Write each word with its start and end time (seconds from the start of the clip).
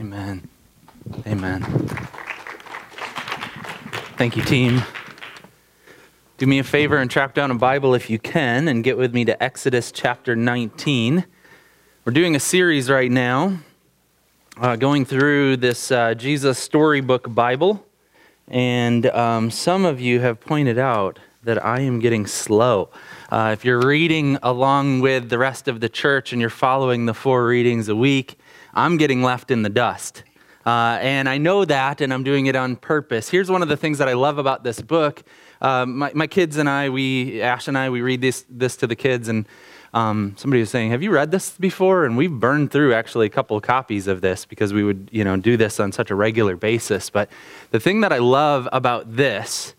Amen. 0.00 0.48
Amen. 1.26 1.62
Thank 4.16 4.36
you, 4.36 4.42
team. 4.42 4.82
Do 6.38 6.46
me 6.46 6.58
a 6.58 6.64
favor 6.64 6.96
and 6.96 7.10
track 7.10 7.34
down 7.34 7.50
a 7.50 7.54
Bible 7.54 7.94
if 7.94 8.08
you 8.08 8.18
can 8.18 8.68
and 8.68 8.82
get 8.82 8.96
with 8.96 9.12
me 9.12 9.24
to 9.26 9.40
Exodus 9.42 9.92
chapter 9.92 10.34
19. 10.34 11.26
We're 12.04 12.12
doing 12.12 12.34
a 12.34 12.40
series 12.40 12.90
right 12.90 13.10
now 13.10 13.58
uh, 14.56 14.76
going 14.76 15.04
through 15.04 15.58
this 15.58 15.92
uh, 15.92 16.14
Jesus 16.14 16.58
Storybook 16.58 17.32
Bible. 17.34 17.84
And 18.48 19.06
um, 19.06 19.50
some 19.50 19.84
of 19.84 20.00
you 20.00 20.20
have 20.20 20.40
pointed 20.40 20.78
out 20.78 21.18
that 21.44 21.64
I 21.64 21.80
am 21.80 22.00
getting 22.00 22.26
slow. 22.26 22.88
Uh, 23.30 23.50
if 23.52 23.64
you're 23.64 23.86
reading 23.86 24.38
along 24.42 25.00
with 25.00 25.28
the 25.28 25.38
rest 25.38 25.68
of 25.68 25.80
the 25.80 25.88
church 25.88 26.32
and 26.32 26.40
you're 26.40 26.50
following 26.50 27.06
the 27.06 27.14
four 27.14 27.46
readings 27.46 27.88
a 27.88 27.96
week, 27.96 28.38
I'm 28.74 28.96
getting 28.96 29.22
left 29.22 29.50
in 29.50 29.62
the 29.62 29.68
dust. 29.68 30.22
Uh, 30.64 30.98
and 31.00 31.28
I 31.28 31.38
know 31.38 31.64
that, 31.64 32.00
and 32.00 32.14
I'm 32.14 32.22
doing 32.22 32.46
it 32.46 32.54
on 32.54 32.76
purpose. 32.76 33.28
Here's 33.28 33.50
one 33.50 33.62
of 33.62 33.68
the 33.68 33.76
things 33.76 33.98
that 33.98 34.08
I 34.08 34.12
love 34.12 34.38
about 34.38 34.62
this 34.62 34.80
book. 34.80 35.22
Uh, 35.60 35.86
my, 35.86 36.12
my, 36.14 36.26
kids 36.26 36.56
and 36.56 36.68
I, 36.68 36.88
we, 36.88 37.42
Ash 37.42 37.66
and 37.66 37.76
I, 37.76 37.90
we 37.90 38.00
read 38.00 38.20
this, 38.20 38.44
this 38.48 38.76
to 38.76 38.86
the 38.86 38.94
kids, 38.94 39.28
and 39.28 39.46
um, 39.92 40.34
somebody 40.36 40.60
was 40.60 40.70
saying, 40.70 40.90
"Have 40.90 41.02
you 41.02 41.10
read 41.10 41.30
this 41.30 41.50
before?" 41.58 42.04
And 42.04 42.16
we've 42.16 42.32
burned 42.32 42.70
through 42.70 42.94
actually 42.94 43.26
a 43.26 43.30
couple 43.30 43.56
of 43.56 43.62
copies 43.62 44.06
of 44.06 44.20
this 44.20 44.44
because 44.44 44.72
we 44.72 44.82
would, 44.82 45.08
you 45.12 45.22
know, 45.22 45.36
do 45.36 45.56
this 45.56 45.78
on 45.78 45.92
such 45.92 46.10
a 46.10 46.14
regular 46.14 46.56
basis. 46.56 47.10
But 47.10 47.28
the 47.72 47.80
thing 47.80 48.00
that 48.00 48.12
I 48.12 48.18
love 48.18 48.68
about 48.72 49.16
this 49.16 49.74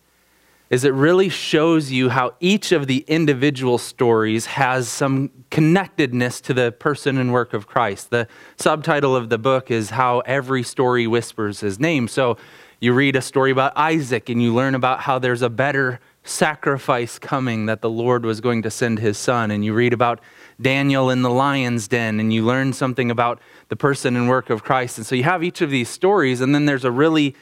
is 0.73 0.83
it 0.83 0.93
really 0.95 1.29
shows 1.29 1.91
you 1.91 2.09
how 2.09 2.33
each 2.39 2.71
of 2.71 2.87
the 2.87 3.05
individual 3.07 3.77
stories 3.77 4.47
has 4.47 4.89
some 4.89 5.29
connectedness 5.51 6.41
to 6.41 6.51
the 6.51 6.71
person 6.71 7.19
and 7.19 7.31
work 7.31 7.53
of 7.53 7.67
Christ. 7.67 8.09
The 8.09 8.27
subtitle 8.57 9.15
of 9.15 9.29
the 9.29 9.37
book 9.37 9.69
is 9.69 9.91
How 9.91 10.21
Every 10.21 10.63
Story 10.63 11.05
Whispers 11.05 11.59
His 11.59 11.79
Name. 11.79 12.07
So 12.07 12.37
you 12.79 12.91
read 12.91 13.15
a 13.15 13.21
story 13.21 13.51
about 13.51 13.73
Isaac 13.77 14.29
and 14.29 14.41
you 14.41 14.51
learn 14.51 14.73
about 14.73 15.01
how 15.01 15.19
there's 15.19 15.43
a 15.43 15.49
better 15.49 15.99
sacrifice 16.23 17.19
coming 17.19 17.67
that 17.67 17.81
the 17.81 17.89
Lord 17.89 18.25
was 18.25 18.41
going 18.41 18.63
to 18.63 18.71
send 18.71 18.97
his 18.97 19.19
son. 19.19 19.51
And 19.51 19.63
you 19.63 19.75
read 19.75 19.93
about 19.93 20.21
Daniel 20.59 21.11
in 21.11 21.21
the 21.21 21.29
lion's 21.29 21.87
den 21.87 22.19
and 22.19 22.33
you 22.33 22.43
learn 22.43 22.73
something 22.73 23.11
about 23.11 23.39
the 23.69 23.75
person 23.75 24.15
and 24.15 24.27
work 24.27 24.49
of 24.49 24.63
Christ. 24.63 24.97
And 24.97 25.05
so 25.05 25.13
you 25.13 25.23
have 25.23 25.43
each 25.43 25.61
of 25.61 25.69
these 25.69 25.89
stories, 25.89 26.41
and 26.41 26.55
then 26.55 26.65
there's 26.65 26.83
a 26.83 26.91
really 26.91 27.35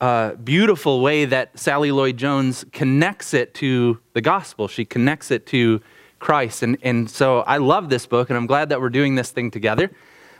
uh, 0.00 0.34
beautiful 0.34 1.00
way 1.00 1.24
that 1.24 1.58
Sally 1.58 1.90
Lloyd 1.90 2.16
Jones 2.16 2.64
connects 2.72 3.32
it 3.34 3.54
to 3.54 3.98
the 4.12 4.20
gospel. 4.20 4.68
She 4.68 4.84
connects 4.84 5.30
it 5.30 5.46
to 5.46 5.80
Christ. 6.18 6.62
And, 6.62 6.76
and 6.82 7.10
so 7.10 7.40
I 7.40 7.58
love 7.58 7.88
this 7.88 8.06
book, 8.06 8.30
and 8.30 8.36
I'm 8.36 8.46
glad 8.46 8.68
that 8.68 8.80
we're 8.80 8.90
doing 8.90 9.14
this 9.14 9.30
thing 9.30 9.50
together. 9.50 9.90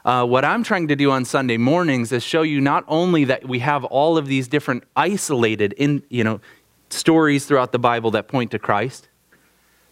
Uh, 0.05 0.25
what 0.25 0.45
I'm 0.45 0.63
trying 0.63 0.89
to 0.89 0.97
do 0.97 1.11
on 1.11 1.25
Sunday 1.25 1.57
mornings 1.57 2.13
is 2.13 2.23
show 2.23 2.43
you 2.43 2.61
not 2.61 2.85
only 2.87 3.25
that 3.25 3.49
we 3.49 3.59
have 3.59 3.85
all 3.85 4.17
of 4.17 4.27
these 4.27 4.47
different 4.47 4.85
isolated 4.95 5.73
in, 5.75 6.03
you 6.09 6.23
know, 6.23 6.41
stories 6.91 7.47
throughout 7.47 7.73
the 7.73 7.79
Bible 7.79 8.13
that 8.13 8.29
point 8.29 8.53
to 8.53 8.59
Christ, 8.59 9.09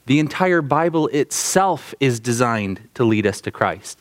the 0.07 0.21
entire 0.21 0.63
Bible 0.63 1.09
itself 1.09 1.95
is 1.99 2.21
designed 2.21 2.89
to 2.95 3.05
lead 3.05 3.27
us 3.27 3.41
to 3.41 3.51
Christ. 3.51 3.99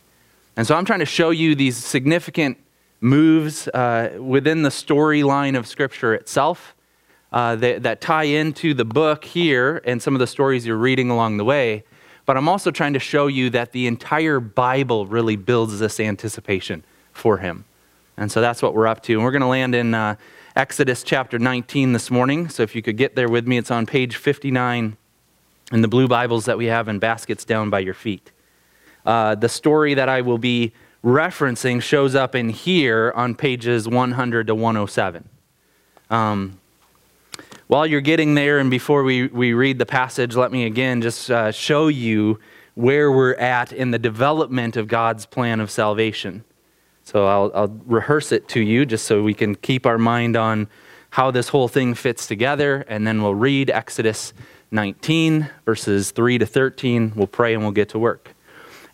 And 0.56 0.66
so 0.66 0.76
I'm 0.76 0.84
trying 0.84 1.00
to 1.00 1.06
show 1.06 1.30
you 1.30 1.54
these 1.54 1.76
significant 1.76 2.58
moves 3.04 3.68
uh, 3.68 4.16
within 4.18 4.62
the 4.62 4.70
storyline 4.70 5.56
of 5.56 5.66
Scripture 5.66 6.14
itself 6.14 6.74
uh, 7.32 7.54
that, 7.56 7.82
that 7.82 8.00
tie 8.00 8.24
into 8.24 8.72
the 8.72 8.84
book 8.84 9.24
here 9.24 9.82
and 9.84 10.02
some 10.02 10.14
of 10.14 10.20
the 10.20 10.26
stories 10.26 10.66
you're 10.66 10.76
reading 10.76 11.10
along 11.10 11.36
the 11.36 11.44
way. 11.44 11.84
But 12.24 12.38
I'm 12.38 12.48
also 12.48 12.70
trying 12.70 12.94
to 12.94 12.98
show 12.98 13.26
you 13.26 13.50
that 13.50 13.72
the 13.72 13.86
entire 13.86 14.40
Bible 14.40 15.06
really 15.06 15.36
builds 15.36 15.78
this 15.78 16.00
anticipation 16.00 16.82
for 17.12 17.38
Him. 17.38 17.66
And 18.16 18.32
so 18.32 18.40
that's 18.40 18.62
what 18.62 18.72
we're 18.72 18.86
up 18.86 19.02
to. 19.02 19.12
And 19.12 19.22
we're 19.22 19.32
going 19.32 19.42
to 19.42 19.48
land 19.48 19.74
in 19.74 19.92
uh, 19.92 20.16
Exodus 20.56 21.02
chapter 21.02 21.38
19 21.38 21.92
this 21.92 22.10
morning. 22.10 22.48
So 22.48 22.62
if 22.62 22.74
you 22.74 22.80
could 22.80 22.96
get 22.96 23.16
there 23.16 23.28
with 23.28 23.46
me, 23.46 23.58
it's 23.58 23.70
on 23.70 23.84
page 23.84 24.16
59 24.16 24.96
in 25.72 25.80
the 25.82 25.88
blue 25.88 26.08
Bibles 26.08 26.46
that 26.46 26.56
we 26.56 26.66
have 26.66 26.88
in 26.88 26.98
baskets 26.98 27.44
down 27.44 27.68
by 27.68 27.80
your 27.80 27.94
feet. 27.94 28.30
Uh, 29.04 29.34
the 29.34 29.48
story 29.50 29.92
that 29.92 30.08
I 30.08 30.22
will 30.22 30.38
be 30.38 30.72
referencing 31.04 31.82
shows 31.82 32.14
up 32.14 32.34
in 32.34 32.48
here 32.48 33.12
on 33.14 33.34
pages 33.34 33.86
100 33.86 34.46
to 34.46 34.54
107. 34.54 35.28
Um, 36.08 36.58
while 37.66 37.86
you're 37.86 38.00
getting 38.00 38.34
there, 38.34 38.58
and 38.58 38.70
before 38.70 39.04
we, 39.04 39.26
we 39.28 39.52
read 39.52 39.78
the 39.78 39.86
passage, 39.86 40.34
let 40.34 40.50
me 40.50 40.64
again 40.64 41.02
just 41.02 41.30
uh, 41.30 41.52
show 41.52 41.88
you 41.88 42.40
where 42.74 43.12
we're 43.12 43.34
at 43.34 43.72
in 43.72 43.90
the 43.90 43.98
development 43.98 44.76
of 44.76 44.88
God's 44.88 45.26
plan 45.26 45.60
of 45.60 45.70
salvation. 45.70 46.44
So 47.04 47.26
I'll, 47.26 47.52
I'll 47.54 47.80
rehearse 47.86 48.32
it 48.32 48.48
to 48.48 48.60
you 48.60 48.86
just 48.86 49.04
so 49.04 49.22
we 49.22 49.34
can 49.34 49.54
keep 49.54 49.86
our 49.86 49.98
mind 49.98 50.36
on 50.36 50.68
how 51.10 51.30
this 51.30 51.48
whole 51.48 51.68
thing 51.68 51.94
fits 51.94 52.26
together, 52.26 52.84
and 52.88 53.06
then 53.06 53.22
we'll 53.22 53.34
read 53.34 53.70
Exodus 53.70 54.32
19, 54.70 55.48
verses 55.64 56.10
3 56.10 56.38
to 56.38 56.46
13. 56.46 57.12
We'll 57.14 57.26
pray 57.26 57.54
and 57.54 57.62
we'll 57.62 57.72
get 57.72 57.90
to 57.90 57.98
work. 57.98 58.33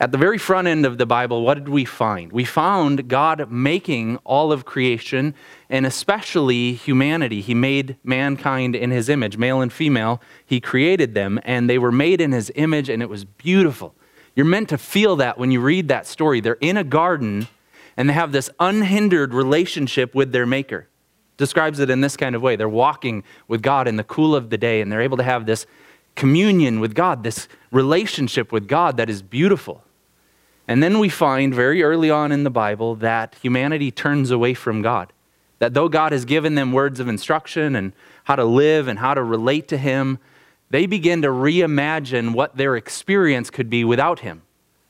At 0.02 0.12
the 0.12 0.18
very 0.18 0.38
front 0.38 0.66
end 0.66 0.86
of 0.86 0.96
the 0.96 1.04
Bible, 1.04 1.42
what 1.42 1.58
did 1.58 1.68
we 1.68 1.84
find? 1.84 2.32
We 2.32 2.46
found 2.46 3.06
God 3.06 3.50
making 3.52 4.16
all 4.24 4.50
of 4.50 4.64
creation 4.64 5.34
and 5.68 5.84
especially 5.84 6.72
humanity. 6.72 7.42
He 7.42 7.52
made 7.52 7.98
mankind 8.02 8.74
in 8.74 8.92
his 8.92 9.10
image, 9.10 9.36
male 9.36 9.60
and 9.60 9.70
female. 9.70 10.22
He 10.46 10.58
created 10.58 11.12
them 11.12 11.38
and 11.44 11.68
they 11.68 11.76
were 11.76 11.92
made 11.92 12.22
in 12.22 12.32
his 12.32 12.50
image 12.54 12.88
and 12.88 13.02
it 13.02 13.10
was 13.10 13.26
beautiful. 13.26 13.94
You're 14.34 14.46
meant 14.46 14.70
to 14.70 14.78
feel 14.78 15.16
that 15.16 15.36
when 15.36 15.50
you 15.50 15.60
read 15.60 15.88
that 15.88 16.06
story. 16.06 16.40
They're 16.40 16.54
in 16.54 16.78
a 16.78 16.84
garden 16.84 17.48
and 17.94 18.08
they 18.08 18.14
have 18.14 18.32
this 18.32 18.48
unhindered 18.58 19.34
relationship 19.34 20.14
with 20.14 20.32
their 20.32 20.46
maker. 20.46 20.88
Describes 21.36 21.78
it 21.78 21.90
in 21.90 22.00
this 22.00 22.16
kind 22.16 22.34
of 22.34 22.40
way. 22.40 22.56
They're 22.56 22.70
walking 22.70 23.22
with 23.48 23.60
God 23.60 23.86
in 23.86 23.96
the 23.96 24.04
cool 24.04 24.34
of 24.34 24.48
the 24.48 24.56
day 24.56 24.80
and 24.80 24.90
they're 24.90 25.02
able 25.02 25.18
to 25.18 25.22
have 25.22 25.44
this 25.44 25.66
communion 26.16 26.80
with 26.80 26.94
God, 26.94 27.22
this 27.22 27.48
relationship 27.70 28.50
with 28.50 28.66
God 28.66 28.96
that 28.96 29.10
is 29.10 29.20
beautiful. 29.20 29.84
And 30.70 30.80
then 30.80 31.00
we 31.00 31.08
find 31.08 31.52
very 31.52 31.82
early 31.82 32.12
on 32.12 32.30
in 32.30 32.44
the 32.44 32.48
Bible 32.48 32.94
that 32.94 33.34
humanity 33.42 33.90
turns 33.90 34.30
away 34.30 34.54
from 34.54 34.82
God. 34.82 35.12
That 35.58 35.74
though 35.74 35.88
God 35.88 36.12
has 36.12 36.24
given 36.24 36.54
them 36.54 36.70
words 36.70 37.00
of 37.00 37.08
instruction 37.08 37.74
and 37.74 37.92
how 38.22 38.36
to 38.36 38.44
live 38.44 38.86
and 38.86 39.00
how 39.00 39.14
to 39.14 39.22
relate 39.24 39.66
to 39.66 39.76
Him, 39.76 40.20
they 40.70 40.86
begin 40.86 41.22
to 41.22 41.28
reimagine 41.28 42.34
what 42.34 42.56
their 42.56 42.76
experience 42.76 43.50
could 43.50 43.68
be 43.68 43.82
without 43.82 44.20
Him. 44.20 44.42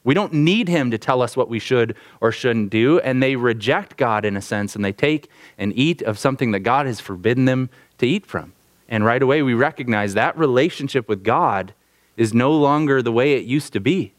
We 0.05 0.13
don't 0.13 0.35
need 0.35 0.69
Him 0.69 0.91
to 0.91 0.99
tell 0.99 1.23
us 1.23 1.35
what 1.35 1.49
we 1.49 1.59
should 1.59 1.97
or 2.21 2.31
shouldn't 2.31 2.69
do, 2.69 3.01
and 3.01 3.23
they 3.23 3.37
reject 3.37 3.97
God 3.97 4.27
in 4.27 4.37
a 4.37 4.43
sense, 4.43 4.77
and 4.77 4.85
they 4.85 4.93
take 4.93 5.31
and 5.57 5.73
eat 5.75 6.03
of 6.03 6.19
something 6.19 6.51
that 6.51 6.61
God 6.61 6.85
has 6.85 7.01
forbidden 7.01 7.47
them 7.47 7.71
to 7.97 8.07
eat 8.07 8.27
from. 8.27 8.53
And 8.87 9.03
right 9.03 9.23
away, 9.23 9.41
we 9.41 9.55
recognize 9.55 10.13
that 10.13 10.37
relationship 10.37 11.09
with 11.09 11.25
God 11.25 11.73
is 12.19 12.35
no 12.35 12.53
longer 12.53 13.01
the 13.01 13.13
way 13.13 13.33
it 13.33 13.47
used 13.47 13.73
to 13.73 13.81
be 13.81 14.13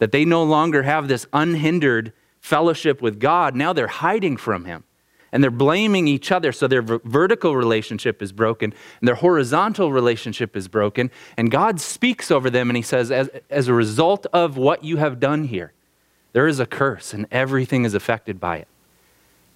that 0.00 0.12
they 0.12 0.24
no 0.24 0.42
longer 0.42 0.82
have 0.82 1.06
this 1.06 1.26
unhindered 1.32 2.12
fellowship 2.40 3.00
with 3.00 3.20
God. 3.20 3.54
Now 3.54 3.72
they're 3.72 3.86
hiding 3.86 4.36
from 4.38 4.64
Him 4.64 4.82
and 5.30 5.44
they're 5.44 5.50
blaming 5.50 6.08
each 6.08 6.32
other. 6.32 6.52
So 6.52 6.66
their 6.66 6.82
vertical 6.82 7.54
relationship 7.54 8.22
is 8.22 8.32
broken 8.32 8.74
and 9.00 9.06
their 9.06 9.14
horizontal 9.14 9.92
relationship 9.92 10.56
is 10.56 10.68
broken. 10.68 11.10
And 11.36 11.50
God 11.50 11.80
speaks 11.80 12.30
over 12.30 12.50
them 12.50 12.70
and 12.70 12.76
He 12.76 12.82
says, 12.82 13.10
as, 13.12 13.28
as 13.50 13.68
a 13.68 13.74
result 13.74 14.26
of 14.32 14.56
what 14.56 14.82
you 14.82 14.96
have 14.96 15.20
done 15.20 15.44
here, 15.44 15.72
there 16.32 16.48
is 16.48 16.58
a 16.58 16.66
curse 16.66 17.12
and 17.12 17.26
everything 17.30 17.84
is 17.84 17.94
affected 17.94 18.40
by 18.40 18.56
it. 18.56 18.68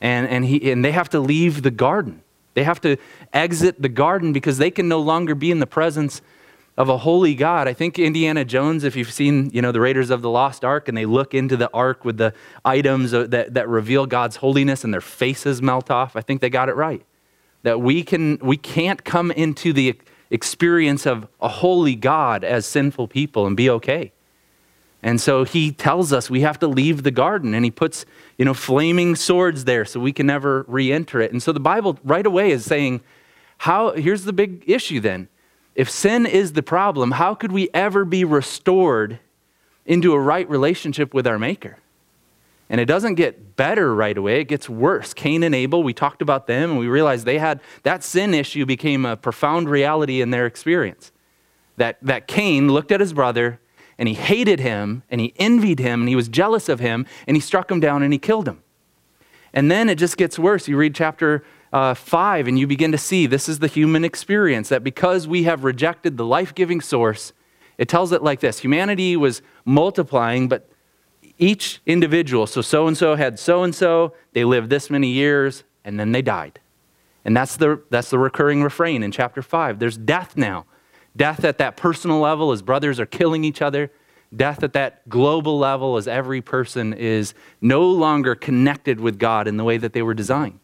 And, 0.01 0.29
and, 0.29 0.45
he, 0.45 0.71
and 0.71 0.85
they 0.85 0.93
have 0.93 1.09
to 1.11 1.21
leave 1.21 1.63
the 1.63 1.71
garden. 1.71 2.23
They 2.53 2.65
have 2.65 2.81
to 2.83 2.99
exit 3.33 3.81
the 3.81 3.89
garden 3.89 4.33
because 4.35 4.59
they 4.59 4.71
can 4.71 4.89
no 4.89 5.01
longer 5.01 5.35
be 5.35 5.51
in 5.51 5.61
the 5.61 5.67
presence 5.67 6.21
of 6.77 6.89
a 6.89 6.99
holy 6.99 7.35
God. 7.35 7.69
I 7.69 7.73
think 7.73 7.99
Indiana 7.99 8.45
Jones, 8.45 8.83
if 8.83 8.97
you've 8.97 9.13
seen, 9.13 9.51
you 9.53 9.63
know, 9.63 9.71
the 9.71 9.81
Raiders 9.81 10.11
of 10.11 10.23
the 10.23 10.31
Lost 10.31 10.65
Ark 10.65 10.89
and 10.89 10.97
they 10.97 11.07
look 11.07 11.33
into 11.33 11.57
the 11.57 11.71
ark 11.73 12.05
with 12.05 12.17
the 12.17 12.35
items 12.65 13.13
that, 13.13 13.55
that 13.55 13.69
reveal 13.69 14.07
God's 14.07 14.37
holiness 14.37 14.83
and 14.83 14.93
their 14.93 15.01
faces 15.01 15.63
melt 15.63 15.91
off, 15.91 16.17
I 16.17 16.21
think 16.21 16.41
they 16.41 16.51
got 16.51 16.69
it 16.69 16.75
right. 16.75 17.05
That 17.63 17.81
we, 17.81 18.03
can, 18.03 18.39
we 18.43 18.57
can't 18.57 19.05
come 19.05 19.31
into 19.31 19.73
the 19.73 19.99
experience 20.31 21.07
of 21.07 21.29
a 21.41 21.49
holy 21.49 21.95
God 21.95 22.43
as 22.43 22.67
sinful 22.67 23.09
people 23.09 23.47
and 23.47 23.57
be 23.57 23.71
okay. 23.71 24.13
And 25.01 25.21
so 25.21 25.45
he 25.45 25.71
tells 25.71 26.13
us 26.13 26.29
we 26.29 26.41
have 26.41 26.59
to 26.61 26.67
leave 26.67 27.03
the 27.03 27.11
garden 27.11 27.55
and 27.55 27.65
he 27.65 27.71
puts, 27.71 28.05
you 28.37 28.45
know, 28.45 28.55
flaming 28.55 29.15
swords 29.15 29.65
there 29.65 29.85
so 29.85 30.01
we 30.01 30.13
can 30.13 30.27
never 30.27 30.65
re-enter 30.67 31.21
it. 31.21 31.31
And 31.31 31.43
so 31.43 31.53
the 31.53 31.61
Bible 31.61 31.99
right 32.03 32.25
away 32.25 32.51
is 32.51 32.65
saying, 32.65 33.03
how 33.59 33.93
here's 33.93 34.25
the 34.25 34.33
big 34.33 34.65
issue 34.67 35.01
then 35.01 35.29
if 35.75 35.91
sin 35.91 36.27
is 36.27 36.53
the 36.53 36.63
problem, 36.63 37.13
how 37.13 37.35
could 37.35 37.53
we 37.53 37.69
ever 37.75 38.05
be 38.05 38.25
restored 38.25 39.19
into 39.85 40.13
a 40.13 40.19
right 40.19 40.49
relationship 40.49 41.13
with 41.13 41.27
our 41.27 41.39
Maker? 41.39 41.79
And 42.71 42.81
it 42.81 42.87
doesn't 42.87 43.17
get 43.17 43.57
better 43.57 43.95
right 43.95 44.17
away, 44.17 44.41
it 44.41 44.49
gets 44.49 44.69
worse. 44.69 45.13
Cain 45.13 45.43
and 45.43 45.55
Abel, 45.55 45.83
we 45.83 45.93
talked 45.93 46.23
about 46.23 46.47
them 46.47 46.71
and 46.71 46.79
we 46.79 46.89
realized 46.89 47.27
they 47.27 47.39
had 47.39 47.61
that 47.83 48.03
sin 48.03 48.35
issue 48.35 48.65
became 48.65 49.05
a 49.05 49.17
profound 49.17 49.69
reality 49.69 50.21
in 50.21 50.31
their 50.31 50.47
experience. 50.47 51.13
That, 51.77 51.99
that 52.03 52.27
Cain 52.27 52.69
looked 52.69 52.93
at 52.93 53.01
his 53.01 53.13
brother 53.13 53.61
and 53.99 54.09
he 54.09 54.15
hated 54.15 54.61
him 54.61 55.03
and 55.11 55.21
he 55.21 55.35
envied 55.37 55.79
him 55.79 56.01
and 56.01 56.09
he 56.09 56.17
was 56.17 56.29
jealous 56.29 56.69
of 56.69 56.81
him 56.81 57.07
and 57.27 57.37
he 57.37 57.41
struck 57.41 57.71
him 57.71 57.81
down 57.81 58.03
and 58.03 58.13
he 58.13 58.19
killed 58.19 58.49
him. 58.49 58.63
And 59.53 59.71
then 59.71 59.89
it 59.89 59.97
just 59.97 60.17
gets 60.17 60.39
worse. 60.39 60.67
You 60.67 60.77
read 60.77 60.95
chapter 60.95 61.45
uh, 61.75 61.93
5 61.93 62.47
and 62.47 62.57
you 62.57 62.69
begin 62.69 62.93
to 62.93 62.99
see 62.99 63.27
this 63.27 63.49
is 63.49 63.59
the 63.59 63.67
human 63.67 64.05
experience 64.05 64.69
that 64.69 64.85
because 64.85 65.27
we 65.27 65.43
have 65.43 65.65
rejected 65.65 66.17
the 66.17 66.25
life 66.25 66.55
giving 66.55 66.81
source, 66.81 67.33
it 67.79 67.89
tells 67.89 68.13
it 68.13 68.23
like 68.23 68.39
this 68.39 68.61
humanity 68.61 69.17
was 69.17 69.43
multiplying, 69.65 70.49
but 70.49 70.71
each 71.37 71.81
individual, 71.85 72.47
so 72.47 72.63
so 72.63 72.87
and 72.87 72.97
so 72.97 73.17
had 73.17 73.41
so 73.41 73.65
and 73.65 73.75
so, 73.75 74.15
they 74.35 74.45
lived 74.45 74.71
this 74.71 74.89
many 74.89 75.09
years, 75.09 75.65
and 75.85 75.99
then 75.99 76.13
they 76.13 76.23
died. 76.23 76.61
And 77.25 77.37
that's 77.37 77.57
the, 77.57 77.83
that's 77.91 78.11
the 78.11 78.21
recurring 78.21 78.63
refrain 78.63 79.03
in 79.03 79.11
chapter 79.11 79.43
5. 79.43 79.81
There's 79.81 79.97
death 79.97 80.37
now. 80.37 80.67
Death 81.17 81.45
at 81.45 81.59
that 81.59 81.77
personal 81.77 82.21
level 82.21 82.53
as 82.53 82.63
brothers 82.63 83.01
are 83.01 83.07
killing 83.07 83.43
each 83.43 83.61
other. 83.61 83.91
Death 84.35 84.63
at 84.63 84.75
that 84.75 85.09
global 85.09 85.59
level 85.59 85.97
as 85.97 86.07
every 86.07 86.41
person 86.41 86.93
is 86.93 87.35
no 87.61 87.83
longer 87.83 88.37
connected 88.37 89.01
with 89.01 89.19
God 89.19 89.49
in 89.49 89.57
the 89.57 89.65
way 89.65 89.77
that 89.77 89.93
they 89.93 90.03
were 90.03 90.15
designed. 90.15 90.64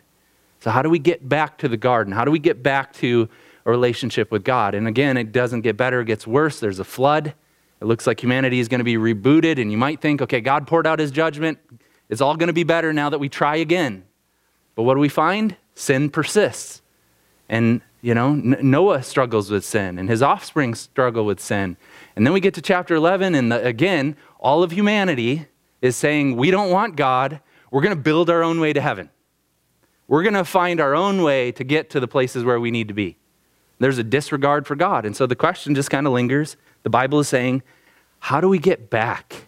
So, 0.61 0.71
how 0.71 0.83
do 0.83 0.91
we 0.91 0.99
get 0.99 1.29
back 1.29 1.59
to 1.59 1.69
the 1.69 1.77
garden? 1.77 2.13
How 2.13 2.25
do 2.25 2.31
we 2.31 2.39
get 2.39 2.63
back 2.63 2.93
to 2.95 3.29
a 3.65 3.71
relationship 3.71 4.31
with 4.31 4.45
God? 4.45 4.75
And 4.75 4.87
again, 4.87 5.17
it 5.17 5.33
doesn't 5.33 5.63
get 5.63 5.77
better, 5.77 6.01
it 6.01 6.07
gets 6.07 6.27
worse. 6.27 6.61
There's 6.61 6.79
a 6.79 6.85
flood. 6.85 7.35
It 7.81 7.87
looks 7.87 8.07
like 8.07 8.23
humanity 8.23 8.61
is 8.61 8.69
going 8.69 8.81
to 8.81 8.85
be 8.85 8.97
rebooted, 8.97 9.61
and 9.61 9.73
you 9.73 9.79
might 9.79 10.03
think, 10.03 10.21
okay, 10.21 10.43
God 10.43 10.67
poured 10.67 10.87
out 10.87 10.99
his 10.99 11.11
judgment. 11.11 11.59
It's 12.11 12.21
all 12.21 12.37
going 12.37 12.49
to 12.49 12.53
be 12.53 12.65
better 12.65 12.93
now 12.93 13.09
that 13.09 13.19
we 13.19 13.31
try 13.31 13.57
again. 13.57 14.05
But 14.75 14.83
what 14.83 14.95
do 14.95 15.01
we 15.01 15.09
find? 15.09 15.57
Sin 15.75 16.11
persists. 16.11 16.83
And, 17.49 17.81
you 18.03 18.15
know, 18.15 18.35
Noah 18.35 19.03
struggles 19.03 19.51
with 19.51 19.65
sin, 19.65 19.99
and 19.99 20.11
his 20.11 20.21
offspring 20.21 20.75
struggle 20.75 21.25
with 21.25 21.41
sin. 21.41 21.79
And 22.17 22.27
then 22.27 22.35
we 22.35 22.41
get 22.41 22.53
to 22.55 22.63
chapter 22.63 22.95
11, 22.95 23.35
and 23.35 23.51
the, 23.51 23.65
again, 23.65 24.15
all 24.39 24.63
of 24.63 24.73
humanity 24.73 25.47
is 25.81 25.97
saying, 25.97 26.37
we 26.37 26.51
don't 26.51 26.71
want 26.71 26.97
God. 26.97 27.41
We're 27.71 27.83
going 27.83 27.97
to 27.97 28.03
build 28.03 28.29
our 28.29 28.43
own 28.43 28.61
way 28.61 28.75
to 28.75 28.81
heaven. 28.81 29.09
We're 30.11 30.25
going 30.25 30.35
to 30.35 30.45
find 30.45 30.81
our 30.81 30.93
own 30.93 31.23
way 31.23 31.53
to 31.53 31.63
get 31.63 31.91
to 31.91 32.01
the 32.01 32.09
places 32.09 32.43
where 32.43 32.59
we 32.59 32.73
need 32.73 32.89
to 32.89 32.95
be. 32.95 33.17
There's 33.79 33.97
a 33.97 34.03
disregard 34.03 34.67
for 34.67 34.75
God. 34.75 35.07
And 35.07 35.15
so 35.15 35.25
the 35.25 35.37
question 35.37 35.73
just 35.73 35.89
kind 35.89 36.05
of 36.05 36.13
lingers 36.13 36.57
the 36.83 36.91
Bible 36.91 37.21
is 37.21 37.29
saying, 37.29 37.63
how 38.19 38.41
do 38.41 38.49
we 38.49 38.59
get 38.59 38.91
back? 38.91 39.47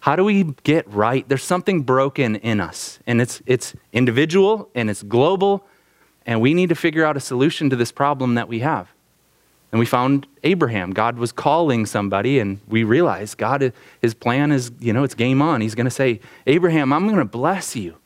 How 0.00 0.14
do 0.14 0.24
we 0.24 0.44
get 0.62 0.86
right? 0.92 1.26
There's 1.26 1.42
something 1.42 1.84
broken 1.84 2.36
in 2.36 2.60
us, 2.60 2.98
and 3.06 3.18
it's, 3.22 3.40
it's 3.46 3.74
individual 3.94 4.68
and 4.74 4.90
it's 4.90 5.02
global, 5.02 5.66
and 6.26 6.42
we 6.42 6.52
need 6.52 6.68
to 6.68 6.74
figure 6.74 7.06
out 7.06 7.16
a 7.16 7.20
solution 7.20 7.70
to 7.70 7.76
this 7.76 7.90
problem 7.90 8.34
that 8.34 8.46
we 8.46 8.58
have. 8.58 8.88
And 9.72 9.78
we 9.78 9.86
found 9.86 10.26
Abraham. 10.44 10.90
God 10.90 11.16
was 11.16 11.32
calling 11.32 11.86
somebody, 11.86 12.38
and 12.40 12.60
we 12.68 12.84
realized 12.84 13.38
God, 13.38 13.72
his 14.02 14.12
plan 14.12 14.52
is, 14.52 14.70
you 14.80 14.92
know, 14.92 15.02
it's 15.02 15.14
game 15.14 15.40
on. 15.40 15.62
He's 15.62 15.74
going 15.74 15.86
to 15.86 15.90
say, 15.90 16.20
Abraham, 16.46 16.92
I'm 16.92 17.06
going 17.06 17.18
to 17.18 17.24
bless 17.24 17.74
you. 17.74 17.96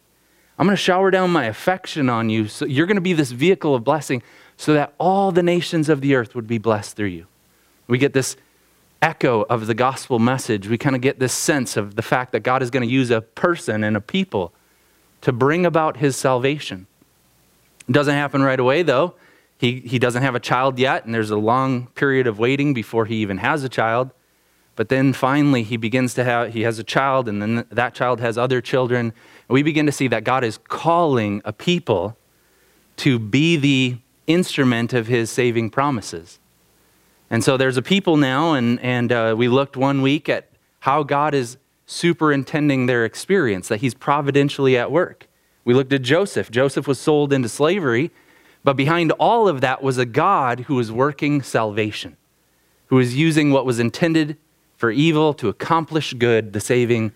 I'm 0.58 0.66
going 0.66 0.76
to 0.76 0.82
shower 0.82 1.10
down 1.10 1.30
my 1.30 1.46
affection 1.46 2.08
on 2.08 2.30
you. 2.30 2.48
So 2.48 2.66
you're 2.66 2.86
going 2.86 2.96
to 2.96 3.00
be 3.00 3.14
this 3.14 3.32
vehicle 3.32 3.74
of 3.74 3.84
blessing 3.84 4.22
so 4.56 4.74
that 4.74 4.94
all 4.98 5.32
the 5.32 5.42
nations 5.42 5.88
of 5.88 6.00
the 6.00 6.14
earth 6.14 6.34
would 6.34 6.46
be 6.46 6.58
blessed 6.58 6.96
through 6.96 7.06
you. 7.06 7.26
We 7.88 7.98
get 7.98 8.12
this 8.12 8.36
echo 9.00 9.42
of 9.42 9.66
the 9.66 9.74
gospel 9.74 10.18
message. 10.18 10.68
We 10.68 10.78
kind 10.78 10.94
of 10.94 11.02
get 11.02 11.18
this 11.18 11.32
sense 11.32 11.76
of 11.76 11.96
the 11.96 12.02
fact 12.02 12.32
that 12.32 12.40
God 12.40 12.62
is 12.62 12.70
going 12.70 12.86
to 12.86 12.92
use 12.92 13.10
a 13.10 13.20
person 13.20 13.82
and 13.82 13.96
a 13.96 14.00
people 14.00 14.52
to 15.22 15.32
bring 15.32 15.66
about 15.66 15.96
his 15.96 16.16
salvation. 16.16 16.86
It 17.88 17.92
doesn't 17.92 18.14
happen 18.14 18.42
right 18.42 18.60
away, 18.60 18.82
though. 18.82 19.14
He, 19.58 19.80
he 19.80 19.98
doesn't 19.98 20.22
have 20.22 20.34
a 20.34 20.40
child 20.40 20.78
yet, 20.78 21.04
and 21.04 21.14
there's 21.14 21.30
a 21.30 21.36
long 21.36 21.86
period 21.88 22.26
of 22.26 22.38
waiting 22.38 22.74
before 22.74 23.06
he 23.06 23.16
even 23.16 23.38
has 23.38 23.64
a 23.64 23.68
child. 23.68 24.10
But 24.74 24.88
then 24.88 25.12
finally, 25.12 25.62
he 25.62 25.76
begins 25.76 26.14
to 26.14 26.24
have, 26.24 26.52
he 26.52 26.62
has 26.62 26.78
a 26.78 26.84
child, 26.84 27.28
and 27.28 27.42
then 27.42 27.66
that 27.70 27.94
child 27.94 28.20
has 28.20 28.38
other 28.38 28.60
children. 28.60 29.12
We 29.52 29.62
begin 29.62 29.84
to 29.84 29.92
see 29.92 30.08
that 30.08 30.24
God 30.24 30.44
is 30.44 30.58
calling 30.68 31.42
a 31.44 31.52
people 31.52 32.16
to 32.96 33.18
be 33.18 33.58
the 33.58 33.98
instrument 34.26 34.94
of 34.94 35.08
his 35.08 35.30
saving 35.30 35.68
promises. 35.68 36.38
And 37.28 37.44
so 37.44 37.58
there's 37.58 37.76
a 37.76 37.82
people 37.82 38.16
now, 38.16 38.54
and, 38.54 38.80
and 38.80 39.12
uh, 39.12 39.34
we 39.36 39.48
looked 39.48 39.76
one 39.76 40.00
week 40.00 40.30
at 40.30 40.48
how 40.80 41.02
God 41.02 41.34
is 41.34 41.58
superintending 41.84 42.86
their 42.86 43.04
experience, 43.04 43.68
that 43.68 43.82
he's 43.82 43.92
providentially 43.92 44.78
at 44.78 44.90
work. 44.90 45.28
We 45.66 45.74
looked 45.74 45.92
at 45.92 46.00
Joseph. 46.00 46.50
Joseph 46.50 46.88
was 46.88 46.98
sold 46.98 47.30
into 47.30 47.50
slavery, 47.50 48.10
but 48.64 48.72
behind 48.72 49.12
all 49.12 49.48
of 49.48 49.60
that 49.60 49.82
was 49.82 49.98
a 49.98 50.06
God 50.06 50.60
who 50.60 50.76
was 50.76 50.90
working 50.90 51.42
salvation, 51.42 52.16
who 52.86 52.96
was 52.96 53.16
using 53.16 53.50
what 53.50 53.66
was 53.66 53.78
intended 53.78 54.38
for 54.78 54.90
evil 54.90 55.34
to 55.34 55.50
accomplish 55.50 56.14
good, 56.14 56.54
the 56.54 56.60
saving 56.60 57.12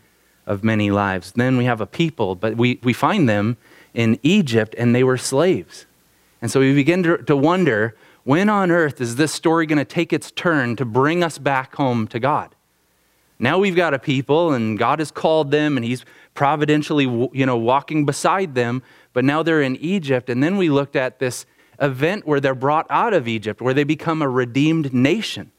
of 0.46 0.62
many 0.62 0.90
lives. 0.90 1.32
Then 1.32 1.56
we 1.56 1.64
have 1.64 1.80
a 1.80 1.86
people, 1.86 2.34
but 2.34 2.56
we, 2.56 2.78
we 2.82 2.92
find 2.92 3.28
them 3.28 3.56
in 3.94 4.18
Egypt, 4.22 4.74
and 4.78 4.94
they 4.94 5.02
were 5.02 5.18
slaves. 5.18 5.86
And 6.40 6.50
so 6.50 6.60
we 6.60 6.74
begin 6.74 7.02
to, 7.02 7.18
to 7.18 7.36
wonder 7.36 7.96
when 8.24 8.48
on 8.48 8.70
earth 8.70 9.00
is 9.00 9.16
this 9.16 9.32
story 9.32 9.66
going 9.66 9.78
to 9.78 9.84
take 9.84 10.12
its 10.12 10.30
turn 10.30 10.76
to 10.76 10.84
bring 10.84 11.22
us 11.22 11.38
back 11.38 11.76
home 11.76 12.06
to 12.08 12.18
God? 12.18 12.54
Now 13.38 13.58
we've 13.58 13.76
got 13.76 13.94
a 13.94 13.98
people, 13.98 14.52
and 14.52 14.78
God 14.78 14.98
has 14.98 15.10
called 15.10 15.50
them, 15.50 15.76
and 15.76 15.84
He's 15.84 16.04
providentially, 16.34 17.04
you 17.32 17.46
know, 17.46 17.56
walking 17.56 18.04
beside 18.06 18.54
them. 18.54 18.82
But 19.12 19.24
now 19.24 19.42
they're 19.42 19.62
in 19.62 19.76
Egypt, 19.76 20.28
and 20.28 20.42
then 20.42 20.56
we 20.56 20.68
looked 20.68 20.96
at 20.96 21.18
this 21.18 21.46
event 21.80 22.26
where 22.26 22.40
they're 22.40 22.54
brought 22.54 22.86
out 22.90 23.12
of 23.12 23.28
Egypt, 23.28 23.60
where 23.60 23.74
they 23.74 23.84
become 23.84 24.22
a 24.22 24.28
redeemed 24.28 24.92
nation. 24.94 25.52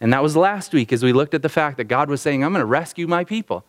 And 0.00 0.12
that 0.12 0.22
was 0.22 0.36
last 0.36 0.72
week 0.72 0.92
as 0.92 1.02
we 1.02 1.12
looked 1.12 1.34
at 1.34 1.42
the 1.42 1.48
fact 1.48 1.76
that 1.76 1.84
God 1.84 2.08
was 2.08 2.22
saying, 2.22 2.42
I'm 2.42 2.52
going 2.52 2.60
to 2.60 2.66
rescue 2.66 3.06
my 3.06 3.24
people. 3.24 3.64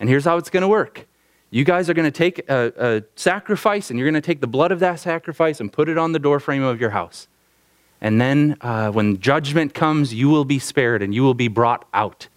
And 0.00 0.08
here's 0.08 0.24
how 0.24 0.36
it's 0.36 0.50
going 0.50 0.62
to 0.62 0.68
work. 0.68 1.06
You 1.50 1.64
guys 1.64 1.88
are 1.88 1.94
going 1.94 2.10
to 2.10 2.18
take 2.18 2.48
a, 2.48 2.72
a 2.76 3.02
sacrifice, 3.14 3.90
and 3.90 3.98
you're 3.98 4.10
going 4.10 4.20
to 4.20 4.26
take 4.26 4.40
the 4.40 4.46
blood 4.46 4.72
of 4.72 4.80
that 4.80 4.98
sacrifice 4.98 5.60
and 5.60 5.72
put 5.72 5.88
it 5.88 5.96
on 5.96 6.12
the 6.12 6.18
doorframe 6.18 6.62
of 6.62 6.80
your 6.80 6.90
house. 6.90 7.28
And 8.00 8.20
then 8.20 8.56
uh, 8.60 8.90
when 8.90 9.20
judgment 9.20 9.72
comes, 9.72 10.12
you 10.12 10.28
will 10.28 10.44
be 10.44 10.58
spared 10.58 11.00
and 11.00 11.14
you 11.14 11.22
will 11.22 11.34
be 11.34 11.48
brought 11.48 11.86
out. 11.94 12.28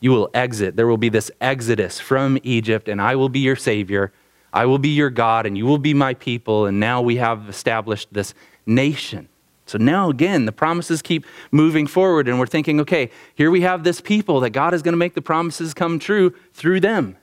You 0.00 0.10
will 0.10 0.28
exit. 0.34 0.76
There 0.76 0.86
will 0.86 0.96
be 0.96 1.08
this 1.08 1.30
exodus 1.40 2.00
from 2.00 2.38
Egypt, 2.42 2.88
and 2.88 3.00
I 3.00 3.14
will 3.16 3.28
be 3.28 3.40
your 3.40 3.56
Savior. 3.56 4.12
I 4.52 4.66
will 4.66 4.78
be 4.78 4.88
your 4.88 5.10
God, 5.10 5.46
and 5.46 5.56
you 5.56 5.66
will 5.66 5.78
be 5.78 5.94
my 5.94 6.14
people. 6.14 6.66
And 6.66 6.80
now 6.80 7.00
we 7.00 7.16
have 7.16 7.48
established 7.48 8.08
this 8.12 8.34
nation. 8.66 9.28
So 9.66 9.78
now, 9.78 10.10
again, 10.10 10.44
the 10.44 10.52
promises 10.52 11.00
keep 11.00 11.24
moving 11.50 11.86
forward, 11.86 12.28
and 12.28 12.38
we're 12.38 12.46
thinking, 12.46 12.80
okay, 12.80 13.10
here 13.34 13.50
we 13.50 13.62
have 13.62 13.82
this 13.82 14.00
people 14.00 14.40
that 14.40 14.50
God 14.50 14.74
is 14.74 14.82
going 14.82 14.92
to 14.92 14.98
make 14.98 15.14
the 15.14 15.22
promises 15.22 15.72
come 15.72 15.98
true 15.98 16.34
through 16.52 16.80
them. 16.80 17.16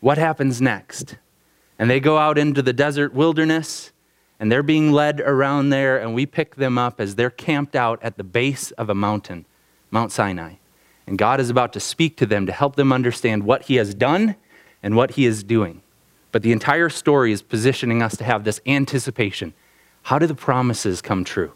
What 0.00 0.18
happens 0.18 0.60
next? 0.60 1.16
And 1.78 1.90
they 1.90 2.00
go 2.00 2.16
out 2.16 2.38
into 2.38 2.62
the 2.62 2.72
desert 2.72 3.12
wilderness 3.12 3.92
and 4.38 4.52
they're 4.52 4.62
being 4.62 4.92
led 4.92 5.20
around 5.22 5.70
there, 5.70 5.98
and 5.98 6.14
we 6.14 6.26
pick 6.26 6.56
them 6.56 6.76
up 6.76 7.00
as 7.00 7.14
they're 7.14 7.30
camped 7.30 7.74
out 7.74 8.02
at 8.02 8.18
the 8.18 8.24
base 8.24 8.70
of 8.72 8.90
a 8.90 8.94
mountain, 8.94 9.46
Mount 9.90 10.12
Sinai. 10.12 10.56
And 11.06 11.16
God 11.16 11.40
is 11.40 11.48
about 11.48 11.72
to 11.72 11.80
speak 11.80 12.16
to 12.18 12.26
them 12.26 12.44
to 12.44 12.52
help 12.52 12.76
them 12.76 12.92
understand 12.92 13.44
what 13.44 13.62
He 13.62 13.76
has 13.76 13.94
done 13.94 14.36
and 14.82 14.94
what 14.94 15.12
He 15.12 15.24
is 15.24 15.42
doing. 15.42 15.80
But 16.32 16.42
the 16.42 16.52
entire 16.52 16.90
story 16.90 17.32
is 17.32 17.40
positioning 17.40 18.02
us 18.02 18.14
to 18.18 18.24
have 18.24 18.44
this 18.44 18.60
anticipation. 18.66 19.54
How 20.02 20.18
do 20.18 20.26
the 20.26 20.34
promises 20.34 21.00
come 21.00 21.24
true? 21.24 21.52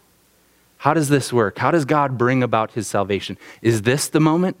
How 0.81 0.95
does 0.95 1.09
this 1.09 1.31
work? 1.31 1.59
How 1.59 1.69
does 1.69 1.85
God 1.85 2.17
bring 2.17 2.41
about 2.41 2.71
His 2.71 2.87
salvation? 2.87 3.37
Is 3.61 3.83
this 3.83 4.07
the 4.07 4.19
moment? 4.19 4.57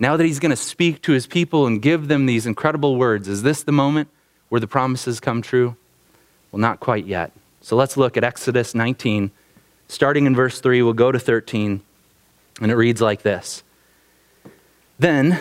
Now 0.00 0.16
that 0.16 0.24
He's 0.24 0.40
going 0.40 0.50
to 0.50 0.56
speak 0.56 1.00
to 1.02 1.12
His 1.12 1.28
people 1.28 1.64
and 1.64 1.80
give 1.80 2.08
them 2.08 2.26
these 2.26 2.44
incredible 2.44 2.96
words, 2.96 3.28
is 3.28 3.44
this 3.44 3.62
the 3.62 3.70
moment 3.70 4.08
where 4.48 4.60
the 4.60 4.66
promises 4.66 5.20
come 5.20 5.42
true? 5.42 5.76
Well, 6.50 6.58
not 6.58 6.80
quite 6.80 7.06
yet. 7.06 7.30
So 7.60 7.76
let's 7.76 7.96
look 7.96 8.16
at 8.16 8.24
Exodus 8.24 8.74
19. 8.74 9.30
Starting 9.86 10.26
in 10.26 10.34
verse 10.34 10.60
3, 10.60 10.82
we'll 10.82 10.92
go 10.92 11.12
to 11.12 11.20
13, 11.20 11.80
and 12.60 12.72
it 12.72 12.74
reads 12.74 13.00
like 13.00 13.22
this 13.22 13.62
Then 14.98 15.38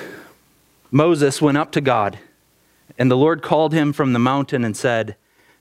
Moses 0.91 1.41
went 1.41 1.57
up 1.57 1.71
to 1.71 1.81
God, 1.81 2.19
and 2.99 3.09
the 3.09 3.17
Lord 3.17 3.41
called 3.41 3.73
him 3.73 3.93
from 3.93 4.13
the 4.13 4.19
mountain 4.19 4.63
and 4.63 4.77
said, 4.77 5.15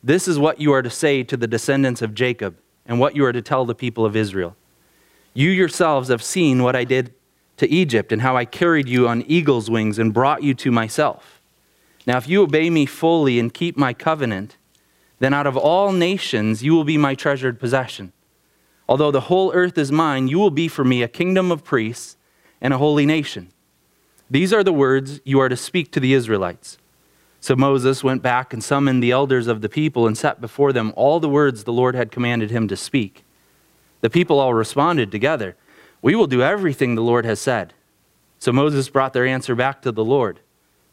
This 0.05 0.29
is 0.29 0.39
what 0.39 0.61
you 0.61 0.73
are 0.73 0.83
to 0.83 0.91
say 0.91 1.23
to 1.23 1.39
the 1.39 1.47
descendants 1.47 2.03
of 2.03 2.13
Jacob, 2.13 2.59
and 2.89 2.99
what 2.99 3.15
you 3.15 3.25
are 3.25 3.33
to 3.33 3.43
tell 3.43 3.65
the 3.65 3.75
people 3.75 4.05
of 4.05 4.17
Israel. 4.17 4.57
You 5.35 5.51
yourselves 5.51 6.09
have 6.09 6.23
seen 6.23 6.63
what 6.65 6.75
I 6.75 6.83
did 6.83 7.15
to 7.59 7.69
Egypt, 7.69 8.13
and 8.13 8.23
how 8.23 8.37
I 8.37 8.45
carried 8.45 8.89
you 8.89 9.09
on 9.09 9.23
eagle's 9.23 9.69
wings 9.69 9.99
and 9.99 10.15
brought 10.15 10.43
you 10.43 10.55
to 10.55 10.71
myself. 10.71 11.43
Now, 12.07 12.17
if 12.17 12.29
you 12.29 12.43
obey 12.43 12.71
me 12.71 12.87
fully 12.87 13.39
and 13.39 13.53
keep 13.53 13.77
my 13.77 13.93
covenant, 13.93 14.57
then 15.19 15.35
out 15.35 15.47
of 15.47 15.57
all 15.57 15.93
nations 15.93 16.63
you 16.63 16.73
will 16.73 16.85
be 16.85 16.97
my 16.97 17.15
treasured 17.15 17.59
possession. 17.59 18.13
Although 18.89 19.11
the 19.11 19.23
whole 19.23 19.53
earth 19.53 19.77
is 19.77 19.93
mine, 19.93 20.29
you 20.29 20.39
will 20.39 20.53
be 20.53 20.69
for 20.69 20.85
me 20.85 21.03
a 21.03 21.09
kingdom 21.09 21.51
of 21.51 21.65
priests 21.65 22.17
and 22.61 22.73
a 22.73 22.79
holy 22.79 23.05
nation. 23.05 23.51
These 24.31 24.53
are 24.53 24.63
the 24.63 24.73
words 24.73 25.21
you 25.25 25.41
are 25.41 25.49
to 25.49 25.57
speak 25.57 25.91
to 25.93 26.01
the 26.01 26.15
Israelites. 26.15 26.79
So 27.41 27.55
Moses 27.55 28.03
went 28.03 28.23
back 28.23 28.53
and 28.53 28.63
summoned 28.63 29.03
the 29.03 29.13
elders 29.13 29.47
of 29.47 29.61
the 29.61 29.69
people 29.69 30.07
and 30.07 30.19
set 30.19 30.41
before 30.41 30.73
them 30.73 30.93
all 30.97 31.21
the 31.21 31.29
words 31.29 31.65
the 31.65 31.73
Lord 31.73 31.95
had 31.95 32.11
commanded 32.11 32.51
him 32.51 32.69
to 32.69 32.77
speak. 32.77 33.25
The 34.01 34.11
people 34.11 34.39
all 34.39 34.55
responded 34.55 35.11
together, 35.11 35.57
We 36.03 36.15
will 36.15 36.27
do 36.27 36.43
everything 36.43 36.95
the 36.95 37.03
Lord 37.03 37.25
has 37.25 37.41
said. 37.41 37.75
So 38.39 38.53
Moses 38.53 38.89
brought 38.89 39.13
their 39.13 39.27
answer 39.27 39.55
back 39.55 39.83
to 39.83 39.93
the 39.93 40.05
Lord. 40.05 40.41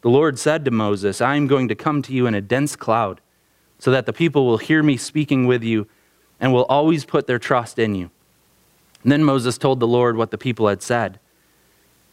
The 0.02 0.10
Lord 0.10 0.38
said 0.38 0.66
to 0.66 0.72
Moses, 0.72 1.22
I 1.22 1.36
am 1.36 1.48
going 1.48 1.68
to 1.68 1.76
come 1.76 2.02
to 2.04 2.14
you 2.14 2.28
in 2.28 2.36
a 2.36 2.42
dense 2.42 2.76
cloud 2.76 3.22
so 3.80 3.92
that 3.92 4.06
the 4.06 4.14
people 4.14 4.46
will 4.46 4.58
hear 4.58 4.84
me 4.84 4.98
speaking 4.98 5.48
with 5.48 5.64
you 5.64 5.88
and 6.40 6.54
will 6.54 6.66
always 6.66 7.06
put 7.06 7.28
their 7.28 7.40
trust 7.40 7.80
in 7.80 7.96
you. 7.96 8.12
And 9.04 9.12
then 9.12 9.24
Moses 9.24 9.58
told 9.58 9.80
the 9.80 9.88
Lord 9.88 10.18
what 10.18 10.32
the 10.32 10.38
people 10.38 10.68
had 10.68 10.82
said. 10.82 11.20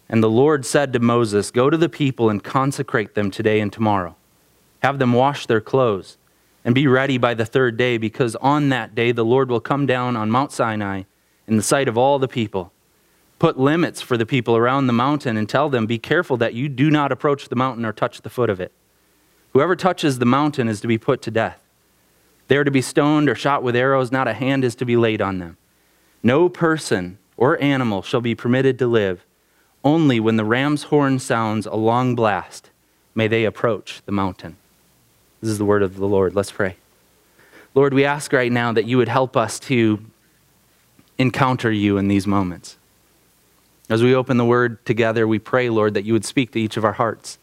And 0.08 0.22
the 0.22 0.30
Lord 0.30 0.66
said 0.66 0.92
to 0.92 0.98
Moses, 0.98 1.50
Go 1.50 1.70
to 1.70 1.76
the 1.76 1.88
people 1.88 2.28
and 2.28 2.42
consecrate 2.42 3.14
them 3.14 3.30
today 3.30 3.60
and 3.60 3.72
tomorrow. 3.72 4.16
Have 4.82 4.98
them 4.98 5.12
wash 5.12 5.46
their 5.46 5.60
clothes 5.60 6.18
and 6.64 6.74
be 6.74 6.86
ready 6.86 7.18
by 7.18 7.34
the 7.34 7.44
third 7.44 7.76
day, 7.76 7.98
because 7.98 8.36
on 8.36 8.68
that 8.68 8.94
day 8.94 9.12
the 9.12 9.24
Lord 9.24 9.50
will 9.50 9.60
come 9.60 9.86
down 9.86 10.16
on 10.16 10.30
Mount 10.30 10.52
Sinai 10.52 11.02
in 11.46 11.56
the 11.56 11.62
sight 11.62 11.88
of 11.88 11.98
all 11.98 12.18
the 12.18 12.28
people. 12.28 12.72
Put 13.38 13.58
limits 13.58 14.00
for 14.00 14.16
the 14.16 14.26
people 14.26 14.56
around 14.56 14.86
the 14.86 14.92
mountain 14.92 15.36
and 15.36 15.48
tell 15.48 15.68
them, 15.68 15.86
Be 15.86 15.98
careful 15.98 16.36
that 16.36 16.54
you 16.54 16.68
do 16.68 16.90
not 16.90 17.10
approach 17.10 17.48
the 17.48 17.56
mountain 17.56 17.84
or 17.84 17.92
touch 17.92 18.22
the 18.22 18.30
foot 18.30 18.50
of 18.50 18.60
it. 18.60 18.72
Whoever 19.52 19.74
touches 19.74 20.18
the 20.18 20.24
mountain 20.24 20.68
is 20.68 20.80
to 20.80 20.86
be 20.86 20.98
put 20.98 21.22
to 21.22 21.30
death. 21.30 21.60
They 22.48 22.56
are 22.56 22.64
to 22.64 22.70
be 22.70 22.82
stoned 22.82 23.28
or 23.28 23.34
shot 23.34 23.62
with 23.62 23.76
arrows, 23.76 24.12
not 24.12 24.28
a 24.28 24.34
hand 24.34 24.64
is 24.64 24.74
to 24.76 24.84
be 24.84 24.96
laid 24.96 25.20
on 25.20 25.38
them. 25.38 25.56
No 26.22 26.48
person 26.48 27.18
or 27.36 27.60
animal 27.60 28.02
shall 28.02 28.20
be 28.20 28.34
permitted 28.34 28.78
to 28.78 28.86
live. 28.86 29.24
Only 29.84 30.20
when 30.20 30.36
the 30.36 30.44
ram's 30.44 30.84
horn 30.84 31.18
sounds 31.18 31.66
a 31.66 31.74
long 31.74 32.14
blast 32.14 32.70
may 33.14 33.26
they 33.26 33.44
approach 33.44 34.02
the 34.06 34.12
mountain. 34.12 34.56
This 35.42 35.50
is 35.50 35.58
the 35.58 35.64
word 35.64 35.82
of 35.82 35.96
the 35.96 36.06
Lord. 36.06 36.36
Let's 36.36 36.52
pray. 36.52 36.76
Lord, 37.74 37.92
we 37.92 38.04
ask 38.04 38.32
right 38.32 38.52
now 38.52 38.72
that 38.72 38.86
you 38.86 38.96
would 38.96 39.08
help 39.08 39.36
us 39.36 39.58
to 39.60 40.04
encounter 41.18 41.70
you 41.70 41.98
in 41.98 42.06
these 42.06 42.28
moments. 42.28 42.76
As 43.90 44.04
we 44.04 44.14
open 44.14 44.36
the 44.36 44.44
word 44.44 44.84
together, 44.86 45.26
we 45.26 45.40
pray, 45.40 45.68
Lord, 45.68 45.94
that 45.94 46.04
you 46.04 46.12
would 46.12 46.24
speak 46.24 46.52
to 46.52 46.60
each 46.60 46.76
of 46.76 46.84
our 46.84 46.92
hearts, 46.92 47.38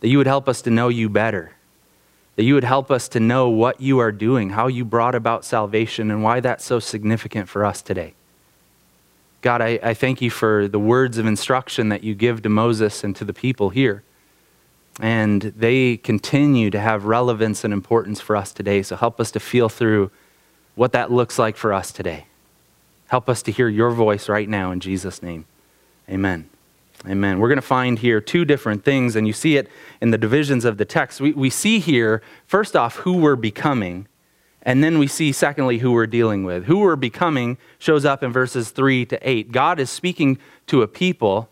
that 0.00 0.08
you 0.08 0.16
would 0.16 0.26
help 0.26 0.48
us 0.48 0.62
to 0.62 0.70
know 0.70 0.88
you 0.88 1.10
better, 1.10 1.52
that 2.36 2.44
you 2.44 2.54
would 2.54 2.64
help 2.64 2.90
us 2.90 3.08
to 3.08 3.20
know 3.20 3.50
what 3.50 3.78
you 3.78 3.98
are 3.98 4.10
doing, 4.10 4.50
how 4.50 4.66
you 4.66 4.84
brought 4.84 5.14
about 5.14 5.44
salvation, 5.44 6.10
and 6.10 6.22
why 6.22 6.40
that's 6.40 6.64
so 6.64 6.78
significant 6.78 7.48
for 7.48 7.62
us 7.62 7.82
today. 7.82 8.14
God, 9.42 9.60
I, 9.60 9.78
I 9.82 9.92
thank 9.92 10.22
you 10.22 10.30
for 10.30 10.66
the 10.66 10.78
words 10.78 11.18
of 11.18 11.26
instruction 11.26 11.90
that 11.90 12.02
you 12.02 12.14
give 12.14 12.42
to 12.42 12.48
Moses 12.48 13.04
and 13.04 13.14
to 13.16 13.24
the 13.24 13.34
people 13.34 13.68
here. 13.68 14.02
And 15.00 15.42
they 15.42 15.96
continue 15.96 16.70
to 16.70 16.80
have 16.80 17.04
relevance 17.04 17.64
and 17.64 17.72
importance 17.72 18.20
for 18.20 18.36
us 18.36 18.52
today. 18.52 18.82
So 18.82 18.96
help 18.96 19.20
us 19.20 19.30
to 19.32 19.40
feel 19.40 19.68
through 19.68 20.10
what 20.74 20.92
that 20.92 21.10
looks 21.10 21.38
like 21.38 21.56
for 21.56 21.72
us 21.72 21.92
today. 21.92 22.26
Help 23.08 23.28
us 23.28 23.42
to 23.42 23.52
hear 23.52 23.68
your 23.68 23.90
voice 23.90 24.28
right 24.28 24.48
now 24.48 24.70
in 24.70 24.80
Jesus' 24.80 25.22
name. 25.22 25.44
Amen. 26.08 26.48
Amen. 27.06 27.38
We're 27.38 27.48
going 27.48 27.56
to 27.56 27.62
find 27.62 27.98
here 27.98 28.20
two 28.20 28.44
different 28.44 28.84
things, 28.84 29.14
and 29.14 29.26
you 29.26 29.32
see 29.32 29.56
it 29.56 29.68
in 30.00 30.10
the 30.10 30.18
divisions 30.18 30.64
of 30.64 30.78
the 30.78 30.84
text. 30.84 31.20
We, 31.20 31.32
we 31.32 31.48
see 31.48 31.78
here, 31.78 32.22
first 32.46 32.74
off, 32.74 32.96
who 32.96 33.18
we're 33.18 33.36
becoming, 33.36 34.08
and 34.62 34.82
then 34.82 34.98
we 34.98 35.06
see, 35.06 35.30
secondly, 35.30 35.78
who 35.78 35.92
we're 35.92 36.08
dealing 36.08 36.42
with. 36.42 36.64
Who 36.64 36.80
we're 36.80 36.96
becoming 36.96 37.56
shows 37.78 38.04
up 38.04 38.22
in 38.22 38.32
verses 38.32 38.70
3 38.70 39.06
to 39.06 39.28
8. 39.28 39.52
God 39.52 39.78
is 39.78 39.90
speaking 39.90 40.38
to 40.66 40.82
a 40.82 40.88
people 40.88 41.48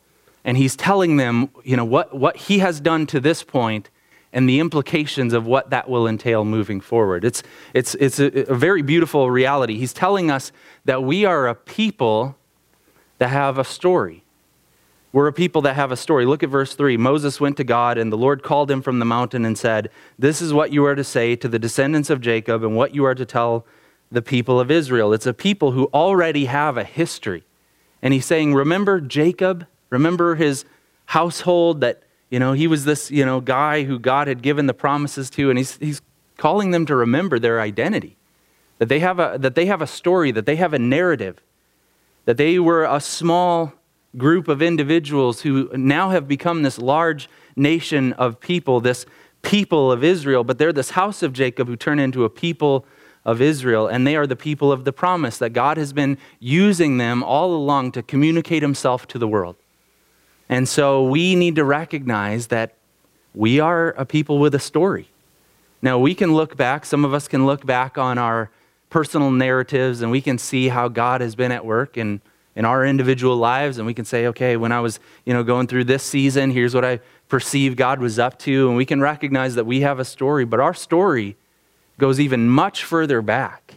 and 0.47 0.57
he's 0.57 0.77
telling 0.77 1.17
them, 1.17 1.51
you 1.65 1.77
know, 1.77 1.85
what, 1.85 2.17
what 2.17 2.37
he 2.37 2.61
has 2.61 2.81
done 2.81 3.05
to 3.09 3.19
this 3.19 3.43
point 3.43 3.91
and 4.33 4.49
the 4.49 4.61
implications 4.61 5.33
of 5.33 5.45
what 5.45 5.71
that 5.71 5.91
will 5.91 6.07
entail 6.07 6.45
moving 6.45 6.81
forward. 6.81 7.25
It's, 7.25 7.43
it's, 7.75 7.97
it's 7.97 8.21
a, 8.21 8.49
a 8.49 8.55
very 8.55 8.81
beautiful 8.81 9.29
reality. 9.29 9.77
He's 9.77 9.93
telling 9.93 10.31
us 10.31 10.53
that 10.85 11.03
we 11.03 11.25
are 11.25 11.49
a 11.49 11.55
people 11.57 12.37
that 13.19 13.29
have 13.29 13.59
a 13.59 13.65
story. 13.65 14.23
We're 15.13 15.27
a 15.27 15.33
people 15.33 15.63
that 15.63 15.75
have 15.75 15.91
a 15.91 15.97
story. 15.97 16.27
Look 16.27 16.45
at 16.45 16.49
verse 16.49 16.77
3. 16.77 16.97
Moses 16.97 17.41
went 17.41 17.57
to 17.57 17.65
God, 17.65 17.99
and 17.99 18.13
the 18.13 18.19
Lord 18.19 18.45
called 18.45 18.71
him 18.71 18.83
from 18.83 19.01
the 19.01 19.05
mountain 19.05 19.45
and 19.45 19.59
said, 19.59 19.91
This 20.17 20.41
is 20.41 20.53
what 20.53 20.73
you 20.73 20.85
are 20.85 20.95
to 20.95 21.05
say 21.05 21.35
to 21.37 21.49
the 21.49 21.59
descendants 21.59 22.11
of 22.11 22.21
Jacob, 22.21 22.63
and 22.63 22.77
what 22.77 22.95
you 22.95 23.05
are 23.05 23.15
to 23.17 23.25
tell 23.25 23.67
the 24.13 24.23
people 24.23 24.61
of 24.61 24.71
Israel. 24.71 25.13
It's 25.13 25.27
a 25.27 25.35
people 25.35 25.73
who 25.73 25.87
already 25.87 26.45
have 26.45 26.77
a 26.77 26.85
history. 26.85 27.43
And 28.01 28.15
he's 28.15 28.27
saying, 28.27 28.55
Remember 28.55 29.01
Jacob 29.01 29.67
Remember 29.91 30.35
his 30.35 30.65
household 31.07 31.81
that, 31.81 32.03
you 32.31 32.39
know, 32.39 32.53
he 32.53 32.67
was 32.67 32.85
this, 32.85 33.11
you 33.11 33.25
know, 33.25 33.41
guy 33.41 33.85
who 33.85 33.99
God 33.99 34.29
had 34.29 34.43
given 34.43 34.67
the 34.67 34.75
promises 34.75 35.31
to, 35.31 35.51
and 35.51 35.59
he's, 35.59 35.77
he's 35.77 36.03
calling 36.37 36.71
them 36.71 36.87
to 36.87 36.97
remember 36.97 37.39
their 37.39 37.61
identity. 37.61 38.17
That 38.79 38.89
they, 38.89 38.99
have 38.99 39.19
a, 39.19 39.37
that 39.39 39.55
they 39.55 39.67
have 39.67 39.81
a 39.81 39.87
story, 39.87 40.31
that 40.33 40.45
they 40.45 40.57
have 40.57 40.75
a 40.75 40.79
narrative, 40.79 41.41
that 42.27 42.37
they 42.37 42.59
were 42.59 42.85
a 42.85 43.01
small 43.01 43.73
group 44.17 44.49
of 44.49 44.61
individuals 44.61 45.43
who 45.43 45.71
now 45.77 46.11
have 46.11 46.29
become 46.29 46.63
this 46.63 46.79
large 46.79 47.29
nation 47.55 48.13
of 48.15 48.41
people, 48.41 48.81
this 48.81 49.07
people 49.43 49.93
of 49.93 50.03
Israel, 50.03 50.45
but 50.45 50.59
they're 50.59 50.73
this 50.73 50.91
house 50.91 51.23
of 51.23 51.33
Jacob 51.33 51.69
who 51.69 51.77
turn 51.77 51.99
into 51.99 52.25
a 52.25 52.31
people 52.31 52.85
of 53.25 53.41
Israel, 53.41 53.89
and 53.89 54.07
they 54.07 54.17
are 54.17 54.27
the 54.27 54.37
people 54.37 54.71
of 54.71 54.85
the 54.85 54.93
promise 54.93 55.39
that 55.39 55.51
God 55.51 55.77
has 55.77 55.93
been 55.93 56.17
using 56.39 56.99
them 56.99 57.23
all 57.23 57.55
along 57.55 57.93
to 57.93 58.03
communicate 58.03 58.63
himself 58.63 59.07
to 59.09 59.19
the 59.19 59.29
world. 59.29 59.57
And 60.49 60.69
so 60.69 61.03
we 61.03 61.35
need 61.35 61.57
to 61.57 61.65
recognize 61.65 62.49
that 62.49 62.75
we 63.35 63.61
are 63.61 63.91
a 63.91 64.05
people 64.05 64.39
with 64.39 64.55
a 64.55 64.59
story. 64.59 65.09
Now, 65.83 65.99
we 65.99 66.15
can 66.15 66.35
look 66.35 66.57
back, 66.57 66.87
some 66.87 67.05
of 67.05 67.13
us 67.13 67.29
can 67.29 67.47
look 67.47 67.67
back 67.67 67.99
on 67.99 68.19
our 68.19 68.51
personal 68.89 69.31
narratives 69.31 70.01
and 70.01 70.11
we 70.11 70.21
can 70.21 70.39
see 70.39 70.69
how 70.69 70.89
God 70.89 71.21
has 71.21 71.35
been 71.35 71.53
at 71.53 71.65
work 71.65 71.99
in, 71.99 72.21
in 72.55 72.65
our 72.65 72.87
individual 72.87 73.37
lives. 73.37 73.79
And 73.79 73.87
we 73.87 73.95
can 73.95 74.05
say, 74.05 74.27
okay, 74.29 74.57
when 74.57 74.73
I 74.73 74.81
was 74.81 75.01
you 75.25 75.35
know, 75.35 75.43
going 75.43 75.67
through 75.67 75.85
this 75.85 76.03
season, 76.03 76.51
here's 76.51 76.75
what 76.75 76.85
I 76.85 77.01
perceive 77.29 77.77
God 77.77 78.01
was 78.01 78.19
up 78.19 78.39
to. 78.41 78.69
And 78.69 78.77
we 78.77 78.87
can 78.87 79.01
recognize 79.01 79.55
that 79.57 79.67
we 79.67 79.81
have 79.81 79.99
a 79.99 80.05
story, 80.05 80.45
but 80.45 80.61
our 80.61 80.75
story 80.75 81.37
goes 81.99 82.21
even 82.21 82.49
much 82.49 82.85
further 82.85 83.21
back. 83.21 83.75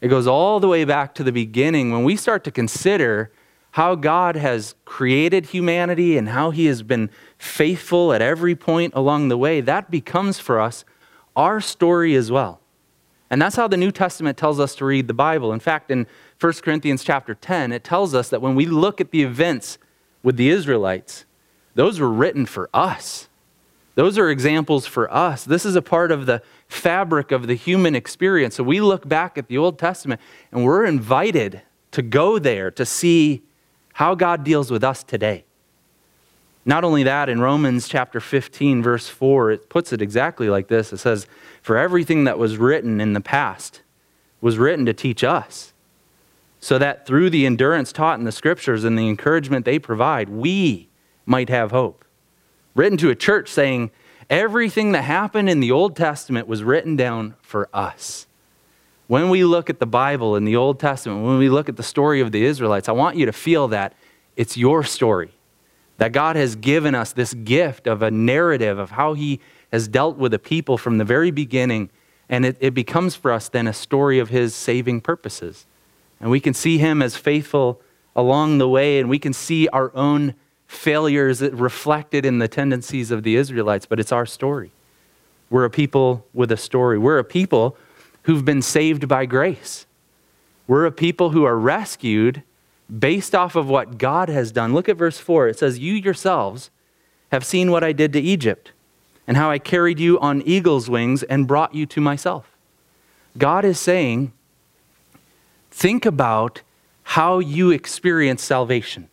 It 0.00 0.08
goes 0.08 0.26
all 0.26 0.58
the 0.58 0.68
way 0.68 0.84
back 0.84 1.14
to 1.14 1.22
the 1.22 1.32
beginning 1.32 1.92
when 1.92 2.02
we 2.02 2.16
start 2.16 2.44
to 2.44 2.50
consider 2.50 3.30
how 3.72 3.94
God 3.94 4.36
has 4.36 4.74
created 4.84 5.46
humanity 5.46 6.16
and 6.16 6.28
how 6.28 6.50
he 6.50 6.66
has 6.66 6.82
been 6.82 7.10
faithful 7.38 8.12
at 8.12 8.22
every 8.22 8.54
point 8.54 8.92
along 8.94 9.28
the 9.28 9.38
way, 9.38 9.60
that 9.62 9.90
becomes 9.90 10.38
for 10.38 10.60
us 10.60 10.84
our 11.34 11.60
story 11.60 12.14
as 12.14 12.30
well. 12.30 12.60
And 13.30 13.40
that's 13.40 13.56
how 13.56 13.66
the 13.66 13.78
New 13.78 13.90
Testament 13.90 14.36
tells 14.36 14.60
us 14.60 14.74
to 14.76 14.84
read 14.84 15.08
the 15.08 15.14
Bible. 15.14 15.54
In 15.54 15.60
fact, 15.60 15.90
in 15.90 16.06
1 16.38 16.52
Corinthians 16.54 17.02
chapter 17.02 17.34
10, 17.34 17.72
it 17.72 17.82
tells 17.82 18.14
us 18.14 18.28
that 18.28 18.42
when 18.42 18.54
we 18.54 18.66
look 18.66 19.00
at 19.00 19.10
the 19.10 19.22
events 19.22 19.78
with 20.22 20.36
the 20.36 20.50
Israelites, 20.50 21.24
those 21.74 21.98
were 21.98 22.10
written 22.10 22.44
for 22.44 22.68
us. 22.74 23.30
Those 23.94 24.18
are 24.18 24.28
examples 24.28 24.86
for 24.86 25.10
us. 25.10 25.44
This 25.44 25.64
is 25.64 25.76
a 25.76 25.82
part 25.82 26.12
of 26.12 26.26
the 26.26 26.42
fabric 26.68 27.32
of 27.32 27.46
the 27.46 27.54
human 27.54 27.94
experience. 27.94 28.56
So 28.56 28.64
we 28.64 28.82
look 28.82 29.08
back 29.08 29.38
at 29.38 29.48
the 29.48 29.56
Old 29.56 29.78
Testament 29.78 30.20
and 30.50 30.62
we're 30.62 30.84
invited 30.84 31.62
to 31.92 32.02
go 32.02 32.38
there 32.38 32.70
to 32.70 32.84
see 32.84 33.42
how 33.94 34.14
God 34.14 34.44
deals 34.44 34.70
with 34.70 34.84
us 34.84 35.02
today. 35.02 35.44
Not 36.64 36.84
only 36.84 37.02
that, 37.02 37.28
in 37.28 37.40
Romans 37.40 37.88
chapter 37.88 38.20
15, 38.20 38.82
verse 38.82 39.08
4, 39.08 39.50
it 39.50 39.68
puts 39.68 39.92
it 39.92 40.00
exactly 40.00 40.48
like 40.48 40.68
this. 40.68 40.92
It 40.92 40.98
says, 40.98 41.26
For 41.60 41.76
everything 41.76 42.24
that 42.24 42.38
was 42.38 42.56
written 42.56 43.00
in 43.00 43.14
the 43.14 43.20
past 43.20 43.82
was 44.40 44.58
written 44.58 44.86
to 44.86 44.92
teach 44.92 45.24
us, 45.24 45.72
so 46.60 46.78
that 46.78 47.04
through 47.04 47.30
the 47.30 47.46
endurance 47.46 47.92
taught 47.92 48.20
in 48.20 48.24
the 48.24 48.30
scriptures 48.30 48.84
and 48.84 48.96
the 48.96 49.08
encouragement 49.08 49.64
they 49.64 49.80
provide, 49.80 50.28
we 50.28 50.88
might 51.26 51.48
have 51.48 51.72
hope. 51.72 52.04
Written 52.76 52.96
to 52.98 53.10
a 53.10 53.16
church 53.16 53.48
saying, 53.48 53.90
Everything 54.30 54.92
that 54.92 55.02
happened 55.02 55.50
in 55.50 55.60
the 55.60 55.72
Old 55.72 55.96
Testament 55.96 56.46
was 56.46 56.62
written 56.62 56.94
down 56.94 57.34
for 57.42 57.68
us. 57.74 58.26
When 59.12 59.28
we 59.28 59.44
look 59.44 59.68
at 59.68 59.78
the 59.78 59.84
Bible 59.84 60.36
in 60.36 60.46
the 60.46 60.56
Old 60.56 60.80
Testament, 60.80 61.22
when 61.22 61.36
we 61.36 61.50
look 61.50 61.68
at 61.68 61.76
the 61.76 61.82
story 61.82 62.22
of 62.22 62.32
the 62.32 62.46
Israelites, 62.46 62.88
I 62.88 62.92
want 62.92 63.18
you 63.18 63.26
to 63.26 63.32
feel 63.32 63.68
that 63.68 63.92
it's 64.36 64.56
your 64.56 64.82
story. 64.84 65.32
That 65.98 66.12
God 66.12 66.34
has 66.34 66.56
given 66.56 66.94
us 66.94 67.12
this 67.12 67.34
gift 67.34 67.86
of 67.86 68.00
a 68.00 68.10
narrative 68.10 68.78
of 68.78 68.92
how 68.92 69.12
He 69.12 69.38
has 69.70 69.86
dealt 69.86 70.16
with 70.16 70.32
the 70.32 70.38
people 70.38 70.78
from 70.78 70.96
the 70.96 71.04
very 71.04 71.30
beginning. 71.30 71.90
And 72.30 72.46
it, 72.46 72.56
it 72.58 72.72
becomes 72.72 73.14
for 73.14 73.32
us 73.32 73.50
then 73.50 73.66
a 73.66 73.74
story 73.74 74.18
of 74.18 74.30
His 74.30 74.54
saving 74.54 75.02
purposes. 75.02 75.66
And 76.18 76.30
we 76.30 76.40
can 76.40 76.54
see 76.54 76.78
Him 76.78 77.02
as 77.02 77.14
faithful 77.14 77.82
along 78.16 78.56
the 78.56 78.68
way, 78.68 78.98
and 78.98 79.10
we 79.10 79.18
can 79.18 79.34
see 79.34 79.68
our 79.68 79.94
own 79.94 80.34
failures 80.66 81.42
reflected 81.42 82.24
in 82.24 82.38
the 82.38 82.48
tendencies 82.48 83.10
of 83.10 83.24
the 83.24 83.36
Israelites, 83.36 83.84
but 83.84 84.00
it's 84.00 84.10
our 84.10 84.24
story. 84.24 84.70
We're 85.50 85.66
a 85.66 85.70
people 85.70 86.24
with 86.32 86.50
a 86.50 86.56
story. 86.56 86.96
We're 86.98 87.18
a 87.18 87.24
people 87.24 87.76
who've 88.22 88.44
been 88.44 88.62
saved 88.62 89.08
by 89.08 89.26
grace. 89.26 89.86
We're 90.66 90.86
a 90.86 90.92
people 90.92 91.30
who 91.30 91.44
are 91.44 91.58
rescued 91.58 92.42
based 92.98 93.34
off 93.34 93.56
of 93.56 93.68
what 93.68 93.98
God 93.98 94.28
has 94.28 94.52
done. 94.52 94.74
Look 94.74 94.88
at 94.88 94.96
verse 94.96 95.18
4. 95.18 95.48
It 95.48 95.58
says, 95.58 95.78
You 95.78 95.94
yourselves 95.94 96.70
have 97.30 97.44
seen 97.44 97.70
what 97.70 97.82
I 97.82 97.92
did 97.92 98.12
to 98.12 98.20
Egypt 98.20 98.72
and 99.26 99.36
how 99.36 99.50
I 99.50 99.58
carried 99.58 99.98
you 99.98 100.18
on 100.20 100.42
eagle's 100.42 100.90
wings 100.90 101.22
and 101.22 101.46
brought 101.48 101.74
you 101.74 101.86
to 101.86 102.00
myself. 102.00 102.56
God 103.38 103.64
is 103.64 103.78
saying, 103.78 104.32
Think 105.70 106.04
about 106.04 106.62
how 107.02 107.38
you 107.38 107.70
experience 107.70 108.42
salvation. 108.42 109.08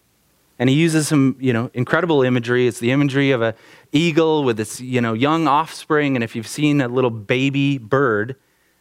And 0.60 0.70
he 0.70 0.76
uses 0.76 1.08
some, 1.08 1.38
you 1.40 1.54
know, 1.54 1.72
incredible 1.74 2.22
imagery. 2.22 2.68
It's 2.68 2.80
the 2.80 2.92
imagery 2.92 3.32
of 3.32 3.42
a 3.42 3.56
eagle 3.94 4.44
with 4.44 4.60
its, 4.60 4.82
you 4.82 5.00
know, 5.00 5.14
young 5.14 5.48
offspring. 5.48 6.16
And 6.16 6.24
if 6.24 6.36
you've 6.36 6.48
seen 6.48 6.82
a 6.82 6.90
little 6.90 7.10
baby 7.10 7.78
bird, 7.78 8.36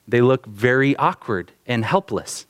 they 0.09 0.23
look 0.23 0.47
very 0.47 0.97
awkward 0.97 1.53
and 1.67 1.85
helpless. 1.85 2.47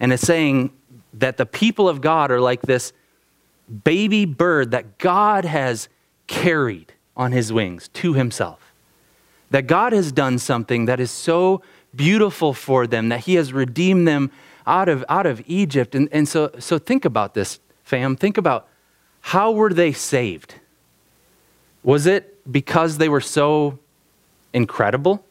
And 0.00 0.12
it's 0.12 0.22
saying 0.22 0.72
that 1.14 1.36
the 1.36 1.46
people 1.46 1.88
of 1.88 2.00
God 2.00 2.30
are 2.30 2.40
like 2.40 2.62
this 2.62 2.92
baby 3.84 4.24
bird 4.24 4.72
that 4.72 4.98
God 4.98 5.44
has 5.44 5.88
carried 6.26 6.92
on 7.16 7.32
his 7.32 7.52
wings 7.52 7.88
to 7.88 8.14
himself. 8.14 8.72
That 9.50 9.66
God 9.66 9.92
has 9.92 10.12
done 10.12 10.38
something 10.38 10.86
that 10.86 11.00
is 11.00 11.10
so 11.10 11.62
beautiful 11.94 12.52
for 12.52 12.86
them, 12.86 13.08
that 13.08 13.20
he 13.20 13.34
has 13.34 13.52
redeemed 13.52 14.06
them 14.06 14.30
out 14.66 14.88
of, 14.88 15.04
out 15.08 15.24
of 15.24 15.42
Egypt. 15.46 15.94
And, 15.94 16.08
and 16.12 16.28
so, 16.28 16.50
so 16.58 16.78
think 16.78 17.04
about 17.04 17.34
this, 17.34 17.60
fam. 17.82 18.16
Think 18.16 18.36
about 18.36 18.68
how 19.20 19.52
were 19.52 19.72
they 19.72 19.92
saved? 19.92 20.54
Was 21.82 22.06
it 22.06 22.50
because 22.50 22.98
they 22.98 23.08
were 23.08 23.20
so 23.20 23.78
incredible? 24.52 25.24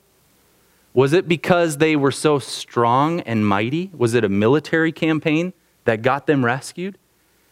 Was 0.98 1.14
it 1.14 1.28
because 1.28 1.78
they 1.78 1.96
were 1.96 2.12
so 2.12 2.40
strong 2.40 3.20
and 3.20 3.46
mighty? 3.46 3.92
Was 3.96 4.16
it 4.16 4.24
a 4.24 4.30
military 4.30 4.92
campaign 4.92 5.54
that 5.86 6.02
got 6.02 6.26
them 6.26 6.44
rescued? 6.44 6.98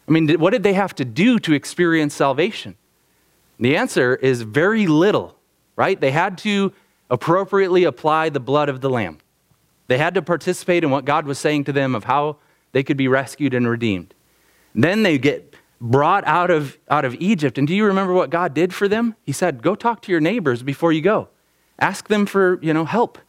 I 0.08 0.12
mean, 0.12 0.40
what 0.40 0.50
did 0.50 0.64
they 0.64 0.74
have 0.74 0.96
to 0.96 1.06
do 1.06 1.38
to 1.38 1.54
experience 1.54 2.16
salvation? 2.16 2.76
The 3.60 3.78
answer 3.78 4.16
is 4.16 4.42
very 4.42 4.88
little, 4.88 5.38
right? 5.76 6.02
They 6.02 6.10
had 6.10 6.40
to 6.40 6.74
appropriately 7.12 7.84
apply 7.84 8.30
the 8.30 8.40
blood 8.40 8.68
of 8.68 8.82
the 8.82 8.90
Lamb. 8.90 9.20
They 9.90 10.00
had 10.00 10.16
to 10.16 10.24
participate 10.24 10.84
in 10.84 10.90
what 10.90 11.06
God 11.06 11.28
was 11.28 11.38
saying 11.38 11.66
to 11.66 11.72
them 11.72 11.94
of 11.94 12.06
how 12.06 12.38
they 12.72 12.82
could 12.82 12.98
be 12.98 13.08
rescued 13.08 13.54
and 13.54 13.70
redeemed. 13.70 14.16
Then 14.74 15.04
they 15.04 15.20
get 15.20 15.54
brought 15.80 16.26
out 16.26 16.50
of, 16.50 16.80
out 16.90 17.06
of 17.06 17.14
Egypt. 17.20 17.60
And 17.60 17.68
do 17.68 17.76
you 17.76 17.86
remember 17.86 18.12
what 18.12 18.32
God 18.32 18.56
did 18.56 18.74
for 18.74 18.88
them? 18.88 19.16
He 19.24 19.32
said, 19.32 19.62
Go 19.62 19.76
talk 19.76 20.02
to 20.02 20.12
your 20.12 20.20
neighbors 20.20 20.64
before 20.64 20.92
you 20.92 21.02
go. 21.02 21.28
Ask 21.78 22.08
them 22.08 22.26
for 22.26 22.58
you 22.64 22.74
know, 22.74 22.86
help. 22.86 23.20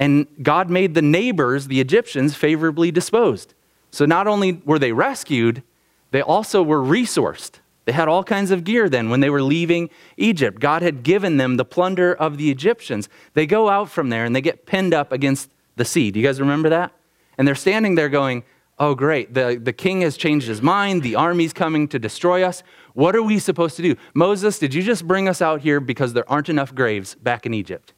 And 0.00 0.26
God 0.42 0.70
made 0.70 0.94
the 0.94 1.02
neighbors, 1.02 1.68
the 1.68 1.80
Egyptians, 1.80 2.34
favorably 2.34 2.90
disposed. 2.90 3.52
So 3.90 4.06
not 4.06 4.26
only 4.26 4.62
were 4.64 4.78
they 4.78 4.92
rescued, 4.92 5.62
they 6.10 6.22
also 6.22 6.62
were 6.62 6.80
resourced. 6.80 7.60
They 7.84 7.92
had 7.92 8.08
all 8.08 8.24
kinds 8.24 8.50
of 8.50 8.64
gear 8.64 8.88
then 8.88 9.10
when 9.10 9.20
they 9.20 9.28
were 9.28 9.42
leaving 9.42 9.90
Egypt. 10.16 10.58
God 10.58 10.80
had 10.80 11.02
given 11.02 11.36
them 11.36 11.56
the 11.56 11.64
plunder 11.66 12.14
of 12.14 12.38
the 12.38 12.50
Egyptians. 12.50 13.10
They 13.34 13.46
go 13.46 13.68
out 13.68 13.90
from 13.90 14.08
there 14.08 14.24
and 14.24 14.34
they 14.34 14.40
get 14.40 14.64
pinned 14.64 14.94
up 14.94 15.12
against 15.12 15.50
the 15.76 15.84
sea. 15.84 16.10
Do 16.10 16.18
you 16.18 16.26
guys 16.26 16.40
remember 16.40 16.70
that? 16.70 16.92
And 17.36 17.46
they're 17.46 17.54
standing 17.54 17.94
there 17.94 18.08
going, 18.08 18.42
Oh, 18.78 18.94
great. 18.94 19.34
The, 19.34 19.60
the 19.62 19.74
king 19.74 20.00
has 20.00 20.16
changed 20.16 20.48
his 20.48 20.62
mind. 20.62 21.02
The 21.02 21.14
army's 21.14 21.52
coming 21.52 21.86
to 21.88 21.98
destroy 21.98 22.42
us. 22.42 22.62
What 22.94 23.14
are 23.14 23.22
we 23.22 23.38
supposed 23.38 23.76
to 23.76 23.82
do? 23.82 23.94
Moses, 24.14 24.58
did 24.58 24.72
you 24.72 24.82
just 24.82 25.06
bring 25.06 25.28
us 25.28 25.42
out 25.42 25.60
here 25.60 25.80
because 25.80 26.14
there 26.14 26.28
aren't 26.30 26.48
enough 26.48 26.74
graves 26.74 27.14
back 27.16 27.44
in 27.44 27.52
Egypt? 27.52 27.92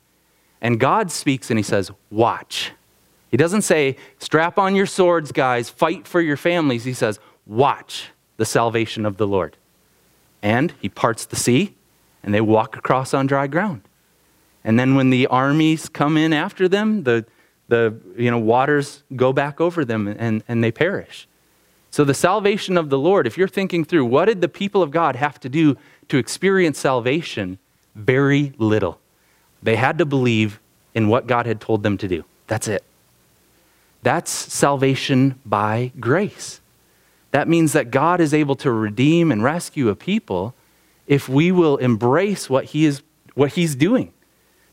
And 0.63 0.79
God 0.79 1.11
speaks 1.11 1.51
and 1.51 1.59
he 1.59 1.63
says, 1.63 1.91
Watch. 2.11 2.73
He 3.31 3.37
doesn't 3.37 3.63
say, 3.63 3.97
Strap 4.19 4.59
on 4.59 4.75
your 4.75 4.87
swords, 4.87 5.33
guys, 5.33 5.69
fight 5.69 6.07
for 6.07 6.23
your 6.23 6.39
families. 6.39 6.85
He 6.85 6.95
says, 6.95 7.19
Watch 7.47 8.11
the 8.39 8.47
salvation 8.47 9.05
of 9.05 9.19
the 9.19 9.27
Lord. 9.27 9.59
And 10.41 10.73
he 10.81 10.89
parts 10.89 11.27
the 11.27 11.37
sea 11.37 11.75
and 12.23 12.33
they 12.33 12.41
walk 12.41 12.77
across 12.77 13.13
on 13.13 13.27
dry 13.27 13.49
ground. 13.49 13.83
And 14.65 14.79
then 14.79 14.95
when 14.95 15.11
the 15.11 15.27
armies 15.27 15.89
come 15.89 16.17
in 16.17 16.33
after 16.33 16.69
them, 16.69 17.03
the, 17.03 17.27
the 17.67 17.97
you 18.17 18.31
know, 18.31 18.39
waters 18.39 19.03
go 19.17 19.33
back 19.33 19.61
over 19.61 19.85
them 19.85 20.07
and, 20.07 20.45
and 20.47 20.63
they 20.63 20.71
perish. 20.71 21.27
So, 21.91 22.05
the 22.05 22.15
salvation 22.15 22.79
of 22.79 22.89
the 22.89 22.99
Lord, 22.99 23.27
if 23.27 23.37
you're 23.37 23.49
thinking 23.49 23.85
through 23.85 24.07
what 24.07 24.27
did 24.27 24.41
the 24.41 24.49
people 24.49 24.83
of 24.83 24.91
God 24.91 25.17
have 25.17 25.39
to 25.41 25.49
do 25.49 25.77
to 26.09 26.17
experience 26.17 26.79
salvation? 26.79 27.59
Very 27.95 28.55
little. 28.57 29.02
They 29.63 29.77
had 29.77 29.99
to 29.99 30.05
believe 30.05 30.61
in 30.95 31.09
what 31.09 31.27
God 31.27 31.47
had 31.47 31.61
told 31.61 31.83
them 31.83 31.97
to 31.99 32.09
do. 32.09 32.25
That's 32.47 32.69
it. 32.69 32.85
That's 34.03 34.31
salvation 34.31 35.39
by 35.47 35.93
grace. 36.01 36.61
That 37.31 37.49
means 37.49 37.73
that 37.73 37.91
God 37.91 38.21
is 38.21 38.35
able 38.35 38.57
to 38.57 38.71
redeem 38.71 39.33
and 39.33 39.43
rescue 39.43 39.89
a 39.89 39.97
people 39.97 40.55
if 41.07 41.29
we 41.29 41.51
will 41.53 41.77
embrace 41.79 42.49
what, 42.51 42.67
he 42.67 42.85
is, 42.85 43.03
what 43.35 43.53
He's 43.53 43.75
doing. 43.75 44.13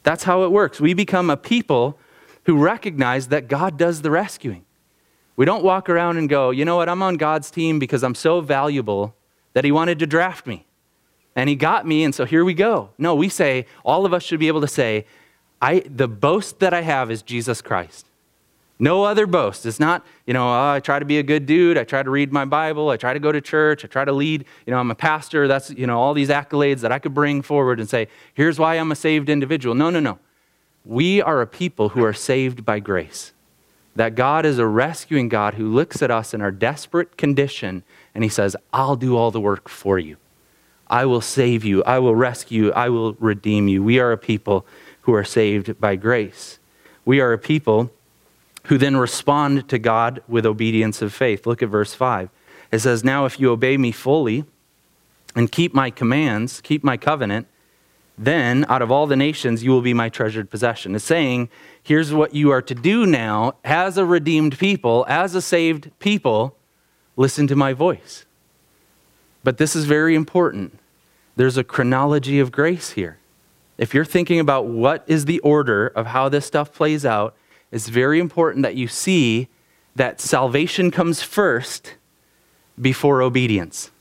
That's 0.04 0.24
how 0.24 0.44
it 0.44 0.52
works. 0.52 0.80
We 0.80 0.94
become 0.94 1.30
a 1.30 1.38
people 1.38 1.98
who 2.44 2.58
recognize 2.58 3.28
that 3.28 3.48
God 3.48 3.78
does 3.78 4.02
the 4.02 4.12
rescuing. 4.12 4.66
We 5.36 5.46
don't 5.46 5.64
walk 5.64 5.90
around 5.90 6.18
and 6.18 6.28
go, 6.28 6.52
you 6.52 6.66
know 6.66 6.78
what, 6.78 6.90
I'm 6.90 7.02
on 7.02 7.16
God's 7.16 7.52
team 7.52 7.80
because 7.80 8.04
I'm 8.04 8.16
so 8.16 8.42
valuable 8.42 9.16
that 9.54 9.64
He 9.64 9.72
wanted 9.72 10.00
to 10.00 10.08
draft 10.08 10.46
me. 10.46 10.66
And 11.36 11.50
He 11.50 11.56
got 11.56 11.86
me, 11.86 12.04
and 12.04 12.14
so 12.14 12.26
here 12.26 12.44
we 12.44 12.54
go. 12.54 12.90
No, 12.98 13.16
we 13.16 13.30
say, 13.30 13.66
all 13.84 14.06
of 14.06 14.14
us 14.14 14.24
should 14.24 14.40
be 14.40 14.48
able 14.48 14.62
to 14.62 14.68
say, 14.68 15.06
I, 15.62 15.82
the 15.82 16.08
boast 16.08 16.60
that 16.60 16.74
I 16.74 16.82
have 16.82 17.12
is 17.12 17.22
Jesus 17.22 17.62
Christ. 17.62 18.06
No 18.82 19.04
other 19.04 19.28
boast. 19.28 19.66
It's 19.66 19.80
not, 19.80 20.06
you 20.26 20.34
know, 20.34 20.48
oh, 20.48 20.72
I 20.76 20.80
try 20.80 21.00
to 21.00 21.06
be 21.06 21.20
a 21.20 21.24
good 21.24 21.46
dude. 21.46 21.78
I 21.78 21.84
try 21.84 22.02
to 22.02 22.10
read 22.10 22.32
my 22.32 22.46
Bible. 22.46 22.90
I 22.90 22.96
try 22.96 23.14
to 23.14 23.20
go 23.20 23.30
to 23.30 23.42
church. 23.42 23.84
I 23.84 23.90
try 23.90 24.06
to 24.06 24.14
lead. 24.14 24.46
You 24.66 24.72
know, 24.72 24.80
I'm 24.80 24.90
a 24.90 24.96
pastor. 24.96 25.50
That's, 25.50 25.70
you 25.72 25.86
know, 25.86 26.00
all 26.00 26.14
these 26.14 26.30
accolades 26.30 26.80
that 26.80 26.92
I 26.92 26.98
could 26.98 27.14
bring 27.14 27.42
forward 27.42 27.82
and 27.82 27.90
say, 27.90 28.08
here's 28.34 28.58
why 28.58 28.76
I'm 28.76 28.90
a 28.94 28.96
saved 28.96 29.28
individual. 29.28 29.76
No, 29.76 29.90
no, 29.90 30.00
no. 30.00 30.18
We 30.86 31.22
are 31.22 31.42
a 31.42 31.48
people 31.48 31.90
who 31.90 32.06
are 32.06 32.14
saved 32.14 32.64
by 32.64 32.80
grace. 32.80 33.34
That 33.98 34.16
God 34.16 34.46
is 34.46 34.60
a 34.60 34.66
rescuing 34.66 35.28
God 35.28 35.56
who 35.56 35.68
looks 35.68 36.02
at 36.02 36.10
us 36.10 36.34
in 36.34 36.42
our 36.42 36.52
desperate 36.52 37.18
condition 37.18 37.84
and 38.16 38.24
he 38.24 38.30
says, 38.30 38.56
I'll 38.72 38.96
do 38.96 39.18
all 39.18 39.30
the 39.30 39.42
work 39.42 39.68
for 39.68 40.00
you. 40.00 40.16
I 40.90 41.06
will 41.06 41.22
save 41.22 41.64
you. 41.64 41.84
I 41.84 42.00
will 42.00 42.16
rescue 42.16 42.66
you. 42.66 42.74
I 42.74 42.90
will 42.90 43.14
redeem 43.14 43.68
you. 43.68 43.84
We 43.84 44.00
are 44.00 44.12
a 44.12 44.18
people 44.18 44.66
who 45.02 45.14
are 45.14 45.24
saved 45.24 45.80
by 45.80 45.96
grace. 45.96 46.60
We 47.06 47.20
are 47.20 47.34
a 47.34 47.38
people 47.38 47.92
who 48.66 48.78
then 48.78 48.98
respond 48.98 49.68
to 49.70 49.80
God 49.80 50.22
with 50.28 50.46
obedience 50.46 51.02
of 51.02 51.14
faith. 51.14 51.46
Look 51.46 51.64
at 51.64 51.70
verse 51.70 51.94
5. 51.94 52.30
It 52.72 52.80
says, 52.80 53.04
Now 53.04 53.26
if 53.26 53.40
you 53.40 53.52
obey 53.52 53.78
me 53.78 53.92
fully 53.92 54.46
and 55.36 55.52
keep 55.52 55.74
my 55.74 55.90
commands, 55.90 56.62
keep 56.62 56.84
my 56.84 56.98
covenant, 56.98 57.48
then 58.18 58.66
out 58.68 58.82
of 58.82 58.92
all 58.92 59.08
the 59.08 59.16
nations 59.16 59.64
you 59.64 59.72
will 59.72 59.82
be 59.82 59.94
my 59.94 60.10
treasured 60.10 60.50
possession. 60.50 60.94
It's 60.94 61.06
saying, 61.06 61.50
here's 61.82 62.14
what 62.14 62.36
you 62.36 62.52
are 62.52 62.62
to 62.62 62.76
do 62.76 63.06
now 63.06 63.56
as 63.64 63.98
a 63.98 64.06
redeemed 64.06 64.60
people, 64.60 65.06
as 65.08 65.36
a 65.36 65.42
saved 65.42 65.90
people, 66.00 66.58
listen 67.16 67.48
to 67.48 67.56
my 67.56 67.74
voice. 67.74 68.26
But 69.44 69.58
this 69.58 69.76
is 69.76 69.86
very 69.86 70.16
important. 70.16 70.78
There's 71.36 71.58
a 71.58 71.64
chronology 71.64 72.40
of 72.40 72.52
grace 72.52 72.92
here. 72.92 73.18
If 73.78 73.94
you're 73.94 74.06
thinking 74.06 74.40
about 74.40 74.66
what 74.66 75.04
is 75.08 75.26
the 75.26 75.40
order 75.40 75.88
of 75.88 76.08
how 76.08 76.28
this 76.30 76.46
stuff 76.46 76.74
plays 76.74 77.06
out, 77.06 77.36
it's 77.72 77.88
very 77.88 78.20
important 78.20 78.64
that 78.64 78.76
you 78.76 78.88
see 78.88 79.48
that 79.96 80.20
salvation 80.20 80.92
comes 80.92 81.22
first 81.22 81.96
before 82.80 83.22
obedience. 83.22 83.92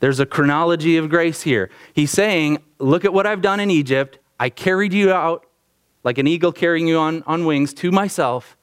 There's 0.00 0.20
a 0.20 0.26
chronology 0.26 0.96
of 0.96 1.08
grace 1.08 1.42
here. 1.42 1.70
He's 1.94 2.10
saying, 2.10 2.58
Look 2.78 3.04
at 3.04 3.12
what 3.12 3.26
I've 3.26 3.40
done 3.40 3.60
in 3.60 3.70
Egypt. 3.70 4.18
I 4.38 4.50
carried 4.50 4.92
you 4.92 5.10
out 5.10 5.46
like 6.04 6.18
an 6.18 6.26
eagle 6.26 6.52
carrying 6.52 6.86
you 6.86 6.98
on, 6.98 7.22
on 7.26 7.46
wings 7.46 7.72
to 7.74 7.90
myself. 7.90 8.56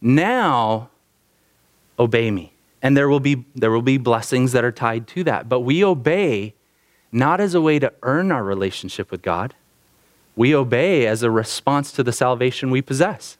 Now, 0.00 0.90
obey 1.98 2.30
me. 2.30 2.53
And 2.84 2.96
there 2.96 3.08
will, 3.08 3.18
be, 3.18 3.44
there 3.56 3.72
will 3.72 3.82
be 3.82 3.98
blessings 3.98 4.52
that 4.52 4.62
are 4.62 4.70
tied 4.70 5.08
to 5.08 5.24
that. 5.24 5.48
But 5.48 5.60
we 5.60 5.84
obey 5.84 6.54
not 7.10 7.40
as 7.40 7.54
a 7.54 7.60
way 7.60 7.80
to 7.80 7.92
earn 8.02 8.30
our 8.30 8.44
relationship 8.44 9.10
with 9.10 9.22
God, 9.22 9.54
we 10.36 10.54
obey 10.54 11.06
as 11.06 11.22
a 11.22 11.30
response 11.30 11.90
to 11.92 12.02
the 12.02 12.12
salvation 12.12 12.70
we 12.70 12.82
possess. 12.82 13.36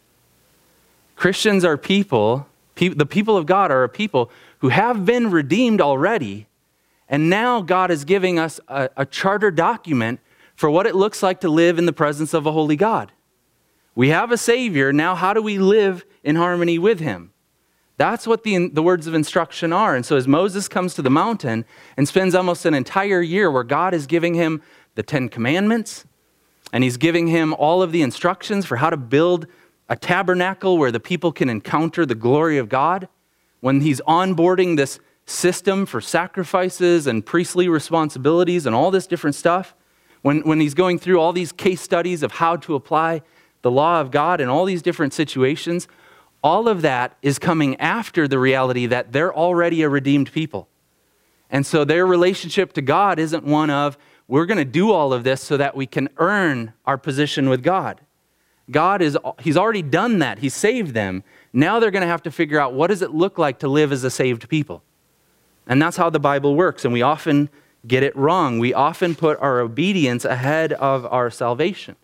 Christians 1.14 1.64
are 1.64 1.76
people, 1.76 2.46
pe- 2.74 2.88
the 2.88 3.06
people 3.06 3.36
of 3.36 3.46
God 3.46 3.70
are 3.70 3.84
a 3.84 3.88
people 3.88 4.30
who 4.58 4.70
have 4.70 5.04
been 5.04 5.30
redeemed 5.30 5.80
already 5.80 6.46
and 7.08 7.28
now 7.28 7.60
God 7.60 7.90
is 7.90 8.04
giving 8.04 8.38
us 8.38 8.60
a, 8.68 8.88
a 8.96 9.06
charter 9.06 9.50
document 9.50 10.20
for 10.56 10.70
what 10.70 10.86
it 10.86 10.94
looks 10.94 11.22
like 11.22 11.40
to 11.40 11.48
live 11.48 11.78
in 11.78 11.86
the 11.86 11.92
presence 11.92 12.32
of 12.32 12.46
a 12.46 12.52
holy 12.52 12.76
God. 12.76 13.12
We 13.94 14.08
have 14.08 14.32
a 14.32 14.38
Savior. 14.38 14.92
Now, 14.92 15.14
how 15.14 15.32
do 15.32 15.42
we 15.42 15.58
live 15.58 16.04
in 16.22 16.36
harmony 16.36 16.78
with 16.78 17.00
Him? 17.00 17.32
That's 17.96 18.26
what 18.26 18.42
the, 18.42 18.68
the 18.68 18.82
words 18.82 19.06
of 19.06 19.14
instruction 19.14 19.72
are. 19.72 19.94
And 19.94 20.04
so, 20.04 20.16
as 20.16 20.26
Moses 20.26 20.68
comes 20.68 20.94
to 20.94 21.02
the 21.02 21.10
mountain 21.10 21.64
and 21.96 22.08
spends 22.08 22.34
almost 22.34 22.64
an 22.64 22.74
entire 22.74 23.20
year 23.20 23.50
where 23.50 23.62
God 23.62 23.94
is 23.94 24.06
giving 24.06 24.34
him 24.34 24.62
the 24.96 25.02
Ten 25.02 25.28
Commandments, 25.28 26.04
and 26.72 26.82
He's 26.82 26.96
giving 26.96 27.28
him 27.28 27.54
all 27.54 27.82
of 27.82 27.92
the 27.92 28.02
instructions 28.02 28.66
for 28.66 28.76
how 28.76 28.90
to 28.90 28.96
build 28.96 29.46
a 29.88 29.96
tabernacle 29.96 30.78
where 30.78 30.90
the 30.90 31.00
people 31.00 31.30
can 31.30 31.48
encounter 31.48 32.04
the 32.04 32.14
glory 32.14 32.58
of 32.58 32.68
God, 32.68 33.08
when 33.60 33.80
He's 33.80 34.00
onboarding 34.02 34.76
this 34.76 34.98
system 35.26 35.86
for 35.86 36.00
sacrifices 36.00 37.06
and 37.06 37.24
priestly 37.24 37.68
responsibilities 37.68 38.66
and 38.66 38.74
all 38.74 38.90
this 38.90 39.06
different 39.06 39.34
stuff, 39.34 39.74
when, 40.22 40.40
when 40.40 40.60
he's 40.60 40.74
going 40.74 40.98
through 40.98 41.20
all 41.20 41.32
these 41.32 41.52
case 41.52 41.80
studies 41.80 42.22
of 42.22 42.32
how 42.32 42.56
to 42.56 42.74
apply 42.74 43.22
the 43.62 43.70
law 43.70 44.00
of 44.00 44.10
God 44.10 44.40
in 44.40 44.48
all 44.48 44.64
these 44.64 44.82
different 44.82 45.12
situations, 45.12 45.88
all 46.44 46.68
of 46.68 46.82
that 46.82 47.16
is 47.22 47.38
coming 47.38 47.80
after 47.80 48.28
the 48.28 48.38
reality 48.38 48.84
that 48.84 49.12
they're 49.12 49.34
already 49.34 49.82
a 49.82 49.88
redeemed 49.88 50.30
people. 50.30 50.68
And 51.50 51.64
so 51.64 51.84
their 51.84 52.06
relationship 52.06 52.74
to 52.74 52.82
God 52.82 53.18
isn't 53.18 53.44
one 53.44 53.70
of, 53.70 53.96
we're 54.28 54.44
going 54.44 54.58
to 54.58 54.64
do 54.64 54.92
all 54.92 55.14
of 55.14 55.24
this 55.24 55.40
so 55.40 55.56
that 55.56 55.74
we 55.74 55.86
can 55.86 56.10
earn 56.18 56.74
our 56.84 56.98
position 56.98 57.48
with 57.48 57.62
God. 57.62 58.02
God 58.70 59.00
is, 59.00 59.16
He's 59.40 59.56
already 59.56 59.82
done 59.82 60.18
that. 60.18 60.38
He 60.38 60.50
saved 60.50 60.94
them. 60.94 61.24
Now 61.52 61.80
they're 61.80 61.90
going 61.90 62.02
to 62.02 62.08
have 62.08 62.22
to 62.24 62.30
figure 62.30 62.60
out 62.60 62.74
what 62.74 62.88
does 62.88 63.02
it 63.02 63.12
look 63.12 63.38
like 63.38 63.58
to 63.60 63.68
live 63.68 63.90
as 63.90 64.04
a 64.04 64.10
saved 64.10 64.48
people. 64.48 64.82
And 65.66 65.80
that's 65.80 65.96
how 65.96 66.10
the 66.10 66.20
Bible 66.20 66.54
works. 66.54 66.84
And 66.84 66.92
we 66.92 67.02
often 67.02 67.48
get 67.86 68.02
it 68.02 68.14
wrong. 68.16 68.58
We 68.58 68.74
often 68.74 69.14
put 69.14 69.38
our 69.40 69.60
obedience 69.60 70.24
ahead 70.26 70.74
of 70.74 71.06
our 71.06 71.30
salvation. 71.30 71.96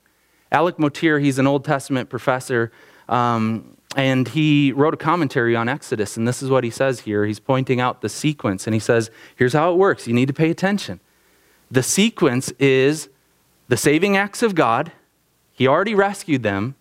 Alec 0.51 0.79
Motyer, 0.79 1.19
he's 1.19 1.39
an 1.39 1.47
Old 1.47 1.65
Testament 1.65 2.09
professor, 2.09 2.73
um, 3.09 3.77
and 3.97 4.29
he 4.29 4.73
wrote 4.73 4.95
a 4.95 4.97
commentary 4.97 5.57
on 5.57 5.69
Exodus. 5.69 6.17
And 6.17 6.27
this 6.27 6.43
is 6.43 6.51
what 6.51 6.63
he 6.63 6.71
says 6.71 7.01
here. 7.01 7.25
He's 7.25 7.41
pointing 7.41 7.81
out 7.81 8.03
the 8.03 8.09
sequence, 8.09 8.67
and 8.67 8.75
he 8.75 8.81
says, 8.81 9.11
Here's 9.37 9.53
how 9.53 9.73
it 9.73 9.77
works. 9.77 10.07
You 10.07 10.15
need 10.15 10.29
to 10.29 10.35
pay 10.35 10.51
attention. 10.51 11.01
The 11.71 11.83
sequence 11.83 12.51
is 12.59 13.09
the 13.69 13.77
saving 13.77 14.17
acts 14.17 14.43
of 14.43 14.55
God, 14.55 14.93
He 15.53 15.69
already 15.69 15.95
rescued 15.95 16.43
them, 16.43 16.75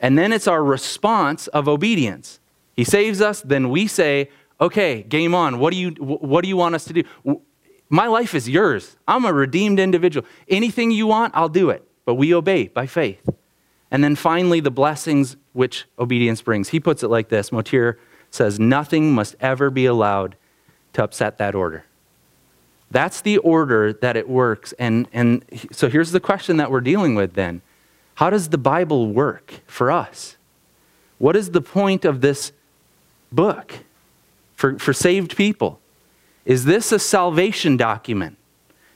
and 0.00 0.18
then 0.18 0.32
it's 0.32 0.48
our 0.48 0.62
response 0.62 1.46
of 1.48 1.68
obedience. 1.68 2.40
He 2.74 2.84
saves 2.84 3.20
us, 3.20 3.40
then 3.42 3.70
we 3.70 3.86
say, 3.86 4.30
Okay, 4.60 5.02
game 5.02 5.34
on. 5.34 5.58
What 5.58 5.72
do 5.72 5.78
you, 5.78 5.90
what 5.90 6.42
do 6.42 6.48
you 6.48 6.56
want 6.56 6.74
us 6.74 6.84
to 6.84 6.92
do? 6.92 7.02
My 7.88 8.06
life 8.06 8.34
is 8.34 8.48
yours. 8.48 8.96
I'm 9.06 9.24
a 9.24 9.32
redeemed 9.32 9.78
individual. 9.78 10.26
Anything 10.48 10.90
you 10.90 11.06
want, 11.06 11.34
I'll 11.36 11.48
do 11.48 11.70
it. 11.70 11.86
But 12.04 12.14
we 12.14 12.34
obey 12.34 12.68
by 12.68 12.86
faith. 12.86 13.28
And 13.94 14.02
then 14.02 14.16
finally, 14.16 14.58
the 14.58 14.72
blessings 14.72 15.36
which 15.52 15.84
obedience 16.00 16.42
brings. 16.42 16.70
He 16.70 16.80
puts 16.80 17.04
it 17.04 17.08
like 17.10 17.28
this 17.28 17.52
Motyer 17.52 17.96
says, 18.28 18.58
Nothing 18.58 19.12
must 19.12 19.36
ever 19.38 19.70
be 19.70 19.86
allowed 19.86 20.34
to 20.94 21.04
upset 21.04 21.38
that 21.38 21.54
order. 21.54 21.84
That's 22.90 23.20
the 23.20 23.38
order 23.38 23.92
that 23.92 24.16
it 24.16 24.28
works. 24.28 24.74
And, 24.80 25.06
and 25.12 25.44
so 25.70 25.88
here's 25.88 26.10
the 26.10 26.18
question 26.18 26.56
that 26.56 26.72
we're 26.72 26.80
dealing 26.80 27.14
with 27.14 27.34
then 27.34 27.62
How 28.16 28.30
does 28.30 28.48
the 28.48 28.58
Bible 28.58 29.12
work 29.12 29.60
for 29.68 29.92
us? 29.92 30.34
What 31.18 31.36
is 31.36 31.52
the 31.52 31.60
point 31.60 32.04
of 32.04 32.20
this 32.20 32.50
book 33.30 33.74
for, 34.56 34.76
for 34.76 34.92
saved 34.92 35.36
people? 35.36 35.78
Is 36.44 36.64
this 36.64 36.90
a 36.90 36.98
salvation 36.98 37.76
document 37.76 38.38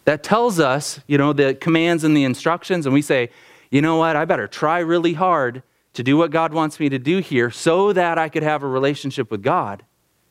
that 0.07 0.25
tells 0.25 0.59
us, 0.59 0.99
you 1.07 1.19
know, 1.19 1.33
the 1.33 1.55
commands 1.55 2.03
and 2.03 2.17
the 2.17 2.25
instructions, 2.25 2.85
and 2.85 2.93
we 2.93 3.03
say, 3.03 3.31
you 3.71 3.83
know 3.83 3.97
what, 3.97 4.17
I 4.17 4.25
better 4.25 4.49
try 4.49 4.79
really 4.79 5.15
hard 5.15 5.63
to 5.95 6.03
do 6.03 6.17
what 6.17 6.31
God 6.31 6.53
wants 6.53 6.79
me 6.79 6.89
to 6.89 6.99
do 6.99 7.19
here 7.19 7.51
so 7.51 7.93
that 7.93 8.19
I 8.19 8.29
could 8.29 8.43
have 8.43 8.63
a 8.63 8.69
relationship 8.69 9.31
with 9.31 9.43
God? 9.43 9.85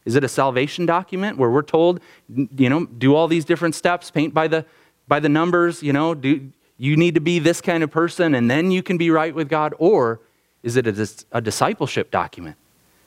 Is 0.05 0.15
it 0.15 0.23
a 0.23 0.29
salvation 0.29 0.85
document 0.85 1.37
where 1.37 1.49
we're 1.49 1.61
told, 1.61 1.99
you 2.33 2.69
know, 2.69 2.85
do 2.85 3.13
all 3.13 3.27
these 3.27 3.43
different 3.43 3.75
steps, 3.75 4.09
paint 4.09 4.33
by 4.33 4.47
the 4.47 4.65
by 5.07 5.19
the 5.19 5.29
numbers, 5.29 5.81
you 5.81 5.93
know, 5.93 6.13
do 6.13 6.51
you 6.77 6.95
need 6.95 7.15
to 7.15 7.21
be 7.21 7.39
this 7.39 7.61
kind 7.61 7.83
of 7.83 7.89
person 7.89 8.35
and 8.35 8.51
then 8.51 8.71
you 8.71 8.83
can 8.83 8.97
be 8.97 9.09
right 9.09 9.33
with 9.33 9.49
God? 9.49 9.73
Or 9.79 10.19
is 10.63 10.75
it 10.75 10.85
a, 10.85 11.09
a 11.31 11.41
discipleship 11.41 12.11
document 12.11 12.57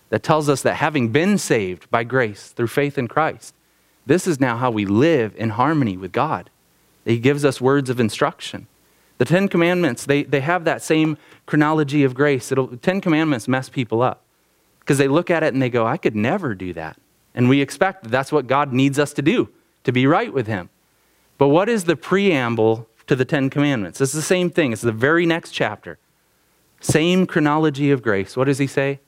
that 0.08 0.22
tells 0.22 0.48
us 0.48 0.62
that 0.62 0.74
having 0.74 1.08
been 1.08 1.38
saved 1.38 1.90
by 1.90 2.04
grace 2.04 2.48
through 2.48 2.68
faith 2.68 2.98
in 2.98 3.06
Christ, 3.06 3.54
this 4.06 4.26
is 4.26 4.40
now 4.40 4.56
how 4.56 4.70
we 4.70 4.86
live 4.86 5.34
in 5.36 5.50
harmony 5.50 5.96
with 5.96 6.12
God. 6.12 6.50
He 7.04 7.18
gives 7.18 7.44
us 7.44 7.60
words 7.60 7.90
of 7.90 8.00
instruction. 8.00 8.66
The 9.20 9.26
Ten 9.26 9.48
Commandments, 9.48 10.06
they, 10.06 10.22
they 10.22 10.40
have 10.40 10.64
that 10.64 10.80
same 10.80 11.18
chronology 11.44 12.04
of 12.04 12.14
grace. 12.14 12.50
It'll, 12.50 12.68
Ten 12.78 13.02
Commandments 13.02 13.46
mess 13.46 13.68
people 13.68 14.00
up 14.00 14.22
because 14.78 14.96
they 14.96 15.08
look 15.08 15.30
at 15.30 15.42
it 15.42 15.52
and 15.52 15.60
they 15.60 15.68
go, 15.68 15.86
I 15.86 15.98
could 15.98 16.16
never 16.16 16.54
do 16.54 16.72
that. 16.72 16.96
And 17.34 17.46
we 17.46 17.60
expect 17.60 18.02
that 18.02 18.08
that's 18.08 18.32
what 18.32 18.46
God 18.46 18.72
needs 18.72 18.98
us 18.98 19.12
to 19.12 19.20
do, 19.20 19.50
to 19.84 19.92
be 19.92 20.06
right 20.06 20.32
with 20.32 20.46
Him. 20.46 20.70
But 21.36 21.48
what 21.48 21.68
is 21.68 21.84
the 21.84 21.96
preamble 21.96 22.88
to 23.08 23.14
the 23.14 23.26
Ten 23.26 23.50
Commandments? 23.50 24.00
It's 24.00 24.14
the 24.14 24.22
same 24.22 24.48
thing. 24.48 24.72
It's 24.72 24.80
the 24.80 24.90
very 24.90 25.26
next 25.26 25.50
chapter. 25.50 25.98
Same 26.80 27.26
chronology 27.26 27.90
of 27.90 28.00
grace. 28.00 28.38
What 28.38 28.44
does 28.44 28.56
He 28.56 28.66
say? 28.66 29.00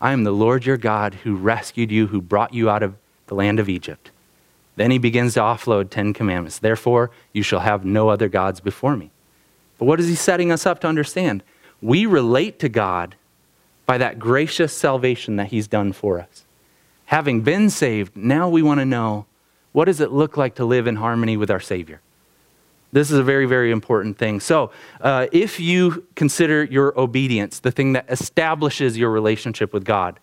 I 0.00 0.10
am 0.10 0.24
the 0.24 0.32
Lord 0.32 0.66
your 0.66 0.76
God 0.76 1.14
who 1.22 1.36
rescued 1.36 1.92
you, 1.92 2.08
who 2.08 2.20
brought 2.20 2.52
you 2.52 2.68
out 2.68 2.82
of 2.82 2.96
the 3.28 3.36
land 3.36 3.60
of 3.60 3.68
Egypt. 3.68 4.10
Then 4.74 4.90
he 4.90 4.98
begins 4.98 5.34
to 5.34 5.40
offload 5.40 5.90
Ten 5.90 6.12
Commandments. 6.12 6.58
Therefore, 6.58 7.12
you 7.32 7.44
shall 7.44 7.60
have 7.60 7.84
no 7.84 8.08
other 8.08 8.28
gods 8.28 8.58
before 8.58 8.96
me. 8.96 9.11
But 9.82 9.86
what 9.86 9.98
is 9.98 10.06
he 10.06 10.14
setting 10.14 10.52
us 10.52 10.64
up 10.64 10.78
to 10.82 10.86
understand? 10.86 11.42
We 11.80 12.06
relate 12.06 12.60
to 12.60 12.68
God 12.68 13.16
by 13.84 13.98
that 13.98 14.20
gracious 14.20 14.72
salvation 14.72 15.34
that 15.34 15.48
he's 15.48 15.66
done 15.66 15.92
for 15.92 16.20
us. 16.20 16.44
Having 17.06 17.40
been 17.40 17.68
saved, 17.68 18.16
now 18.16 18.48
we 18.48 18.62
want 18.62 18.78
to 18.78 18.84
know 18.84 19.26
what 19.72 19.86
does 19.86 20.00
it 20.00 20.12
look 20.12 20.36
like 20.36 20.54
to 20.54 20.64
live 20.64 20.86
in 20.86 20.94
harmony 20.94 21.36
with 21.36 21.50
our 21.50 21.58
Savior? 21.58 22.00
This 22.92 23.10
is 23.10 23.18
a 23.18 23.24
very, 23.24 23.44
very 23.44 23.72
important 23.72 24.18
thing. 24.18 24.38
So, 24.38 24.70
uh, 25.00 25.26
if 25.32 25.58
you 25.58 26.06
consider 26.14 26.62
your 26.62 26.96
obedience 26.96 27.58
the 27.58 27.72
thing 27.72 27.94
that 27.94 28.04
establishes 28.08 28.96
your 28.96 29.10
relationship 29.10 29.72
with 29.72 29.84
God, 29.84 30.20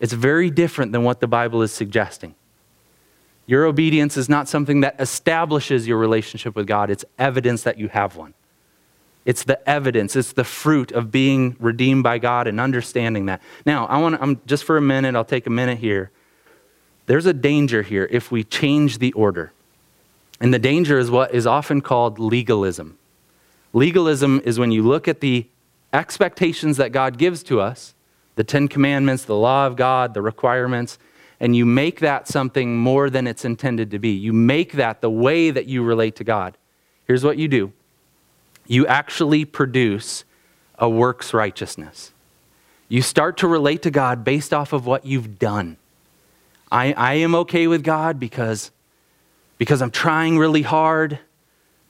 it's 0.00 0.14
very 0.14 0.48
different 0.48 0.92
than 0.92 1.02
what 1.02 1.20
the 1.20 1.28
Bible 1.28 1.60
is 1.60 1.72
suggesting. 1.72 2.34
Your 3.44 3.66
obedience 3.66 4.16
is 4.16 4.30
not 4.30 4.48
something 4.48 4.80
that 4.80 4.98
establishes 4.98 5.86
your 5.86 5.98
relationship 5.98 6.56
with 6.56 6.66
God, 6.66 6.88
it's 6.88 7.04
evidence 7.18 7.62
that 7.64 7.76
you 7.76 7.88
have 7.88 8.16
one. 8.16 8.32
It's 9.26 9.42
the 9.42 9.68
evidence, 9.68 10.14
it's 10.14 10.32
the 10.32 10.44
fruit 10.44 10.92
of 10.92 11.10
being 11.10 11.56
redeemed 11.58 12.04
by 12.04 12.18
God 12.18 12.46
and 12.46 12.60
understanding 12.60 13.26
that. 13.26 13.42
Now, 13.66 13.86
I 13.86 13.98
want 13.98 14.20
to, 14.20 14.38
just 14.46 14.62
for 14.62 14.76
a 14.76 14.80
minute, 14.80 15.16
I'll 15.16 15.24
take 15.24 15.48
a 15.48 15.50
minute 15.50 15.78
here. 15.78 16.12
There's 17.06 17.26
a 17.26 17.32
danger 17.32 17.82
here 17.82 18.08
if 18.10 18.30
we 18.30 18.44
change 18.44 18.98
the 18.98 19.12
order. 19.14 19.52
And 20.40 20.54
the 20.54 20.60
danger 20.60 20.98
is 20.98 21.10
what 21.10 21.34
is 21.34 21.44
often 21.44 21.80
called 21.80 22.20
legalism. 22.20 22.98
Legalism 23.72 24.40
is 24.44 24.60
when 24.60 24.70
you 24.70 24.84
look 24.84 25.08
at 25.08 25.20
the 25.20 25.48
expectations 25.92 26.76
that 26.76 26.92
God 26.92 27.18
gives 27.18 27.42
to 27.44 27.60
us, 27.60 27.94
the 28.36 28.44
Ten 28.44 28.68
Commandments, 28.68 29.24
the 29.24 29.34
law 29.34 29.66
of 29.66 29.74
God, 29.74 30.14
the 30.14 30.22
requirements, 30.22 30.98
and 31.40 31.56
you 31.56 31.66
make 31.66 31.98
that 31.98 32.28
something 32.28 32.76
more 32.76 33.10
than 33.10 33.26
it's 33.26 33.44
intended 33.44 33.90
to 33.90 33.98
be. 33.98 34.10
You 34.10 34.32
make 34.32 34.74
that 34.74 35.00
the 35.00 35.10
way 35.10 35.50
that 35.50 35.66
you 35.66 35.82
relate 35.82 36.14
to 36.16 36.24
God. 36.24 36.56
Here's 37.06 37.24
what 37.24 37.38
you 37.38 37.48
do 37.48 37.72
you 38.68 38.86
actually 38.86 39.44
produce 39.44 40.24
a 40.78 40.88
works 40.88 41.32
righteousness. 41.32 42.12
You 42.88 43.02
start 43.02 43.38
to 43.38 43.48
relate 43.48 43.82
to 43.82 43.90
God 43.90 44.24
based 44.24 44.54
off 44.54 44.72
of 44.72 44.86
what 44.86 45.04
you've 45.04 45.38
done. 45.38 45.76
I, 46.70 46.92
I 46.92 47.14
am 47.14 47.34
okay 47.34 47.66
with 47.66 47.82
God 47.82 48.20
because, 48.20 48.70
because 49.58 49.80
I'm 49.82 49.90
trying 49.90 50.38
really 50.38 50.62
hard, 50.62 51.18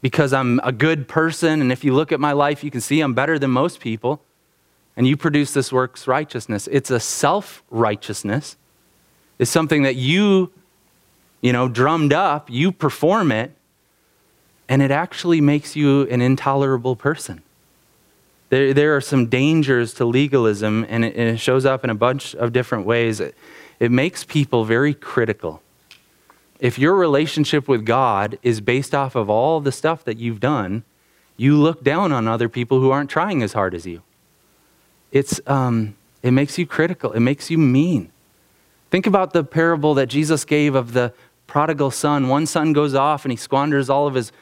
because 0.02 0.32
I'm 0.32 0.60
a 0.62 0.72
good 0.72 1.08
person. 1.08 1.60
And 1.60 1.72
if 1.72 1.84
you 1.84 1.94
look 1.94 2.12
at 2.12 2.20
my 2.20 2.32
life, 2.32 2.62
you 2.62 2.70
can 2.70 2.80
see 2.80 3.00
I'm 3.00 3.14
better 3.14 3.38
than 3.38 3.50
most 3.50 3.80
people. 3.80 4.22
And 4.96 5.06
you 5.06 5.16
produce 5.16 5.52
this 5.52 5.72
works 5.72 6.06
righteousness. 6.06 6.68
It's 6.70 6.90
a 6.90 7.00
self 7.00 7.62
righteousness. 7.70 8.56
It's 9.38 9.50
something 9.50 9.82
that 9.82 9.96
you, 9.96 10.52
you 11.42 11.52
know, 11.52 11.68
drummed 11.68 12.12
up, 12.12 12.48
you 12.50 12.72
perform 12.72 13.30
it, 13.32 13.55
and 14.68 14.82
it 14.82 14.90
actually 14.90 15.40
makes 15.40 15.76
you 15.76 16.02
an 16.08 16.20
intolerable 16.20 16.96
person. 16.96 17.42
There, 18.48 18.72
there 18.72 18.96
are 18.96 19.00
some 19.00 19.26
dangers 19.26 19.94
to 19.94 20.04
legalism, 20.04 20.86
and 20.88 21.04
it, 21.04 21.16
and 21.16 21.28
it 21.30 21.38
shows 21.38 21.66
up 21.66 21.84
in 21.84 21.90
a 21.90 21.94
bunch 21.94 22.34
of 22.34 22.52
different 22.52 22.86
ways. 22.86 23.20
It, 23.20 23.34
it 23.80 23.90
makes 23.90 24.24
people 24.24 24.64
very 24.64 24.94
critical. 24.94 25.62
If 26.58 26.78
your 26.78 26.94
relationship 26.94 27.68
with 27.68 27.84
God 27.84 28.38
is 28.42 28.60
based 28.60 28.94
off 28.94 29.14
of 29.14 29.28
all 29.28 29.60
the 29.60 29.72
stuff 29.72 30.04
that 30.04 30.18
you've 30.18 30.40
done, 30.40 30.84
you 31.36 31.56
look 31.56 31.82
down 31.82 32.12
on 32.12 32.26
other 32.26 32.48
people 32.48 32.80
who 32.80 32.90
aren't 32.90 33.10
trying 33.10 33.42
as 33.42 33.52
hard 33.52 33.74
as 33.74 33.86
you. 33.86 34.02
It's, 35.12 35.40
um, 35.46 35.96
it 36.22 36.30
makes 36.30 36.58
you 36.58 36.66
critical, 36.66 37.12
it 37.12 37.20
makes 37.20 37.50
you 37.50 37.58
mean. 37.58 38.10
Think 38.90 39.06
about 39.06 39.32
the 39.32 39.44
parable 39.44 39.94
that 39.94 40.06
Jesus 40.06 40.44
gave 40.44 40.74
of 40.74 40.92
the 40.92 41.12
prodigal 41.46 41.90
son. 41.90 42.28
One 42.28 42.46
son 42.46 42.72
goes 42.72 42.94
off 42.94 43.24
and 43.24 43.32
he 43.32 43.36
squanders 43.36 43.90
all 43.90 44.06
of 44.06 44.14
his 44.14 44.32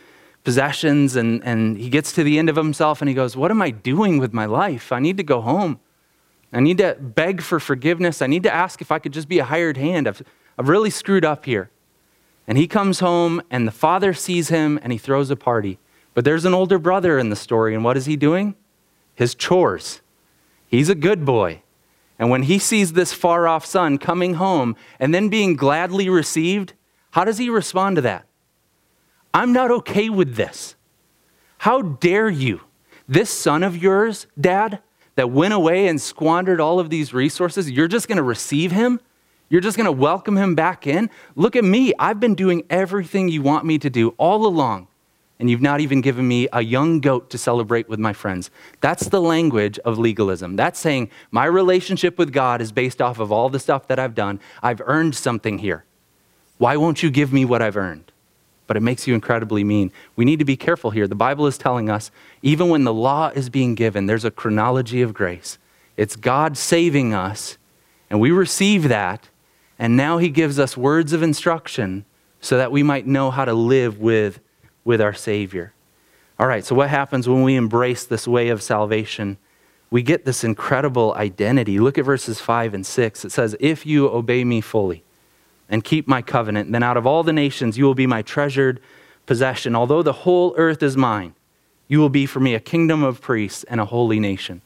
possessions 0.44 1.16
and, 1.16 1.42
and 1.44 1.76
he 1.76 1.88
gets 1.88 2.12
to 2.12 2.22
the 2.22 2.38
end 2.38 2.48
of 2.48 2.56
himself 2.56 3.00
and 3.02 3.08
he 3.08 3.14
goes, 3.14 3.36
What 3.36 3.50
am 3.50 3.60
I 3.60 3.70
doing 3.70 4.18
with 4.18 4.32
my 4.32 4.44
life? 4.46 4.92
I 4.92 5.00
need 5.00 5.16
to 5.16 5.22
go 5.22 5.40
home. 5.40 5.80
I 6.52 6.60
need 6.60 6.78
to 6.78 6.96
beg 7.00 7.42
for 7.42 7.58
forgiveness. 7.58 8.22
I 8.22 8.28
need 8.28 8.44
to 8.44 8.54
ask 8.54 8.80
if 8.80 8.92
I 8.92 9.00
could 9.00 9.12
just 9.12 9.28
be 9.28 9.40
a 9.40 9.44
hired 9.44 9.76
hand. 9.76 10.06
I've, 10.06 10.22
I've 10.56 10.68
really 10.68 10.90
screwed 10.90 11.24
up 11.24 11.46
here. 11.46 11.70
And 12.46 12.56
he 12.58 12.68
comes 12.68 13.00
home 13.00 13.42
and 13.50 13.66
the 13.66 13.72
father 13.72 14.12
sees 14.12 14.50
him 14.50 14.78
and 14.82 14.92
he 14.92 14.98
throws 14.98 15.30
a 15.30 15.36
party. 15.36 15.78
But 16.12 16.24
there's 16.24 16.44
an 16.44 16.54
older 16.54 16.78
brother 16.78 17.18
in 17.18 17.30
the 17.30 17.36
story, 17.36 17.74
and 17.74 17.82
what 17.82 17.96
is 17.96 18.06
he 18.06 18.14
doing? 18.14 18.54
His 19.16 19.34
chores. 19.34 20.00
He's 20.68 20.88
a 20.88 20.94
good 20.94 21.24
boy. 21.24 21.62
And 22.18 22.30
when 22.30 22.44
he 22.44 22.60
sees 22.60 22.92
this 22.92 23.12
far 23.12 23.48
off 23.48 23.66
son 23.66 23.98
coming 23.98 24.34
home 24.34 24.76
and 25.00 25.12
then 25.12 25.28
being 25.28 25.56
gladly 25.56 26.08
received, 26.08 26.74
how 27.10 27.24
does 27.24 27.38
he 27.38 27.50
respond 27.50 27.96
to 27.96 28.02
that? 28.02 28.26
I'm 29.34 29.52
not 29.52 29.72
okay 29.72 30.08
with 30.08 30.36
this. 30.36 30.76
How 31.58 31.82
dare 31.82 32.28
you? 32.28 32.60
This 33.08 33.30
son 33.30 33.64
of 33.64 33.76
yours, 33.76 34.28
dad, 34.40 34.80
that 35.16 35.30
went 35.30 35.52
away 35.52 35.88
and 35.88 36.00
squandered 36.00 36.60
all 36.60 36.78
of 36.78 36.88
these 36.88 37.12
resources, 37.12 37.70
you're 37.70 37.88
just 37.88 38.06
going 38.06 38.16
to 38.16 38.22
receive 38.22 38.70
him? 38.70 39.00
You're 39.48 39.60
just 39.60 39.76
going 39.76 39.86
to 39.86 39.92
welcome 39.92 40.36
him 40.36 40.54
back 40.54 40.86
in? 40.86 41.10
Look 41.34 41.56
at 41.56 41.64
me. 41.64 41.92
I've 41.98 42.20
been 42.20 42.34
doing 42.34 42.64
everything 42.70 43.28
you 43.28 43.42
want 43.42 43.64
me 43.64 43.78
to 43.78 43.90
do 43.90 44.10
all 44.18 44.46
along, 44.46 44.88
and 45.38 45.50
you've 45.50 45.60
not 45.60 45.80
even 45.80 46.00
given 46.00 46.26
me 46.26 46.48
a 46.52 46.62
young 46.62 47.00
goat 47.00 47.28
to 47.30 47.38
celebrate 47.38 47.88
with 47.88 47.98
my 47.98 48.12
friends. 48.12 48.50
That's 48.80 49.08
the 49.08 49.20
language 49.20 49.78
of 49.80 49.98
legalism. 49.98 50.56
That's 50.56 50.78
saying 50.78 51.10
my 51.30 51.44
relationship 51.44 52.18
with 52.18 52.32
God 52.32 52.60
is 52.60 52.72
based 52.72 53.02
off 53.02 53.18
of 53.18 53.30
all 53.30 53.48
the 53.48 53.60
stuff 53.60 53.86
that 53.88 53.98
I've 53.98 54.14
done. 54.14 54.40
I've 54.62 54.80
earned 54.84 55.14
something 55.14 55.58
here. 55.58 55.84
Why 56.58 56.76
won't 56.76 57.02
you 57.02 57.10
give 57.10 57.32
me 57.32 57.44
what 57.44 57.62
I've 57.62 57.76
earned? 57.76 58.12
But 58.66 58.76
it 58.76 58.80
makes 58.80 59.06
you 59.06 59.14
incredibly 59.14 59.62
mean. 59.62 59.92
We 60.16 60.24
need 60.24 60.38
to 60.38 60.44
be 60.44 60.56
careful 60.56 60.90
here. 60.90 61.06
The 61.06 61.14
Bible 61.14 61.46
is 61.46 61.58
telling 61.58 61.90
us, 61.90 62.10
even 62.42 62.68
when 62.68 62.84
the 62.84 62.94
law 62.94 63.28
is 63.28 63.50
being 63.50 63.74
given, 63.74 64.06
there's 64.06 64.24
a 64.24 64.30
chronology 64.30 65.02
of 65.02 65.12
grace. 65.12 65.58
It's 65.96 66.16
God 66.16 66.56
saving 66.56 67.14
us, 67.14 67.58
and 68.10 68.20
we 68.20 68.30
receive 68.30 68.88
that, 68.88 69.28
and 69.78 69.96
now 69.96 70.18
He 70.18 70.28
gives 70.28 70.58
us 70.58 70.76
words 70.76 71.12
of 71.12 71.22
instruction 71.22 72.04
so 72.40 72.56
that 72.56 72.72
we 72.72 72.82
might 72.82 73.06
know 73.06 73.30
how 73.30 73.44
to 73.44 73.54
live 73.54 73.98
with, 73.98 74.40
with 74.84 75.00
our 75.00 75.14
Savior. 75.14 75.72
All 76.38 76.46
right, 76.46 76.64
so 76.64 76.74
what 76.74 76.90
happens 76.90 77.28
when 77.28 77.42
we 77.42 77.54
embrace 77.54 78.04
this 78.04 78.26
way 78.26 78.48
of 78.48 78.62
salvation? 78.62 79.38
We 79.90 80.02
get 80.02 80.24
this 80.24 80.42
incredible 80.42 81.14
identity. 81.14 81.78
Look 81.78 81.98
at 81.98 82.04
verses 82.04 82.40
5 82.40 82.74
and 82.74 82.84
6. 82.84 83.24
It 83.24 83.30
says, 83.30 83.56
If 83.60 83.86
you 83.86 84.08
obey 84.08 84.42
me 84.42 84.60
fully, 84.60 85.04
and 85.74 85.82
keep 85.82 86.06
my 86.06 86.22
covenant, 86.22 86.70
then 86.70 86.84
out 86.84 86.96
of 86.96 87.04
all 87.04 87.24
the 87.24 87.32
nations 87.32 87.76
you 87.76 87.84
will 87.84 87.96
be 87.96 88.06
my 88.06 88.22
treasured 88.22 88.78
possession. 89.26 89.74
Although 89.74 90.04
the 90.04 90.12
whole 90.12 90.54
earth 90.56 90.84
is 90.84 90.96
mine, 90.96 91.34
you 91.88 91.98
will 91.98 92.08
be 92.08 92.26
for 92.26 92.38
me 92.38 92.54
a 92.54 92.60
kingdom 92.60 93.02
of 93.02 93.20
priests 93.20 93.64
and 93.64 93.80
a 93.80 93.84
holy 93.84 94.20
nation. 94.20 94.62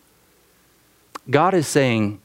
God 1.31 1.55
is 1.55 1.67
saying, 1.67 2.21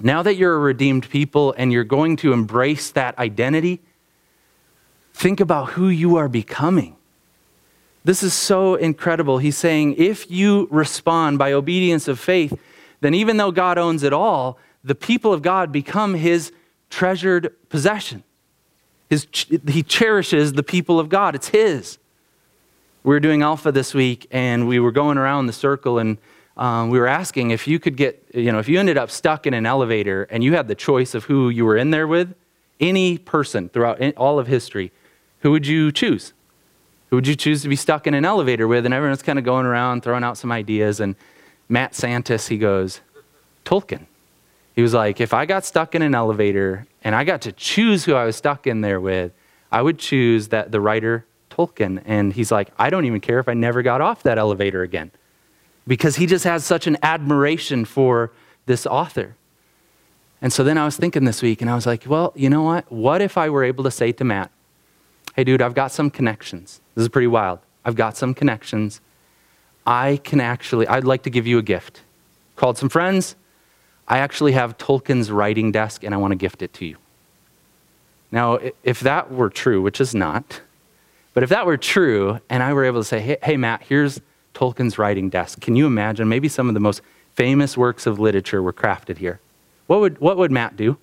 now 0.00 0.20
that 0.24 0.34
you're 0.34 0.56
a 0.56 0.58
redeemed 0.58 1.08
people 1.10 1.54
and 1.56 1.72
you're 1.72 1.84
going 1.84 2.16
to 2.16 2.32
embrace 2.32 2.90
that 2.90 3.16
identity, 3.20 3.80
think 5.14 5.38
about 5.38 5.70
who 5.70 5.88
you 5.88 6.16
are 6.16 6.28
becoming. 6.28 6.96
This 8.02 8.24
is 8.24 8.34
so 8.34 8.74
incredible. 8.74 9.38
He's 9.38 9.56
saying, 9.56 9.94
if 9.96 10.28
you 10.28 10.66
respond 10.72 11.38
by 11.38 11.52
obedience 11.52 12.08
of 12.08 12.18
faith, 12.18 12.58
then 13.00 13.14
even 13.14 13.36
though 13.36 13.52
God 13.52 13.78
owns 13.78 14.02
it 14.02 14.12
all, 14.12 14.58
the 14.82 14.96
people 14.96 15.32
of 15.32 15.40
God 15.40 15.70
become 15.70 16.14
his 16.14 16.50
treasured 16.92 17.54
possession. 17.70 18.22
His, 19.08 19.26
he 19.66 19.82
cherishes 19.82 20.52
the 20.52 20.62
people 20.62 21.00
of 21.00 21.08
God, 21.08 21.34
it's 21.34 21.48
his. 21.48 21.98
We 23.02 23.14
were 23.14 23.20
doing 23.20 23.42
Alpha 23.42 23.72
this 23.72 23.94
week, 23.94 24.26
and 24.30 24.68
we 24.68 24.78
were 24.78 24.92
going 24.92 25.18
around 25.18 25.46
the 25.46 25.52
circle, 25.54 25.98
and 25.98 26.18
um, 26.56 26.90
we 26.90 26.98
were 26.98 27.08
asking 27.08 27.50
if 27.50 27.66
you 27.66 27.78
could 27.80 27.96
get, 27.96 28.22
you 28.34 28.52
know, 28.52 28.58
if 28.58 28.68
you 28.68 28.78
ended 28.78 28.98
up 28.98 29.10
stuck 29.10 29.46
in 29.46 29.54
an 29.54 29.64
elevator 29.64 30.24
and 30.24 30.44
you 30.44 30.54
had 30.54 30.68
the 30.68 30.74
choice 30.74 31.14
of 31.14 31.24
who 31.24 31.48
you 31.48 31.64
were 31.64 31.78
in 31.78 31.90
there 31.90 32.06
with, 32.06 32.34
any 32.78 33.16
person 33.16 33.70
throughout 33.70 34.00
all 34.16 34.38
of 34.38 34.46
history, 34.46 34.92
who 35.40 35.50
would 35.50 35.66
you 35.66 35.90
choose? 35.92 36.34
Who 37.08 37.16
would 37.16 37.26
you 37.26 37.34
choose 37.34 37.62
to 37.62 37.68
be 37.68 37.76
stuck 37.76 38.06
in 38.06 38.12
an 38.12 38.26
elevator 38.26 38.68
with? 38.68 38.84
And 38.84 38.94
everyone's 38.94 39.22
kind 39.22 39.38
of 39.38 39.44
going 39.46 39.64
around 39.64 40.02
throwing 40.02 40.24
out 40.24 40.36
some 40.36 40.52
ideas. 40.52 41.00
And 41.00 41.16
Matt 41.68 41.92
Santis, 41.92 42.48
he 42.48 42.58
goes, 42.58 43.00
Tolkien. 43.64 44.06
He 44.74 44.82
was 44.82 44.94
like, 44.94 45.20
if 45.20 45.34
I 45.34 45.44
got 45.46 45.64
stuck 45.64 45.94
in 45.94 46.02
an 46.02 46.14
elevator 46.14 46.86
and 47.04 47.14
I 47.14 47.24
got 47.24 47.42
to 47.42 47.52
choose 47.52 48.04
who 48.04 48.14
I 48.14 48.24
was 48.24 48.36
stuck 48.36 48.66
in 48.66 48.80
there 48.80 49.00
with, 49.00 49.32
I 49.70 49.82
would 49.82 49.98
choose 49.98 50.48
that 50.48 50.72
the 50.72 50.80
writer 50.80 51.26
Tolkien. 51.50 52.02
And 52.06 52.32
he's 52.32 52.50
like, 52.50 52.70
I 52.78 52.88
don't 52.90 53.04
even 53.04 53.20
care 53.20 53.38
if 53.38 53.48
I 53.48 53.54
never 53.54 53.82
got 53.82 54.00
off 54.00 54.22
that 54.22 54.38
elevator 54.38 54.82
again. 54.82 55.10
Because 55.86 56.16
he 56.16 56.26
just 56.26 56.44
has 56.44 56.64
such 56.64 56.86
an 56.86 56.96
admiration 57.02 57.84
for 57.84 58.32
this 58.66 58.86
author. 58.86 59.36
And 60.40 60.52
so 60.52 60.64
then 60.64 60.78
I 60.78 60.84
was 60.84 60.96
thinking 60.96 61.24
this 61.24 61.42
week, 61.42 61.60
and 61.60 61.70
I 61.70 61.74
was 61.74 61.86
like, 61.86 62.04
well, 62.06 62.32
you 62.34 62.50
know 62.50 62.62
what? 62.62 62.90
What 62.90 63.22
if 63.22 63.38
I 63.38 63.48
were 63.48 63.64
able 63.64 63.84
to 63.84 63.90
say 63.90 64.10
to 64.12 64.24
Matt, 64.24 64.50
hey, 65.36 65.44
dude, 65.44 65.62
I've 65.62 65.74
got 65.74 65.92
some 65.92 66.10
connections. 66.10 66.80
This 66.94 67.02
is 67.02 67.08
pretty 67.08 67.28
wild. 67.28 67.60
I've 67.84 67.94
got 67.94 68.16
some 68.16 68.34
connections. 68.34 69.00
I 69.86 70.20
can 70.24 70.40
actually, 70.40 70.86
I'd 70.88 71.04
like 71.04 71.22
to 71.24 71.30
give 71.30 71.46
you 71.46 71.58
a 71.58 71.62
gift. 71.62 72.02
Called 72.56 72.78
some 72.78 72.88
friends, 72.88 73.36
I 74.12 74.18
actually 74.18 74.52
have 74.52 74.76
Tolkien's 74.76 75.30
writing 75.30 75.72
desk 75.72 76.04
and 76.04 76.14
I 76.14 76.18
want 76.18 76.32
to 76.32 76.36
gift 76.36 76.60
it 76.60 76.74
to 76.74 76.84
you. 76.84 76.98
Now, 78.30 78.58
if 78.84 79.00
that 79.00 79.32
were 79.32 79.48
true, 79.48 79.80
which 79.80 80.02
is 80.02 80.14
not, 80.14 80.60
but 81.32 81.42
if 81.42 81.48
that 81.48 81.64
were 81.64 81.78
true 81.78 82.38
and 82.50 82.62
I 82.62 82.74
were 82.74 82.84
able 82.84 83.00
to 83.00 83.04
say, 83.04 83.20
hey, 83.20 83.38
hey, 83.42 83.56
Matt, 83.56 83.84
here's 83.84 84.20
Tolkien's 84.52 84.98
writing 84.98 85.30
desk, 85.30 85.62
can 85.62 85.76
you 85.76 85.86
imagine 85.86 86.28
maybe 86.28 86.48
some 86.48 86.68
of 86.68 86.74
the 86.74 86.80
most 86.80 87.00
famous 87.36 87.74
works 87.74 88.06
of 88.06 88.18
literature 88.18 88.60
were 88.60 88.74
crafted 88.74 89.16
here? 89.16 89.40
What 89.86 90.00
would, 90.00 90.18
what 90.18 90.36
would 90.36 90.52
Matt 90.52 90.76
do? 90.76 90.98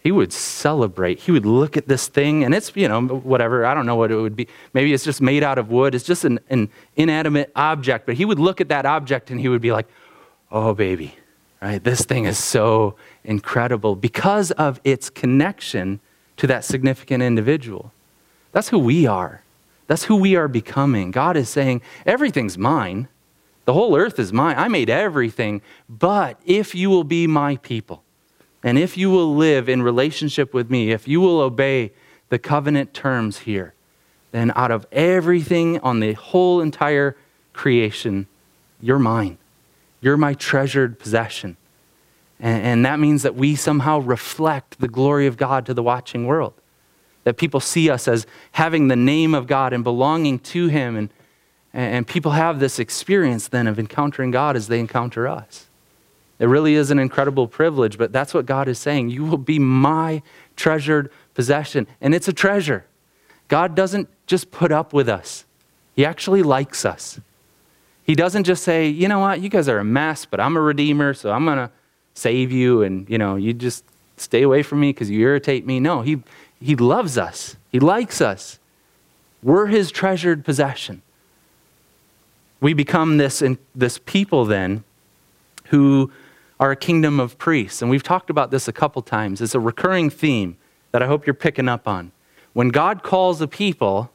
He 0.00 0.12
would 0.12 0.32
celebrate. 0.32 1.18
He 1.18 1.32
would 1.32 1.44
look 1.44 1.76
at 1.76 1.88
this 1.88 2.06
thing, 2.06 2.44
and 2.44 2.54
it's, 2.54 2.70
you 2.76 2.86
know, 2.86 3.02
whatever. 3.02 3.66
I 3.66 3.74
don't 3.74 3.84
know 3.84 3.96
what 3.96 4.12
it 4.12 4.16
would 4.16 4.36
be. 4.36 4.46
Maybe 4.74 4.92
it's 4.92 5.02
just 5.02 5.20
made 5.20 5.42
out 5.42 5.58
of 5.58 5.70
wood. 5.70 5.96
It's 5.96 6.04
just 6.04 6.24
an, 6.24 6.38
an 6.50 6.68
inanimate 6.94 7.50
object. 7.56 8.06
But 8.06 8.14
he 8.14 8.24
would 8.24 8.38
look 8.38 8.60
at 8.60 8.68
that 8.68 8.86
object 8.86 9.32
and 9.32 9.40
he 9.40 9.48
would 9.48 9.60
be 9.60 9.72
like, 9.72 9.88
oh, 10.52 10.72
baby, 10.72 11.16
Right? 11.60 11.82
This 11.82 12.04
thing 12.04 12.24
is 12.24 12.38
so 12.38 12.96
incredible 13.22 13.94
because 13.94 14.50
of 14.52 14.80
its 14.82 15.10
connection 15.10 16.00
to 16.38 16.46
that 16.46 16.64
significant 16.64 17.22
individual. 17.22 17.92
That's 18.52 18.70
who 18.70 18.78
we 18.78 19.06
are. 19.06 19.42
That's 19.86 20.04
who 20.04 20.16
we 20.16 20.36
are 20.36 20.48
becoming. 20.48 21.10
God 21.10 21.36
is 21.36 21.48
saying, 21.48 21.82
everything's 22.06 22.56
mine. 22.56 23.08
The 23.66 23.74
whole 23.74 23.96
earth 23.96 24.18
is 24.18 24.32
mine. 24.32 24.56
I 24.56 24.68
made 24.68 24.88
everything. 24.88 25.60
But 25.88 26.40
if 26.46 26.74
you 26.74 26.88
will 26.88 27.04
be 27.04 27.26
my 27.26 27.56
people, 27.56 28.02
and 28.62 28.78
if 28.78 28.96
you 28.96 29.10
will 29.10 29.34
live 29.34 29.68
in 29.68 29.82
relationship 29.82 30.54
with 30.54 30.70
me, 30.70 30.92
if 30.92 31.06
you 31.06 31.20
will 31.20 31.40
obey 31.40 31.92
the 32.30 32.38
covenant 32.38 32.94
terms 32.94 33.40
here, 33.40 33.74
then 34.32 34.52
out 34.54 34.70
of 34.70 34.86
everything 34.92 35.78
on 35.80 36.00
the 36.00 36.12
whole 36.14 36.60
entire 36.60 37.16
creation, 37.52 38.26
you're 38.80 38.98
mine. 38.98 39.38
You're 40.00 40.16
my 40.16 40.34
treasured 40.34 40.98
possession. 40.98 41.56
And, 42.38 42.62
and, 42.64 42.86
that 42.86 42.98
means 42.98 43.22
that 43.22 43.34
we 43.34 43.54
somehow 43.54 43.98
reflect 43.98 44.80
the 44.80 44.88
glory 44.88 45.26
of 45.26 45.36
God 45.36 45.66
to 45.66 45.74
the 45.74 45.82
watching 45.82 46.26
world. 46.26 46.54
That 47.24 47.36
people 47.36 47.60
see 47.60 47.90
us 47.90 48.08
as 48.08 48.26
having 48.52 48.88
the 48.88 48.96
name 48.96 49.34
of 49.34 49.46
God 49.46 49.74
and 49.74 49.84
belonging 49.84 50.38
to 50.38 50.68
Him. 50.68 50.96
And, 50.96 51.10
and 51.74 52.06
people 52.06 52.32
have 52.32 52.58
this 52.58 52.78
experience 52.78 53.48
then 53.48 53.66
of 53.66 53.78
encountering 53.78 54.30
God 54.30 54.56
as 54.56 54.68
they 54.68 54.80
encounter 54.80 55.28
us. 55.28 55.66
It 56.38 56.46
really 56.46 56.74
is 56.74 56.90
an 56.90 56.98
incredible 56.98 57.46
privilege, 57.46 57.98
but 57.98 58.12
that's 58.12 58.32
what 58.32 58.46
God 58.46 58.66
is 58.66 58.78
saying. 58.78 59.10
You 59.10 59.26
will 59.26 59.36
be 59.36 59.58
my 59.58 60.22
treasured 60.56 61.12
possession. 61.34 61.86
And 62.00 62.14
it's 62.14 62.28
a 62.28 62.32
treasure. 62.32 62.86
God 63.48 63.74
doesn't 63.74 64.08
just 64.26 64.50
put 64.50 64.72
up 64.72 64.94
with 64.94 65.08
us, 65.08 65.44
He 65.94 66.06
actually 66.06 66.42
likes 66.42 66.86
us. 66.86 67.20
He 68.10 68.16
doesn't 68.16 68.42
just 68.42 68.64
say, 68.64 68.88
you 68.88 69.06
know 69.06 69.20
what, 69.20 69.40
you 69.40 69.48
guys 69.48 69.68
are 69.68 69.78
a 69.78 69.84
mess, 69.84 70.26
but 70.26 70.40
I'm 70.40 70.56
a 70.56 70.60
redeemer, 70.60 71.14
so 71.14 71.30
I'm 71.30 71.44
going 71.44 71.58
to 71.58 71.70
save 72.14 72.50
you 72.50 72.82
and, 72.82 73.08
you 73.08 73.18
know, 73.18 73.36
you 73.36 73.52
just 73.52 73.84
stay 74.16 74.42
away 74.42 74.64
from 74.64 74.80
me 74.80 74.88
because 74.92 75.08
you 75.08 75.20
irritate 75.20 75.64
me. 75.64 75.78
No, 75.78 76.02
he, 76.02 76.20
he 76.60 76.74
loves 76.74 77.16
us, 77.16 77.54
He 77.70 77.78
likes 77.78 78.20
us. 78.20 78.58
We're 79.44 79.68
His 79.68 79.92
treasured 79.92 80.44
possession. 80.44 81.02
We 82.60 82.72
become 82.72 83.18
this, 83.18 83.44
this 83.76 83.98
people 83.98 84.44
then 84.44 84.82
who 85.66 86.10
are 86.58 86.72
a 86.72 86.76
kingdom 86.76 87.20
of 87.20 87.38
priests. 87.38 87.80
And 87.80 87.92
we've 87.92 88.02
talked 88.02 88.28
about 88.28 88.50
this 88.50 88.66
a 88.66 88.72
couple 88.72 89.02
times. 89.02 89.40
It's 89.40 89.54
a 89.54 89.60
recurring 89.60 90.10
theme 90.10 90.56
that 90.90 91.00
I 91.00 91.06
hope 91.06 91.28
you're 91.28 91.34
picking 91.34 91.68
up 91.68 91.86
on. 91.86 92.10
When 92.54 92.70
God 92.70 93.04
calls 93.04 93.40
a 93.40 93.46
people, 93.46 94.10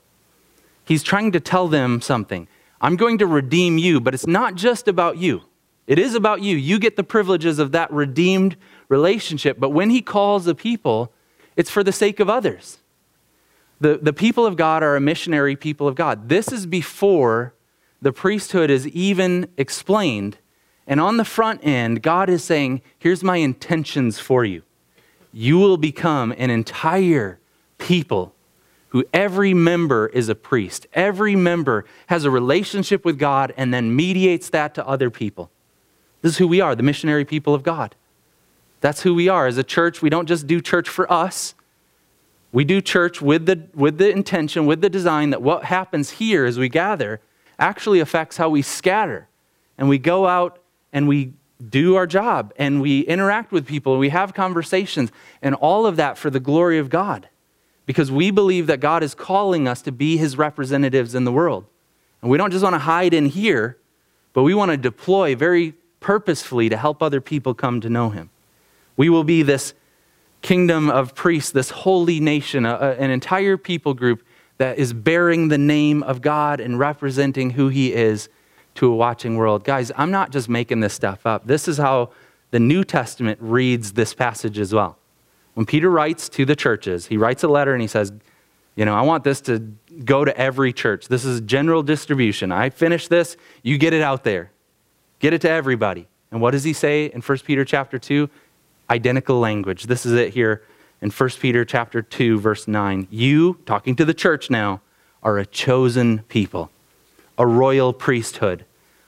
He's 0.83 1.01
trying 1.01 1.31
to 1.31 1.39
tell 1.39 1.69
them 1.69 2.01
something. 2.01 2.49
I'm 2.81 2.95
going 2.95 3.17
to 3.19 3.25
redeem 3.25 3.77
you, 3.77 3.99
but 3.99 4.13
it's 4.13 4.27
not 4.27 4.55
just 4.55 4.87
about 4.87 5.17
you. 5.17 5.41
It 5.87 5.99
is 5.99 6.15
about 6.15 6.41
you. 6.41 6.55
You 6.55 6.79
get 6.79 6.95
the 6.95 7.03
privileges 7.03 7.59
of 7.59 7.71
that 7.71 7.91
redeemed 7.91 8.57
relationship. 8.89 9.59
But 9.59 9.69
when 9.69 9.89
he 9.89 10.01
calls 10.01 10.45
the 10.45 10.55
people, 10.55 11.11
it's 11.55 11.69
for 11.69 11.83
the 11.83 11.91
sake 11.91 12.19
of 12.19 12.29
others. 12.29 12.79
The, 13.79 13.99
the 14.01 14.13
people 14.13 14.45
of 14.45 14.55
God 14.55 14.83
are 14.83 14.95
a 14.95 15.01
missionary 15.01 15.55
people 15.55 15.87
of 15.87 15.95
God. 15.95 16.29
This 16.29 16.51
is 16.51 16.65
before 16.65 17.53
the 18.01 18.11
priesthood 18.11 18.69
is 18.69 18.87
even 18.89 19.49
explained. 19.57 20.37
And 20.87 20.99
on 20.99 21.17
the 21.17 21.25
front 21.25 21.65
end, 21.65 22.01
God 22.01 22.29
is 22.29 22.43
saying, 22.43 22.81
Here's 22.99 23.23
my 23.23 23.37
intentions 23.37 24.19
for 24.19 24.45
you. 24.45 24.63
You 25.33 25.57
will 25.57 25.77
become 25.77 26.33
an 26.37 26.49
entire 26.49 27.39
people 27.77 28.34
who 28.95 29.03
every 29.13 29.53
member 29.53 30.07
is 30.07 30.29
a 30.29 30.35
priest. 30.35 30.87
Every 30.93 31.35
member 31.35 31.83
has 32.07 32.23
a 32.23 32.31
relationship 32.31 33.03
with 33.03 33.19
God 33.19 33.53
and 33.57 33.73
then 33.73 33.93
mediates 33.93 34.49
that 34.51 34.73
to 34.75 34.87
other 34.87 35.09
people. 35.09 35.51
This 36.21 36.31
is 36.31 36.37
who 36.37 36.47
we 36.47 36.61
are, 36.61 36.75
the 36.75 36.81
missionary 36.81 37.25
people 37.25 37.53
of 37.53 37.61
God. 37.61 37.93
That's 38.79 39.01
who 39.01 39.13
we 39.13 39.27
are. 39.27 39.47
As 39.47 39.57
a 39.57 39.65
church, 39.65 40.01
we 40.01 40.09
don't 40.09 40.27
just 40.27 40.47
do 40.47 40.61
church 40.61 40.87
for 40.87 41.11
us. 41.11 41.55
We 42.53 42.63
do 42.63 42.79
church 42.79 43.21
with 43.21 43.47
the, 43.47 43.67
with 43.73 43.97
the 43.97 44.09
intention, 44.09 44.65
with 44.65 44.79
the 44.79 44.89
design 44.89 45.31
that 45.31 45.41
what 45.41 45.65
happens 45.65 46.11
here 46.11 46.45
as 46.45 46.57
we 46.57 46.69
gather 46.69 47.19
actually 47.59 47.99
affects 47.99 48.37
how 48.37 48.47
we 48.47 48.61
scatter. 48.61 49.27
And 49.77 49.89
we 49.89 49.97
go 49.97 50.25
out 50.25 50.59
and 50.93 51.05
we 51.05 51.33
do 51.69 51.95
our 51.95 52.07
job 52.07 52.53
and 52.55 52.81
we 52.81 53.01
interact 53.01 53.51
with 53.51 53.67
people 53.67 53.91
and 53.91 53.99
we 53.99 54.07
have 54.07 54.33
conversations 54.33 55.11
and 55.41 55.53
all 55.53 55.85
of 55.85 55.97
that 55.97 56.17
for 56.17 56.29
the 56.29 56.39
glory 56.39 56.79
of 56.79 56.89
God 56.89 57.27
because 57.85 58.11
we 58.11 58.31
believe 58.31 58.67
that 58.67 58.79
God 58.79 59.03
is 59.03 59.13
calling 59.13 59.67
us 59.67 59.81
to 59.83 59.91
be 59.91 60.17
his 60.17 60.37
representatives 60.37 61.13
in 61.13 61.23
the 61.23 61.31
world. 61.31 61.65
And 62.21 62.31
we 62.31 62.37
don't 62.37 62.51
just 62.51 62.63
want 62.63 62.73
to 62.73 62.79
hide 62.79 63.13
in 63.13 63.27
here, 63.27 63.77
but 64.33 64.43
we 64.43 64.53
want 64.53 64.71
to 64.71 64.77
deploy 64.77 65.35
very 65.35 65.73
purposefully 65.99 66.69
to 66.69 66.77
help 66.77 67.01
other 67.01 67.21
people 67.21 67.53
come 67.53 67.81
to 67.81 67.89
know 67.89 68.09
him. 68.09 68.29
We 68.97 69.09
will 69.09 69.23
be 69.23 69.43
this 69.43 69.73
kingdom 70.41 70.89
of 70.89 71.15
priests, 71.15 71.51
this 71.51 71.69
holy 71.69 72.19
nation, 72.19 72.65
a, 72.65 72.95
an 72.99 73.11
entire 73.11 73.57
people 73.57 73.93
group 73.93 74.23
that 74.57 74.77
is 74.77 74.93
bearing 74.93 75.49
the 75.49 75.57
name 75.57 76.01
of 76.03 76.21
God 76.21 76.59
and 76.59 76.79
representing 76.79 77.51
who 77.51 77.69
he 77.69 77.93
is 77.93 78.29
to 78.75 78.91
a 78.91 78.95
watching 78.95 79.35
world. 79.35 79.63
Guys, 79.63 79.91
I'm 79.95 80.11
not 80.11 80.31
just 80.31 80.47
making 80.47 80.79
this 80.79 80.93
stuff 80.93 81.25
up. 81.25 81.47
This 81.47 81.67
is 81.67 81.77
how 81.77 82.11
the 82.51 82.59
New 82.59 82.83
Testament 82.83 83.39
reads 83.41 83.93
this 83.93 84.13
passage 84.13 84.59
as 84.59 84.73
well. 84.73 84.97
When 85.55 85.65
Peter 85.65 85.89
writes 85.89 86.29
to 86.29 86.45
the 86.45 86.55
churches, 86.55 87.07
he 87.07 87.17
writes 87.17 87.43
a 87.43 87.47
letter 87.47 87.73
and 87.73 87.81
he 87.81 87.87
says, 87.87 88.13
You 88.75 88.85
know, 88.85 88.93
I 88.93 89.01
want 89.01 89.23
this 89.23 89.41
to 89.41 89.59
go 90.03 90.23
to 90.23 90.37
every 90.37 90.71
church. 90.71 91.07
This 91.07 91.25
is 91.25 91.41
general 91.41 91.81
distribution. 91.81 92.51
I 92.51 92.69
finish 92.69 93.07
this, 93.07 93.35
you 93.63 93.77
get 93.77 93.93
it 93.93 94.01
out 94.01 94.23
there. 94.23 94.51
Get 95.19 95.33
it 95.33 95.41
to 95.41 95.49
everybody. 95.49 96.07
And 96.31 96.41
what 96.41 96.51
does 96.51 96.63
he 96.63 96.73
say 96.73 97.05
in 97.05 97.21
1 97.21 97.37
Peter 97.39 97.65
chapter 97.65 97.97
2? 97.97 98.29
Identical 98.89 99.39
language. 99.39 99.83
This 99.83 100.05
is 100.05 100.13
it 100.13 100.33
here 100.33 100.63
in 101.01 101.09
1 101.09 101.29
Peter 101.39 101.65
chapter 101.65 102.01
2 102.01 102.39
verse 102.39 102.67
9. 102.67 103.07
You, 103.09 103.57
talking 103.65 103.95
to 103.95 104.05
the 104.05 104.13
church 104.13 104.49
now, 104.49 104.81
are 105.23 105.37
a 105.37 105.45
chosen 105.45 106.19
people 106.27 106.69
a 107.37 107.45
royal 107.45 107.93
priesthood, 107.93 108.65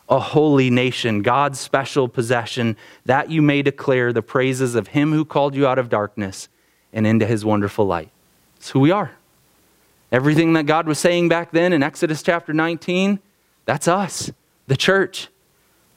a 0.10 0.20
holy 0.20 0.70
nation, 0.70 1.22
God's 1.22 1.60
special 1.60 2.08
possession, 2.08 2.78
that 3.06 3.30
you 3.30 3.42
may 3.42 3.62
declare 3.62 4.14
the 4.14 4.22
praises 4.22 4.76
of 4.76 4.90
him 4.90 5.12
who 5.12 5.26
called 5.26 5.56
you 5.56 5.68
out 5.68 5.80
of 5.80 5.90
darkness 5.90 6.48
and 6.94 7.06
into 7.06 7.26
his 7.26 7.44
wonderful 7.44 7.86
light. 7.86 8.10
It's 8.56 8.70
who 8.70 8.80
we 8.80 8.92
are. 8.92 9.12
Everything 10.12 10.54
that 10.54 10.66
God 10.66 10.88
was 10.88 11.00
saying 11.00 11.28
back 11.28 11.52
then 11.52 11.74
in 11.74 11.84
Exodus 11.84 12.24
chapter 12.24 12.54
19, 12.54 13.20
that's 13.66 13.88
us, 13.88 14.32
the 14.68 14.78
church. 14.78 15.28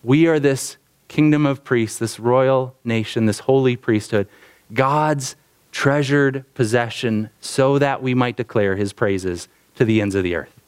We 0.02 0.26
are 0.26 0.40
this 0.40 0.76
kingdom 1.06 1.46
of 1.46 1.62
priests, 1.62 1.98
this 1.98 2.18
royal 2.18 2.74
nation, 2.84 3.26
this 3.26 3.40
holy 3.40 3.76
priesthood, 3.76 4.28
God's 4.72 5.36
treasured 5.70 6.44
possession, 6.54 7.30
so 7.40 7.78
that 7.78 8.02
we 8.02 8.14
might 8.14 8.36
declare 8.36 8.74
his 8.74 8.92
praises 8.92 9.46
to 9.76 9.84
the 9.84 10.00
ends 10.00 10.16
of 10.16 10.24
the 10.24 10.34
earth. 10.34 10.60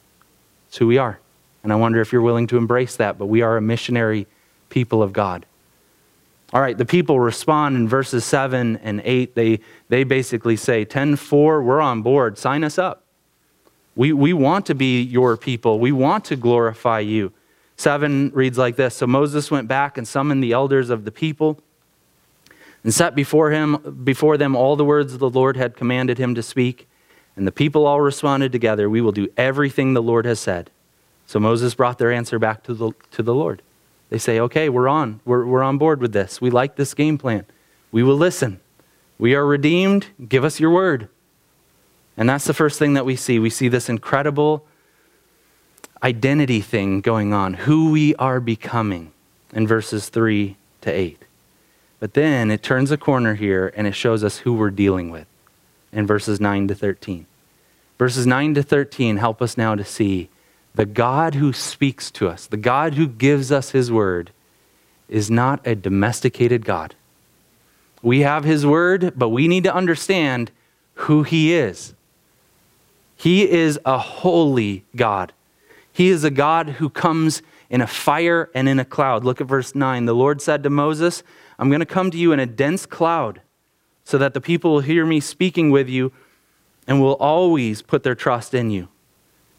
It's 0.69 0.77
who 0.77 0.87
we 0.87 0.97
are. 0.97 1.19
And 1.63 1.71
I 1.71 1.75
wonder 1.77 2.01
if 2.01 2.11
you're 2.11 2.21
willing 2.21 2.47
to 2.47 2.57
embrace 2.57 2.97
that, 2.97 3.17
but 3.17 3.27
we 3.27 3.41
are 3.41 3.57
a 3.57 3.61
missionary 3.61 4.27
people 4.69 5.01
of 5.01 5.13
God. 5.13 5.45
All 6.51 6.61
right, 6.61 6.77
the 6.77 6.85
people 6.85 7.19
respond 7.19 7.75
in 7.75 7.87
verses 7.87 8.25
7 8.25 8.77
and 8.77 9.01
8. 9.03 9.33
They, 9.33 9.59
they 9.89 10.03
basically 10.03 10.55
say, 10.55 10.85
10 10.85 11.15
4, 11.15 11.63
we're 11.63 11.81
on 11.81 12.03
board. 12.03 12.37
Sign 12.37 12.63
us 12.63 12.77
up. 12.77 13.03
We, 13.95 14.13
we 14.13 14.33
want 14.33 14.65
to 14.67 14.75
be 14.75 15.01
your 15.01 15.37
people. 15.37 15.79
We 15.79 15.91
want 15.91 16.25
to 16.25 16.35
glorify 16.35 16.99
you. 16.99 17.31
7 17.77 18.31
reads 18.35 18.57
like 18.57 18.75
this 18.75 18.95
So 18.95 19.07
Moses 19.07 19.49
went 19.49 19.67
back 19.67 19.97
and 19.97 20.07
summoned 20.07 20.43
the 20.43 20.51
elders 20.51 20.91
of 20.91 21.05
the 21.05 21.11
people 21.11 21.59
and 22.83 22.93
set 22.93 23.15
before, 23.15 23.49
him, 23.49 24.01
before 24.03 24.37
them 24.37 24.55
all 24.55 24.75
the 24.75 24.85
words 24.85 25.17
the 25.17 25.29
Lord 25.29 25.57
had 25.57 25.75
commanded 25.75 26.17
him 26.17 26.35
to 26.35 26.43
speak. 26.43 26.87
And 27.35 27.47
the 27.47 27.51
people 27.51 27.87
all 27.87 28.01
responded 28.01 28.51
together, 28.51 28.89
We 28.89 29.01
will 29.01 29.11
do 29.11 29.27
everything 29.37 29.93
the 29.93 30.03
Lord 30.03 30.25
has 30.25 30.39
said. 30.39 30.69
So 31.33 31.39
Moses 31.39 31.73
brought 31.73 31.97
their 31.97 32.11
answer 32.11 32.37
back 32.37 32.61
to 32.65 32.75
the, 32.75 32.91
to 33.09 33.23
the 33.23 33.33
Lord. 33.33 33.63
They 34.11 34.19
say, 34.19 34.39
okay, 34.39 34.69
we're 34.69 34.87
on. 34.87 35.19
We're, 35.25 35.43
we're 35.43 35.63
on 35.63 35.79
board 35.79 35.99
with 35.99 36.13
this. 36.13 36.39
We 36.39 36.51
like 36.51 36.75
this 36.75 36.93
game 36.93 37.17
plan. 37.17 37.47
We 37.91 38.03
will 38.03 38.17
listen. 38.17 38.59
We 39.17 39.33
are 39.33 39.43
redeemed. 39.43 40.05
Give 40.29 40.43
us 40.43 40.59
your 40.59 40.69
word. 40.69 41.09
And 42.15 42.29
that's 42.29 42.45
the 42.45 42.53
first 42.53 42.77
thing 42.77 42.93
that 42.93 43.03
we 43.03 43.15
see. 43.15 43.39
We 43.39 43.49
see 43.49 43.67
this 43.67 43.89
incredible 43.89 44.67
identity 46.03 46.61
thing 46.61 47.01
going 47.01 47.33
on, 47.33 47.55
who 47.55 47.89
we 47.89 48.13
are 48.17 48.39
becoming 48.39 49.11
in 49.53 49.65
verses 49.65 50.09
3 50.09 50.55
to 50.81 50.91
8. 50.91 51.17
But 51.99 52.13
then 52.13 52.51
it 52.51 52.61
turns 52.61 52.91
a 52.91 52.97
corner 52.97 53.33
here 53.33 53.73
and 53.75 53.87
it 53.87 53.95
shows 53.95 54.23
us 54.23 54.37
who 54.37 54.53
we're 54.53 54.69
dealing 54.69 55.09
with 55.09 55.25
in 55.91 56.05
verses 56.05 56.39
9 56.39 56.67
to 56.67 56.75
13. 56.75 57.25
Verses 57.97 58.27
9 58.27 58.53
to 58.53 58.61
13 58.61 59.17
help 59.17 59.41
us 59.41 59.57
now 59.57 59.73
to 59.73 59.83
see 59.83 60.29
the 60.75 60.85
God 60.85 61.35
who 61.35 61.53
speaks 61.53 62.09
to 62.11 62.27
us, 62.27 62.47
the 62.47 62.57
God 62.57 62.95
who 62.95 63.07
gives 63.07 63.51
us 63.51 63.71
his 63.71 63.91
word, 63.91 64.31
is 65.07 65.29
not 65.29 65.65
a 65.65 65.75
domesticated 65.75 66.65
God. 66.65 66.95
We 68.01 68.21
have 68.21 68.43
his 68.43 68.65
word, 68.65 69.13
but 69.15 69.29
we 69.29 69.47
need 69.47 69.63
to 69.63 69.73
understand 69.73 70.51
who 70.95 71.23
he 71.23 71.53
is. 71.53 71.93
He 73.15 73.49
is 73.49 73.79
a 73.85 73.97
holy 73.97 74.83
God. 74.95 75.31
He 75.91 76.09
is 76.09 76.23
a 76.23 76.31
God 76.31 76.69
who 76.69 76.89
comes 76.89 77.41
in 77.69 77.81
a 77.81 77.87
fire 77.87 78.49
and 78.53 78.67
in 78.67 78.79
a 78.79 78.85
cloud. 78.85 79.23
Look 79.23 79.39
at 79.39 79.47
verse 79.47 79.75
9. 79.75 80.05
The 80.05 80.13
Lord 80.13 80.41
said 80.41 80.63
to 80.63 80.69
Moses, 80.69 81.23
I'm 81.57 81.69
going 81.69 81.79
to 81.79 81.85
come 81.85 82.11
to 82.11 82.17
you 82.17 82.31
in 82.31 82.39
a 82.39 82.45
dense 82.45 82.85
cloud 82.85 83.41
so 84.03 84.17
that 84.17 84.33
the 84.33 84.41
people 84.41 84.73
will 84.73 84.79
hear 84.81 85.05
me 85.05 85.19
speaking 85.19 85.71
with 85.71 85.87
you 85.87 86.11
and 86.87 86.99
will 86.99 87.13
always 87.13 87.81
put 87.81 88.03
their 88.03 88.15
trust 88.15 88.53
in 88.53 88.69
you. 88.69 88.89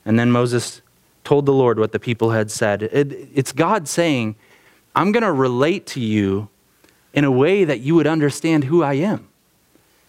And 0.04 0.18
then 0.18 0.30
Moses 0.30 0.82
told 1.24 1.46
the 1.46 1.52
Lord 1.52 1.78
what 1.78 1.92
the 1.92 1.98
people 1.98 2.30
had 2.30 2.50
said. 2.50 2.82
It, 2.82 3.12
it's 3.34 3.52
God 3.52 3.88
saying, 3.88 4.36
I'm 4.94 5.10
going 5.10 5.22
to 5.22 5.32
relate 5.32 5.86
to 5.88 6.00
you 6.00 6.48
in 7.12 7.24
a 7.24 7.30
way 7.30 7.64
that 7.64 7.80
you 7.80 7.94
would 7.94 8.06
understand 8.06 8.64
who 8.64 8.82
I 8.82 8.94
am. 8.94 9.28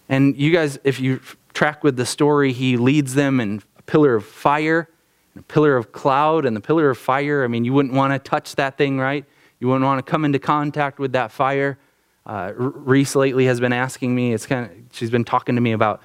And 0.09 0.37
you 0.37 0.51
guys, 0.51 0.77
if 0.83 0.99
you 0.99 1.21
track 1.53 1.83
with 1.83 1.95
the 1.95 2.05
story, 2.05 2.51
he 2.53 2.77
leads 2.77 3.15
them 3.15 3.39
in 3.39 3.61
a 3.77 3.81
pillar 3.83 4.15
of 4.15 4.25
fire, 4.25 4.89
and 5.33 5.43
a 5.43 5.47
pillar 5.47 5.77
of 5.77 5.91
cloud, 5.91 6.45
and 6.45 6.55
the 6.55 6.61
pillar 6.61 6.89
of 6.89 6.97
fire. 6.97 7.43
I 7.43 7.47
mean, 7.47 7.65
you 7.65 7.73
wouldn't 7.73 7.93
want 7.93 8.13
to 8.13 8.19
touch 8.19 8.55
that 8.55 8.77
thing, 8.77 8.99
right? 8.99 9.25
You 9.59 9.67
wouldn't 9.67 9.85
want 9.85 10.05
to 10.05 10.09
come 10.09 10.25
into 10.25 10.39
contact 10.39 10.99
with 10.99 11.13
that 11.13 11.31
fire. 11.31 11.77
Uh, 12.25 12.51
Reese 12.55 13.15
lately 13.15 13.45
has 13.45 13.59
been 13.59 13.73
asking 13.73 14.13
me, 14.13 14.33
it's 14.33 14.45
kind 14.45 14.65
of, 14.65 14.71
she's 14.91 15.11
been 15.11 15.25
talking 15.25 15.55
to 15.55 15.61
me 15.61 15.71
about 15.71 16.01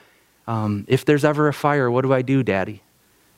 um, 0.47 0.85
if 0.89 1.05
there's 1.05 1.25
ever 1.25 1.49
a 1.49 1.53
fire, 1.53 1.91
what 1.91 2.03
do 2.03 2.13
I 2.13 2.23
do, 2.23 2.43
Daddy? 2.43 2.83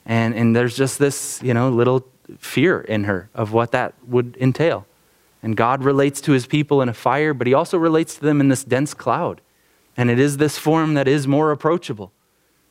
And, 0.05 0.35
and 0.35 0.55
there's 0.55 0.75
just 0.75 0.99
this, 0.99 1.41
you 1.41 1.53
know, 1.53 1.69
little 1.69 2.05
fear 2.37 2.81
in 2.81 3.05
her 3.05 3.29
of 3.33 3.53
what 3.53 3.71
that 3.71 3.93
would 4.05 4.37
entail. 4.39 4.85
And 5.41 5.57
God 5.57 5.83
relates 5.83 6.21
to 6.21 6.31
his 6.31 6.47
people 6.47 6.81
in 6.81 6.89
a 6.89 6.93
fire, 6.93 7.33
but 7.33 7.47
he 7.47 7.53
also 7.53 7.77
relates 7.77 8.15
to 8.15 8.21
them 8.21 8.39
in 8.39 8.49
this 8.49 8.63
dense 8.63 8.93
cloud. 8.93 9.41
And 9.95 10.09
it 10.09 10.19
is 10.19 10.37
this 10.37 10.57
form 10.57 10.93
that 10.93 11.07
is 11.07 11.27
more 11.27 11.51
approachable. 11.51 12.11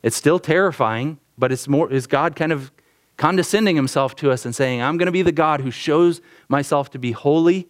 It's 0.01 0.15
still 0.15 0.39
terrifying, 0.39 1.19
but 1.37 1.51
it's 1.51 1.67
more 1.67 1.91
is 1.91 2.07
God 2.07 2.35
kind 2.35 2.51
of 2.51 2.71
condescending 3.15 3.75
himself 3.75 4.15
to 4.17 4.31
us 4.31 4.45
and 4.45 4.55
saying, 4.55 4.81
I'm 4.81 4.97
going 4.97 5.05
to 5.05 5.11
be 5.11 5.21
the 5.21 5.31
God 5.31 5.61
who 5.61 5.71
shows 5.71 6.19
myself 6.49 6.89
to 6.91 6.99
be 6.99 7.11
holy, 7.11 7.67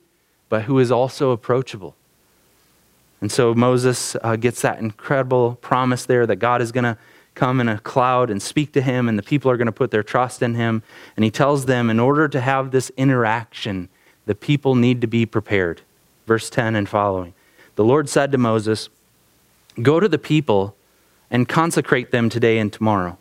but 0.49 0.63
who 0.63 0.79
is 0.79 0.91
also 0.91 1.31
approachable. 1.31 1.95
And 3.21 3.31
so 3.31 3.53
Moses 3.53 4.15
uh, 4.21 4.35
gets 4.35 4.61
that 4.61 4.79
incredible 4.79 5.55
promise 5.55 6.05
there 6.05 6.25
that 6.25 6.37
God 6.37 6.61
is 6.61 6.71
going 6.71 6.83
to 6.83 6.97
come 7.35 7.59
in 7.59 7.67
a 7.67 7.79
cloud 7.79 8.29
and 8.29 8.41
speak 8.41 8.71
to 8.73 8.81
him, 8.81 9.09
and 9.09 9.17
the 9.17 9.23
people 9.23 9.49
are 9.49 9.57
going 9.57 9.67
to 9.67 9.71
put 9.71 9.91
their 9.91 10.03
trust 10.03 10.41
in 10.41 10.55
him. 10.55 10.83
And 11.15 11.23
he 11.23 11.31
tells 11.31 11.65
them, 11.65 11.89
in 11.89 11.99
order 11.99 12.27
to 12.27 12.41
have 12.41 12.71
this 12.71 12.91
interaction, 12.97 13.89
the 14.25 14.35
people 14.35 14.75
need 14.75 15.01
to 15.01 15.07
be 15.07 15.25
prepared. 15.25 15.81
Verse 16.25 16.49
10 16.49 16.75
and 16.75 16.87
following. 16.87 17.33
The 17.75 17.83
Lord 17.83 18.07
said 18.07 18.31
to 18.31 18.37
Moses, 18.37 18.89
Go 19.81 19.99
to 19.99 20.07
the 20.07 20.19
people 20.19 20.75
and 21.31 21.49
consecrate 21.49 22.11
them 22.11 22.29
today 22.29 22.59
and 22.59 22.71
tomorrow. 22.71 23.17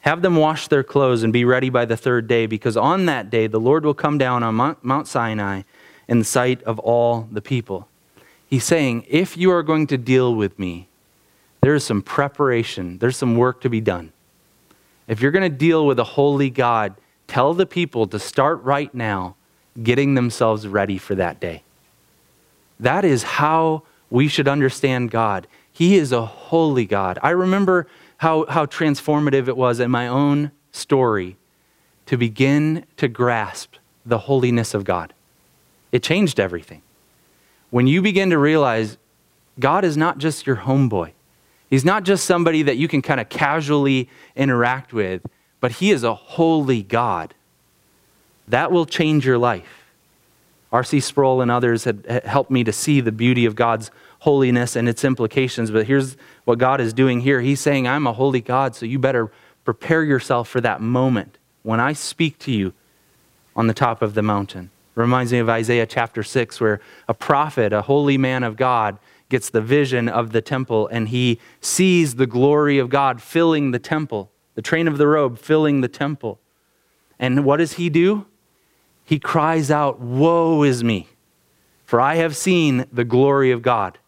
Have 0.00 0.22
them 0.22 0.36
wash 0.36 0.66
their 0.68 0.82
clothes 0.82 1.22
and 1.22 1.32
be 1.32 1.44
ready 1.44 1.70
by 1.70 1.84
the 1.84 1.96
third 1.96 2.26
day, 2.26 2.46
because 2.46 2.76
on 2.76 3.06
that 3.06 3.30
day 3.30 3.46
the 3.46 3.60
Lord 3.60 3.84
will 3.84 3.94
come 3.94 4.18
down 4.18 4.42
on 4.42 4.76
Mount 4.82 5.06
Sinai 5.06 5.62
in 6.08 6.18
the 6.18 6.24
sight 6.24 6.62
of 6.64 6.78
all 6.80 7.28
the 7.30 7.42
people. 7.42 7.86
He's 8.48 8.64
saying, 8.64 9.04
If 9.08 9.36
you 9.36 9.52
are 9.52 9.62
going 9.62 9.86
to 9.86 9.96
deal 9.96 10.34
with 10.34 10.58
me, 10.58 10.88
there 11.62 11.74
is 11.74 11.84
some 11.84 12.02
preparation, 12.02 12.98
there's 12.98 13.16
some 13.16 13.36
work 13.36 13.60
to 13.62 13.68
be 13.68 13.80
done. 13.80 14.12
If 15.08 15.20
you're 15.20 15.32
going 15.32 15.50
to 15.50 15.56
deal 15.56 15.86
with 15.86 15.98
a 15.98 16.04
holy 16.04 16.50
God, 16.50 16.94
tell 17.26 17.52
the 17.52 17.66
people 17.66 18.06
to 18.06 18.18
start 18.18 18.62
right 18.62 18.94
now 18.94 19.36
getting 19.82 20.14
themselves 20.14 20.66
ready 20.66 20.98
for 20.98 21.14
that 21.14 21.40
day. 21.40 21.62
That 22.78 23.04
is 23.04 23.22
how 23.22 23.82
we 24.08 24.28
should 24.28 24.48
understand 24.48 25.10
God. 25.10 25.46
He 25.72 25.96
is 25.96 26.12
a 26.12 26.24
holy 26.24 26.86
God. 26.86 27.18
I 27.22 27.30
remember 27.30 27.86
how, 28.18 28.46
how 28.46 28.66
transformative 28.66 29.48
it 29.48 29.56
was 29.56 29.80
in 29.80 29.90
my 29.90 30.06
own 30.06 30.50
story 30.72 31.36
to 32.06 32.16
begin 32.16 32.84
to 32.96 33.08
grasp 33.08 33.74
the 34.04 34.18
holiness 34.18 34.74
of 34.74 34.84
God. 34.84 35.12
It 35.92 36.02
changed 36.02 36.40
everything. 36.40 36.82
When 37.70 37.86
you 37.86 38.02
begin 38.02 38.30
to 38.30 38.38
realize 38.38 38.96
God 39.58 39.84
is 39.84 39.96
not 39.96 40.18
just 40.18 40.46
your 40.46 40.56
homeboy, 40.56 41.12
He's 41.70 41.84
not 41.84 42.02
just 42.02 42.24
somebody 42.24 42.62
that 42.62 42.76
you 42.76 42.88
can 42.88 43.00
kind 43.00 43.20
of 43.20 43.28
casually 43.28 44.08
interact 44.34 44.92
with, 44.92 45.22
but 45.60 45.72
He 45.72 45.92
is 45.92 46.02
a 46.02 46.14
holy 46.14 46.82
God. 46.82 47.32
That 48.48 48.72
will 48.72 48.86
change 48.86 49.24
your 49.24 49.38
life. 49.38 49.92
R.C. 50.72 51.00
Sproul 51.00 51.40
and 51.40 51.50
others 51.50 51.84
had 51.84 52.22
helped 52.24 52.50
me 52.50 52.64
to 52.64 52.72
see 52.72 53.00
the 53.00 53.12
beauty 53.12 53.44
of 53.44 53.54
God's 53.54 53.90
holiness 54.20 54.76
and 54.76 54.88
its 54.88 55.04
implications. 55.04 55.70
But 55.70 55.86
here's 55.86 56.16
what 56.44 56.58
God 56.58 56.80
is 56.80 56.92
doing 56.92 57.20
here 57.20 57.40
He's 57.40 57.60
saying, 57.60 57.86
I'm 57.86 58.06
a 58.06 58.12
holy 58.12 58.40
God, 58.40 58.74
so 58.74 58.84
you 58.84 58.98
better 58.98 59.30
prepare 59.64 60.02
yourself 60.02 60.48
for 60.48 60.60
that 60.60 60.80
moment 60.80 61.38
when 61.62 61.78
I 61.80 61.92
speak 61.92 62.38
to 62.40 62.52
you 62.52 62.72
on 63.54 63.68
the 63.68 63.74
top 63.74 64.02
of 64.02 64.14
the 64.14 64.22
mountain. 64.22 64.70
Reminds 64.94 65.32
me 65.32 65.38
of 65.38 65.48
Isaiah 65.48 65.86
chapter 65.86 66.22
6, 66.22 66.60
where 66.60 66.80
a 67.08 67.14
prophet, 67.14 67.72
a 67.72 67.82
holy 67.82 68.18
man 68.18 68.42
of 68.42 68.56
God, 68.56 68.98
gets 69.30 69.48
the 69.48 69.62
vision 69.62 70.08
of 70.08 70.32
the 70.32 70.42
temple 70.42 70.88
and 70.88 71.08
he 71.08 71.40
sees 71.60 72.16
the 72.16 72.26
glory 72.26 72.78
of 72.78 72.90
God 72.90 73.22
filling 73.22 73.70
the 73.70 73.78
temple, 73.78 74.30
the 74.54 74.62
train 74.62 74.86
of 74.86 74.98
the 74.98 75.06
robe 75.06 75.38
filling 75.38 75.80
the 75.80 75.88
temple. 75.88 76.38
And 77.18 77.44
what 77.44 77.56
does 77.56 77.74
he 77.74 77.88
do? 77.88 78.26
He 79.04 79.18
cries 79.18 79.70
out, 79.70 80.00
Woe 80.00 80.62
is 80.62 80.84
me, 80.84 81.08
for 81.84 82.00
I 82.00 82.16
have 82.16 82.36
seen 82.36 82.84
the 82.92 83.04
glory 83.04 83.50
of 83.50 83.62
God. 83.62 83.98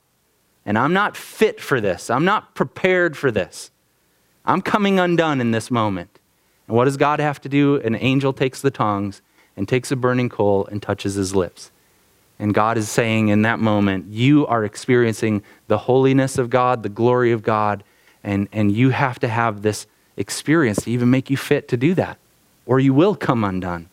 And 0.64 0.78
I'm 0.78 0.92
not 0.92 1.16
fit 1.16 1.60
for 1.60 1.80
this. 1.80 2.10
I'm 2.10 2.24
not 2.24 2.54
prepared 2.54 3.16
for 3.16 3.30
this. 3.30 3.70
I'm 4.44 4.62
coming 4.62 5.00
undone 5.00 5.40
in 5.40 5.50
this 5.50 5.70
moment. 5.70 6.18
And 6.66 6.76
what 6.76 6.84
does 6.84 6.96
God 6.96 7.20
have 7.20 7.40
to 7.42 7.48
do? 7.48 7.76
An 7.76 7.96
angel 7.96 8.32
takes 8.32 8.60
the 8.60 8.70
tongs 8.70 9.22
and 9.56 9.68
takes 9.68 9.90
a 9.90 9.96
burning 9.96 10.28
coal 10.28 10.66
and 10.66 10.82
touches 10.82 11.14
his 11.14 11.34
lips. 11.34 11.70
And 12.43 12.53
God 12.53 12.76
is 12.76 12.90
saying 12.90 13.28
in 13.28 13.43
that 13.43 13.61
moment, 13.61 14.07
you 14.09 14.49
are 14.49 14.64
experiencing 14.64 15.45
the 15.68 15.78
holiness 15.78 16.38
of 16.38 16.51
God, 16.51 16.82
the 16.82 16.88
glory 16.88 17.30
of 17.30 17.45
God, 17.45 17.84
and, 18.24 18.49
and 18.51 18.72
you 18.72 18.90
have 18.90 19.20
to 19.20 19.28
have 19.28 19.62
this 19.62 19.86
experience 20.16 20.82
to 20.82 20.90
even 20.90 21.09
make 21.09 21.30
you 21.30 21.36
fit 21.36 21.68
to 21.68 21.76
do 21.76 21.95
that, 21.95 22.18
or 22.66 22.80
you 22.80 22.93
will 22.95 23.14
come 23.14 23.45
undone. 23.45 23.88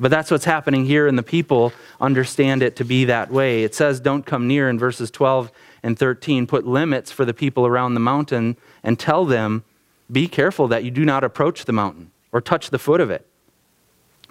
But 0.00 0.10
that's 0.10 0.30
what's 0.30 0.46
happening 0.46 0.86
here, 0.86 1.06
and 1.06 1.18
the 1.18 1.22
people 1.22 1.74
understand 2.00 2.62
it 2.62 2.74
to 2.76 2.84
be 2.84 3.04
that 3.04 3.30
way. 3.30 3.64
It 3.64 3.74
says, 3.74 4.00
Don't 4.00 4.24
come 4.24 4.48
near 4.48 4.70
in 4.70 4.78
verses 4.78 5.10
12 5.10 5.52
and 5.82 5.98
13. 5.98 6.46
Put 6.46 6.66
limits 6.66 7.12
for 7.12 7.26
the 7.26 7.34
people 7.34 7.66
around 7.66 7.92
the 7.92 8.00
mountain 8.00 8.56
and 8.82 8.98
tell 8.98 9.26
them, 9.26 9.62
Be 10.10 10.26
careful 10.26 10.68
that 10.68 10.84
you 10.84 10.90
do 10.90 11.04
not 11.04 11.22
approach 11.22 11.66
the 11.66 11.72
mountain 11.72 12.12
or 12.32 12.40
touch 12.40 12.70
the 12.70 12.78
foot 12.78 13.02
of 13.02 13.10
it. 13.10 13.26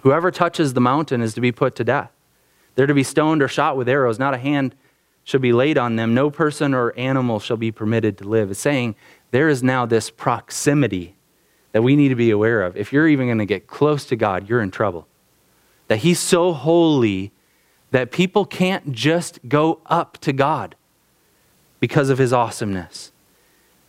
Whoever 0.00 0.32
touches 0.32 0.74
the 0.74 0.80
mountain 0.80 1.22
is 1.22 1.34
to 1.34 1.40
be 1.40 1.52
put 1.52 1.76
to 1.76 1.84
death. 1.84 2.10
They're 2.74 2.86
to 2.86 2.94
be 2.94 3.02
stoned 3.02 3.42
or 3.42 3.48
shot 3.48 3.76
with 3.76 3.88
arrows. 3.88 4.18
Not 4.18 4.34
a 4.34 4.38
hand 4.38 4.74
shall 5.24 5.40
be 5.40 5.52
laid 5.52 5.78
on 5.78 5.96
them. 5.96 6.14
No 6.14 6.30
person 6.30 6.74
or 6.74 6.92
animal 6.96 7.40
shall 7.40 7.56
be 7.56 7.72
permitted 7.72 8.18
to 8.18 8.24
live. 8.24 8.50
It's 8.50 8.60
saying 8.60 8.94
there 9.30 9.48
is 9.48 9.62
now 9.62 9.86
this 9.86 10.10
proximity 10.10 11.16
that 11.72 11.82
we 11.82 11.96
need 11.96 12.10
to 12.10 12.14
be 12.14 12.30
aware 12.30 12.62
of. 12.62 12.76
If 12.76 12.92
you're 12.92 13.08
even 13.08 13.26
going 13.26 13.38
to 13.38 13.46
get 13.46 13.66
close 13.66 14.04
to 14.06 14.16
God, 14.16 14.48
you're 14.48 14.60
in 14.60 14.70
trouble. 14.70 15.08
That 15.88 15.98
He's 15.98 16.20
so 16.20 16.52
holy 16.52 17.32
that 17.90 18.10
people 18.10 18.44
can't 18.44 18.92
just 18.92 19.40
go 19.48 19.80
up 19.86 20.18
to 20.18 20.32
God 20.32 20.76
because 21.80 22.10
of 22.10 22.18
His 22.18 22.32
awesomeness. 22.32 23.12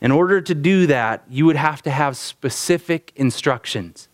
In 0.02 0.12
order 0.12 0.42
to 0.42 0.56
do 0.56 0.88
that, 0.88 1.24
you 1.30 1.46
would 1.46 1.56
have 1.56 1.82
to 1.84 1.92
have 1.92 2.18
specific 2.18 3.12
instructions. 3.16 4.08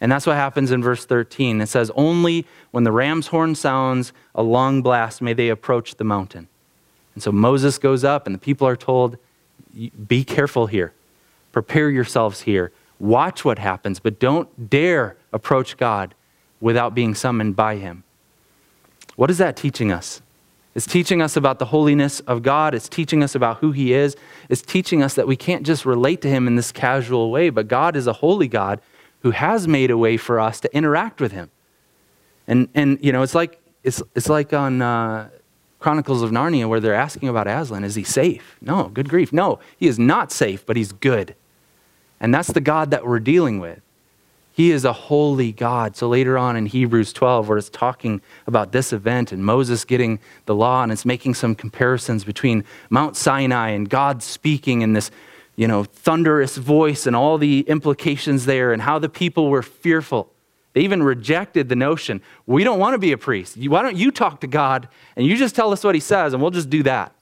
And 0.00 0.12
that's 0.12 0.26
what 0.26 0.36
happens 0.36 0.70
in 0.70 0.82
verse 0.82 1.04
13. 1.04 1.60
It 1.60 1.68
says, 1.68 1.90
Only 1.94 2.46
when 2.70 2.84
the 2.84 2.92
ram's 2.92 3.28
horn 3.28 3.54
sounds 3.54 4.12
a 4.34 4.42
long 4.42 4.82
blast 4.82 5.20
may 5.20 5.32
they 5.32 5.48
approach 5.48 5.96
the 5.96 6.04
mountain. 6.04 6.48
And 7.14 7.22
so 7.22 7.32
Moses 7.32 7.78
goes 7.78 8.04
up, 8.04 8.26
and 8.26 8.34
the 8.34 8.38
people 8.38 8.66
are 8.66 8.76
told, 8.76 9.18
Be 10.06 10.22
careful 10.22 10.66
here. 10.66 10.92
Prepare 11.50 11.90
yourselves 11.90 12.42
here. 12.42 12.72
Watch 13.00 13.44
what 13.44 13.58
happens, 13.58 13.98
but 13.98 14.18
don't 14.18 14.70
dare 14.70 15.16
approach 15.32 15.76
God 15.76 16.14
without 16.60 16.94
being 16.94 17.14
summoned 17.14 17.56
by 17.56 17.76
him. 17.76 18.04
What 19.16 19.30
is 19.30 19.38
that 19.38 19.56
teaching 19.56 19.90
us? 19.90 20.22
It's 20.74 20.86
teaching 20.86 21.20
us 21.20 21.36
about 21.36 21.58
the 21.58 21.64
holiness 21.64 22.20
of 22.20 22.44
God. 22.44 22.72
It's 22.72 22.88
teaching 22.88 23.24
us 23.24 23.34
about 23.34 23.58
who 23.58 23.72
He 23.72 23.92
is. 23.92 24.16
It's 24.48 24.62
teaching 24.62 25.02
us 25.02 25.14
that 25.14 25.26
we 25.26 25.34
can't 25.34 25.66
just 25.66 25.84
relate 25.84 26.22
to 26.22 26.28
Him 26.28 26.46
in 26.46 26.54
this 26.54 26.70
casual 26.70 27.32
way, 27.32 27.50
but 27.50 27.66
God 27.66 27.96
is 27.96 28.06
a 28.06 28.12
holy 28.12 28.46
God 28.46 28.80
who 29.20 29.30
has 29.32 29.66
made 29.66 29.90
a 29.90 29.98
way 29.98 30.16
for 30.16 30.38
us 30.40 30.60
to 30.60 30.74
interact 30.76 31.20
with 31.20 31.32
him. 31.32 31.50
And, 32.46 32.68
and 32.74 32.98
you 33.02 33.12
know, 33.12 33.22
it's 33.22 33.34
like, 33.34 33.60
it's, 33.82 34.02
it's 34.14 34.28
like 34.28 34.52
on 34.52 34.80
uh, 34.80 35.28
Chronicles 35.78 36.22
of 36.22 36.30
Narnia 36.30 36.68
where 36.68 36.80
they're 36.80 36.94
asking 36.94 37.28
about 37.28 37.46
Aslan 37.46 37.84
is 37.84 37.94
he 37.94 38.04
safe? 38.04 38.56
No, 38.60 38.88
good 38.88 39.08
grief. 39.08 39.32
No, 39.32 39.58
he 39.76 39.86
is 39.86 39.98
not 39.98 40.32
safe, 40.32 40.64
but 40.66 40.76
he's 40.76 40.92
good. 40.92 41.34
And 42.20 42.34
that's 42.34 42.48
the 42.48 42.60
God 42.60 42.90
that 42.90 43.06
we're 43.06 43.20
dealing 43.20 43.60
with. 43.60 43.80
He 44.58 44.72
is 44.72 44.84
a 44.84 44.92
holy 44.92 45.52
God. 45.52 45.96
So 45.96 46.08
later 46.08 46.36
on 46.36 46.56
in 46.56 46.66
Hebrews 46.66 47.12
12, 47.12 47.48
where 47.48 47.58
it's 47.58 47.70
talking 47.70 48.20
about 48.44 48.72
this 48.72 48.92
event 48.92 49.30
and 49.30 49.44
Moses 49.44 49.84
getting 49.84 50.18
the 50.46 50.54
law, 50.54 50.82
and 50.82 50.90
it's 50.90 51.04
making 51.04 51.34
some 51.34 51.54
comparisons 51.54 52.24
between 52.24 52.64
Mount 52.90 53.16
Sinai 53.16 53.68
and 53.68 53.88
God 53.88 54.20
speaking 54.20 54.82
in 54.82 54.94
this 54.94 55.12
you 55.58 55.66
know, 55.66 55.82
thunderous 55.82 56.56
voice 56.56 57.04
and 57.04 57.16
all 57.16 57.36
the 57.36 57.62
implications 57.62 58.46
there 58.46 58.72
and 58.72 58.80
how 58.80 58.96
the 59.00 59.08
people 59.08 59.50
were 59.50 59.60
fearful. 59.60 60.32
They 60.72 60.82
even 60.82 61.02
rejected 61.02 61.68
the 61.68 61.74
notion 61.74 62.22
we 62.46 62.62
don't 62.62 62.78
want 62.78 62.94
to 62.94 62.98
be 62.98 63.10
a 63.10 63.18
priest. 63.18 63.56
Why 63.56 63.82
don't 63.82 63.96
you 63.96 64.12
talk 64.12 64.40
to 64.42 64.46
God 64.46 64.88
and 65.16 65.26
you 65.26 65.36
just 65.36 65.56
tell 65.56 65.72
us 65.72 65.82
what 65.82 65.96
he 65.96 66.00
says 66.00 66.32
and 66.32 66.40
we'll 66.40 66.52
just 66.52 66.70
do 66.70 66.84
that? 66.84 67.12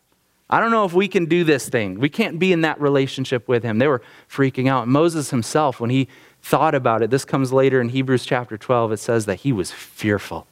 I 0.51 0.61
don't 0.61 0.71
know 0.71 0.85
if 0.85 0.93
we 0.93 1.09
can 1.09 1.25
do 1.25 1.45
this 1.45 1.71
thing. 1.71 1.99
We 1.99 2.11
can't 2.11 2.39
be 2.39 2.53
in 2.53 2.61
that 2.61 2.79
relationship 2.79 3.49
with 3.49 3.63
him. 3.63 3.79
They 3.79 3.89
were 3.89 4.03
freaking 4.31 4.69
out. 4.69 4.87
Moses 4.87 5.31
himself, 5.31 5.81
when 5.81 5.89
he 5.89 6.07
thought 6.43 6.75
about 6.75 7.01
it, 7.01 7.09
this 7.09 7.25
comes 7.25 7.55
later 7.55 7.81
in 7.81 7.89
Hebrews 7.89 8.27
chapter 8.27 8.59
12, 8.59 8.93
it 8.93 8.99
says 8.99 9.25
that 9.25 9.37
he 9.37 9.51
was 9.53 9.73
fearful. 9.73 10.47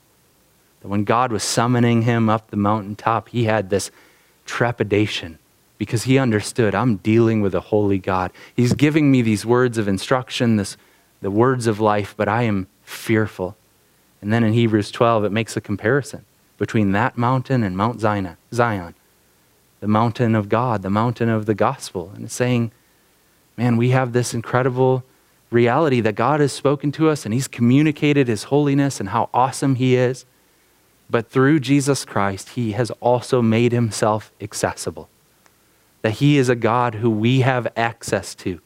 That 0.81 0.89
when 0.89 1.05
God 1.05 1.33
was 1.33 1.43
summoning 1.43 2.03
him 2.03 2.31
up 2.31 2.51
the 2.51 2.57
mountaintop, 2.57 3.29
he 3.29 3.45
had 3.45 3.69
this 3.69 3.91
trepidation 4.47 5.39
because 5.79 6.05
he 6.05 6.19
understood 6.19 6.75
I'm 6.75 6.97
dealing 6.97 7.41
with 7.41 7.55
a 7.55 7.61
holy 7.61 7.99
God. 7.99 8.33
He's 8.55 8.75
giving 8.75 9.11
me 9.11 9.23
these 9.23 9.45
words 9.45 9.79
of 9.79 9.89
instruction, 9.89 10.57
this, 10.57 10.77
the 11.21 11.31
words 11.31 11.67
of 11.67 11.81
life, 11.81 12.15
but 12.17 12.29
I 12.29 12.43
am 12.43 12.69
fearful. 12.83 13.57
And 14.21 14.33
then 14.33 14.45
in 14.45 14.53
Hebrews 14.53 14.91
12, 14.91 15.25
it 15.25 15.33
makes 15.33 15.57
a 15.57 15.61
comparison 15.61 16.25
between 16.59 16.93
that 16.93 17.19
mountain 17.19 17.63
and 17.63 17.77
Mount 17.77 18.01
Zion, 18.01 18.37
Zion, 18.53 18.95
the 19.81 19.89
mountain 19.89 20.35
of 20.35 20.49
God, 20.49 20.83
the 20.83 20.91
mountain 20.91 21.29
of 21.29 21.47
the 21.47 21.55
gospel. 21.55 22.13
And 22.15 22.25
it's 22.25 22.35
saying, 22.35 22.71
man, 23.57 23.77
we 23.77 23.91
have 23.91 24.13
this 24.13 24.33
incredible 24.33 25.05
reality 25.51 26.01
that 26.01 26.15
God 26.15 26.41
has 26.41 26.53
spoken 26.53 26.93
to 26.93 27.09
us 27.09 27.25
and 27.25 27.35
He's 27.35 27.49
communicated 27.49 28.29
His 28.29 28.45
holiness 28.45 29.01
and 29.01 29.11
how 29.11 29.29
awesome 29.35 29.75
He 29.75 29.97
is. 29.97 30.25
But 31.11 31.29
through 31.29 31.61
Jesus 31.61 32.05
Christ, 32.05 32.51
He 32.51 32.73
has 32.73 32.91
also 32.93 33.43
made 33.43 33.73
Himself 33.73 34.33
accessible 34.41 35.09
that 36.05 36.13
He 36.13 36.37
is 36.37 36.51
a 36.51 36.55
God 36.55 36.97
who 36.97 37.09
we 37.09 37.41
have 37.41 37.67
access 37.79 38.35
to. 38.35 38.61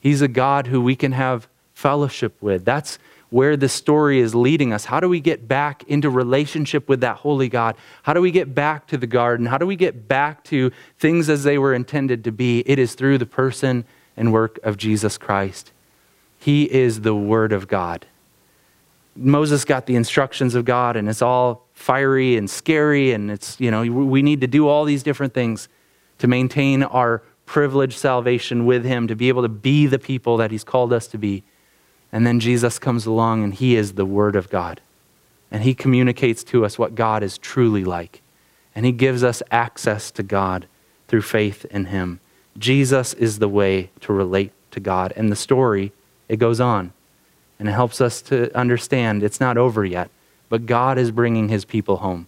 He's 0.00 0.20
a 0.20 0.26
God 0.26 0.66
who 0.66 0.82
we 0.82 0.96
can 0.96 1.12
have 1.12 1.46
fellowship 1.72 2.34
with. 2.42 2.64
That's 2.64 2.98
where 3.30 3.56
the 3.56 3.68
story 3.68 4.18
is 4.18 4.34
leading 4.34 4.72
us. 4.72 4.86
How 4.86 4.98
do 4.98 5.08
we 5.08 5.20
get 5.20 5.46
back 5.46 5.84
into 5.84 6.10
relationship 6.10 6.88
with 6.88 7.00
that 7.02 7.18
holy 7.18 7.48
God? 7.48 7.76
How 8.02 8.12
do 8.12 8.20
we 8.20 8.32
get 8.32 8.56
back 8.56 8.88
to 8.88 8.96
the 8.96 9.06
garden? 9.06 9.46
How 9.46 9.56
do 9.56 9.68
we 9.68 9.76
get 9.76 10.08
back 10.08 10.42
to 10.44 10.72
things 10.98 11.28
as 11.28 11.44
they 11.44 11.58
were 11.58 11.74
intended 11.74 12.24
to 12.24 12.32
be? 12.32 12.64
It 12.66 12.80
is 12.80 12.94
through 12.94 13.18
the 13.18 13.26
person 13.26 13.84
and 14.16 14.32
work 14.32 14.58
of 14.64 14.76
Jesus 14.76 15.16
Christ. 15.16 15.70
He 16.40 16.64
is 16.64 17.02
the 17.02 17.14
Word 17.14 17.52
of 17.52 17.68
God. 17.68 18.04
Moses 19.14 19.64
got 19.64 19.86
the 19.86 19.94
instructions 19.94 20.56
of 20.56 20.64
God, 20.64 20.96
and 20.96 21.08
it's 21.08 21.22
all 21.22 21.68
fiery 21.72 22.36
and 22.36 22.50
scary, 22.50 23.12
and 23.12 23.30
it's, 23.30 23.60
you 23.60 23.70
know, 23.70 23.84
we 23.84 24.22
need 24.22 24.40
to 24.40 24.48
do 24.48 24.66
all 24.66 24.84
these 24.84 25.04
different 25.04 25.34
things 25.34 25.68
to 26.18 26.26
maintain 26.26 26.82
our 26.82 27.22
privileged 27.46 27.98
salvation 27.98 28.66
with 28.66 28.84
Him, 28.84 29.08
to 29.08 29.16
be 29.16 29.28
able 29.28 29.42
to 29.42 29.48
be 29.48 29.86
the 29.86 29.98
people 29.98 30.36
that 30.38 30.50
He's 30.50 30.64
called 30.64 30.92
us 30.92 31.06
to 31.08 31.18
be. 31.18 31.42
And 32.12 32.26
then 32.26 32.40
Jesus 32.40 32.78
comes 32.78 33.06
along 33.06 33.42
and 33.42 33.54
He 33.54 33.76
is 33.76 33.94
the 33.94 34.06
Word 34.06 34.36
of 34.36 34.50
God. 34.50 34.80
And 35.50 35.62
He 35.62 35.74
communicates 35.74 36.42
to 36.44 36.64
us 36.64 36.78
what 36.78 36.94
God 36.94 37.22
is 37.22 37.38
truly 37.38 37.84
like. 37.84 38.22
And 38.74 38.86
He 38.86 38.92
gives 38.92 39.22
us 39.22 39.42
access 39.50 40.10
to 40.12 40.22
God 40.22 40.66
through 41.08 41.22
faith 41.22 41.64
in 41.66 41.86
Him. 41.86 42.20
Jesus 42.56 43.14
is 43.14 43.38
the 43.38 43.48
way 43.48 43.90
to 44.00 44.12
relate 44.12 44.52
to 44.70 44.80
God. 44.80 45.12
And 45.16 45.30
the 45.30 45.36
story, 45.36 45.92
it 46.28 46.36
goes 46.36 46.60
on. 46.60 46.92
And 47.58 47.68
it 47.68 47.72
helps 47.72 48.00
us 48.00 48.20
to 48.22 48.56
understand 48.56 49.22
it's 49.22 49.40
not 49.40 49.56
over 49.56 49.84
yet, 49.84 50.10
but 50.48 50.66
God 50.66 50.98
is 50.98 51.10
bringing 51.10 51.48
His 51.48 51.64
people 51.64 51.98
home. 51.98 52.26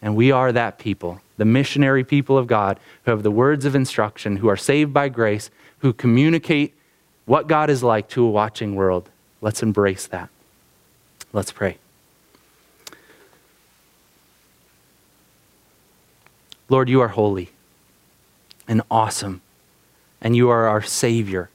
And 0.00 0.16
we 0.16 0.30
are 0.30 0.52
that 0.52 0.78
people 0.78 1.20
the 1.42 1.46
missionary 1.46 2.04
people 2.04 2.38
of 2.38 2.46
God 2.46 2.78
who 3.02 3.10
have 3.10 3.24
the 3.24 3.30
words 3.32 3.64
of 3.64 3.74
instruction, 3.74 4.36
who 4.36 4.46
are 4.46 4.56
saved 4.56 4.92
by 4.92 5.08
grace, 5.08 5.50
who 5.78 5.92
communicate 5.92 6.72
what 7.24 7.48
God 7.48 7.68
is 7.68 7.82
like 7.82 8.08
to 8.10 8.24
a 8.24 8.30
watching 8.30 8.76
world. 8.76 9.10
Let's 9.40 9.60
embrace 9.60 10.06
that. 10.06 10.28
Let's 11.32 11.50
pray. 11.50 11.78
Lord, 16.68 16.88
you 16.88 17.00
are 17.00 17.08
holy 17.08 17.50
and 18.68 18.82
awesome, 18.88 19.42
and 20.20 20.36
you 20.36 20.48
are 20.48 20.68
our 20.68 20.80
Savior. 20.80 21.50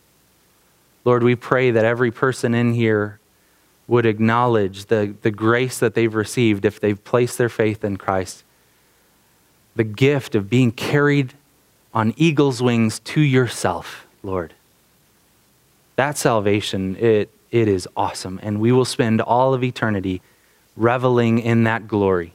Lord, 1.05 1.23
we 1.23 1.37
pray 1.37 1.71
that 1.71 1.85
every 1.85 2.11
person 2.11 2.53
in 2.53 2.73
here 2.73 3.21
would 3.87 4.05
acknowledge 4.05 4.87
the, 4.87 5.15
the 5.21 5.31
grace 5.31 5.79
that 5.79 5.93
they've 5.93 6.13
received 6.13 6.65
if 6.65 6.77
they've 6.77 7.01
placed 7.05 7.37
their 7.37 7.47
faith 7.47 7.85
in 7.85 7.95
Christ. 7.95 8.43
The 9.77 9.83
gift 9.83 10.33
of 10.33 10.49
being 10.49 10.71
carried 10.71 11.35
on 11.93 12.15
eagle's 12.17 12.61
wings 12.61 12.97
to 12.99 13.21
yourself, 13.21 14.07
Lord. 14.23 14.53
That 15.97 16.17
salvation, 16.17 16.95
it, 16.97 17.29
it 17.51 17.67
is 17.67 17.87
awesome. 17.95 18.39
And 18.41 18.59
we 18.59 18.71
will 18.71 18.85
spend 18.85 19.21
all 19.21 19.53
of 19.53 19.63
eternity 19.63 20.21
reveling 20.75 21.37
in 21.37 21.63
that 21.65 21.87
glory. 21.87 22.33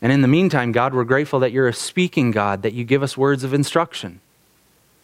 And 0.00 0.10
in 0.10 0.22
the 0.22 0.28
meantime, 0.28 0.72
God, 0.72 0.92
we're 0.92 1.04
grateful 1.04 1.38
that 1.38 1.52
you're 1.52 1.68
a 1.68 1.72
speaking 1.72 2.32
God, 2.32 2.62
that 2.62 2.72
you 2.72 2.82
give 2.82 3.04
us 3.04 3.16
words 3.16 3.44
of 3.44 3.54
instruction 3.54 4.20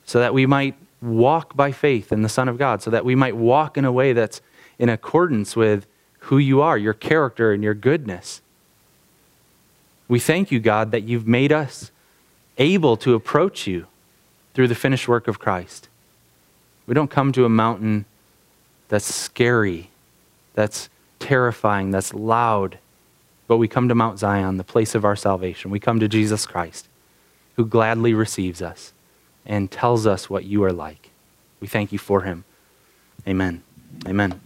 so 0.04 0.18
that 0.18 0.34
we 0.34 0.46
might 0.46 0.74
walk 1.00 1.54
by 1.54 1.70
faith 1.70 2.10
in 2.10 2.22
the 2.22 2.28
Son 2.28 2.48
of 2.48 2.58
God, 2.58 2.82
so 2.82 2.90
that 2.90 3.04
we 3.04 3.14
might 3.14 3.36
walk 3.36 3.78
in 3.78 3.84
a 3.84 3.92
way 3.92 4.12
that's 4.12 4.40
in 4.80 4.88
accordance 4.88 5.54
with 5.54 5.86
who 6.22 6.38
you 6.38 6.60
are, 6.60 6.76
your 6.76 6.94
character, 6.94 7.52
and 7.52 7.62
your 7.62 7.74
goodness. 7.74 8.40
We 10.08 10.18
thank 10.18 10.50
you, 10.50 10.58
God, 10.58 10.90
that 10.90 11.02
you've 11.02 11.26
made 11.26 11.52
us 11.52 11.90
able 12.56 12.96
to 12.98 13.14
approach 13.14 13.66
you 13.66 13.86
through 14.54 14.68
the 14.68 14.74
finished 14.74 15.06
work 15.06 15.28
of 15.28 15.38
Christ. 15.38 15.88
We 16.86 16.94
don't 16.94 17.10
come 17.10 17.32
to 17.32 17.44
a 17.44 17.50
mountain 17.50 18.06
that's 18.88 19.14
scary, 19.14 19.90
that's 20.54 20.88
terrifying, 21.18 21.90
that's 21.90 22.14
loud, 22.14 22.78
but 23.46 23.58
we 23.58 23.68
come 23.68 23.88
to 23.88 23.94
Mount 23.94 24.18
Zion, 24.18 24.56
the 24.56 24.64
place 24.64 24.94
of 24.94 25.04
our 25.04 25.16
salvation. 25.16 25.70
We 25.70 25.80
come 25.80 26.00
to 26.00 26.08
Jesus 26.08 26.46
Christ, 26.46 26.88
who 27.56 27.66
gladly 27.66 28.14
receives 28.14 28.62
us 28.62 28.92
and 29.44 29.70
tells 29.70 30.06
us 30.06 30.28
what 30.30 30.44
you 30.44 30.64
are 30.64 30.72
like. 30.72 31.10
We 31.60 31.68
thank 31.68 31.92
you 31.92 31.98
for 31.98 32.22
him. 32.22 32.44
Amen. 33.26 33.62
Amen. 34.06 34.40